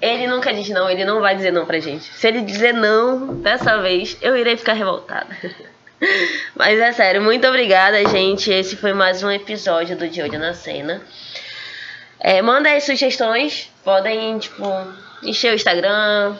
[0.00, 2.04] Ele nunca diz não, ele não vai dizer não pra gente.
[2.04, 5.36] Se ele dizer não, dessa vez, eu irei ficar revoltada.
[6.56, 8.50] Mas é sério, muito obrigada, gente.
[8.50, 11.00] Esse foi mais um episódio do De Olho na Cena.
[12.24, 14.64] É, manda aí sugestões, podem, tipo,
[15.24, 16.36] encher o Instagram,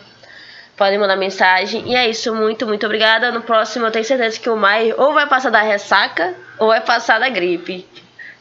[0.76, 1.90] podem mandar mensagem.
[1.90, 3.32] E é isso, muito, muito obrigada.
[3.32, 6.80] No próximo eu tenho certeza que o Mai ou vai passar da ressaca ou vai
[6.80, 7.84] passar da gripe.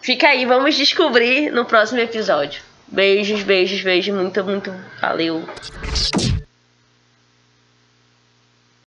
[0.01, 2.61] Fica aí, vamos descobrir no próximo episódio.
[2.87, 4.13] Beijos, beijos, beijos.
[4.13, 5.43] Muito, muito valeu.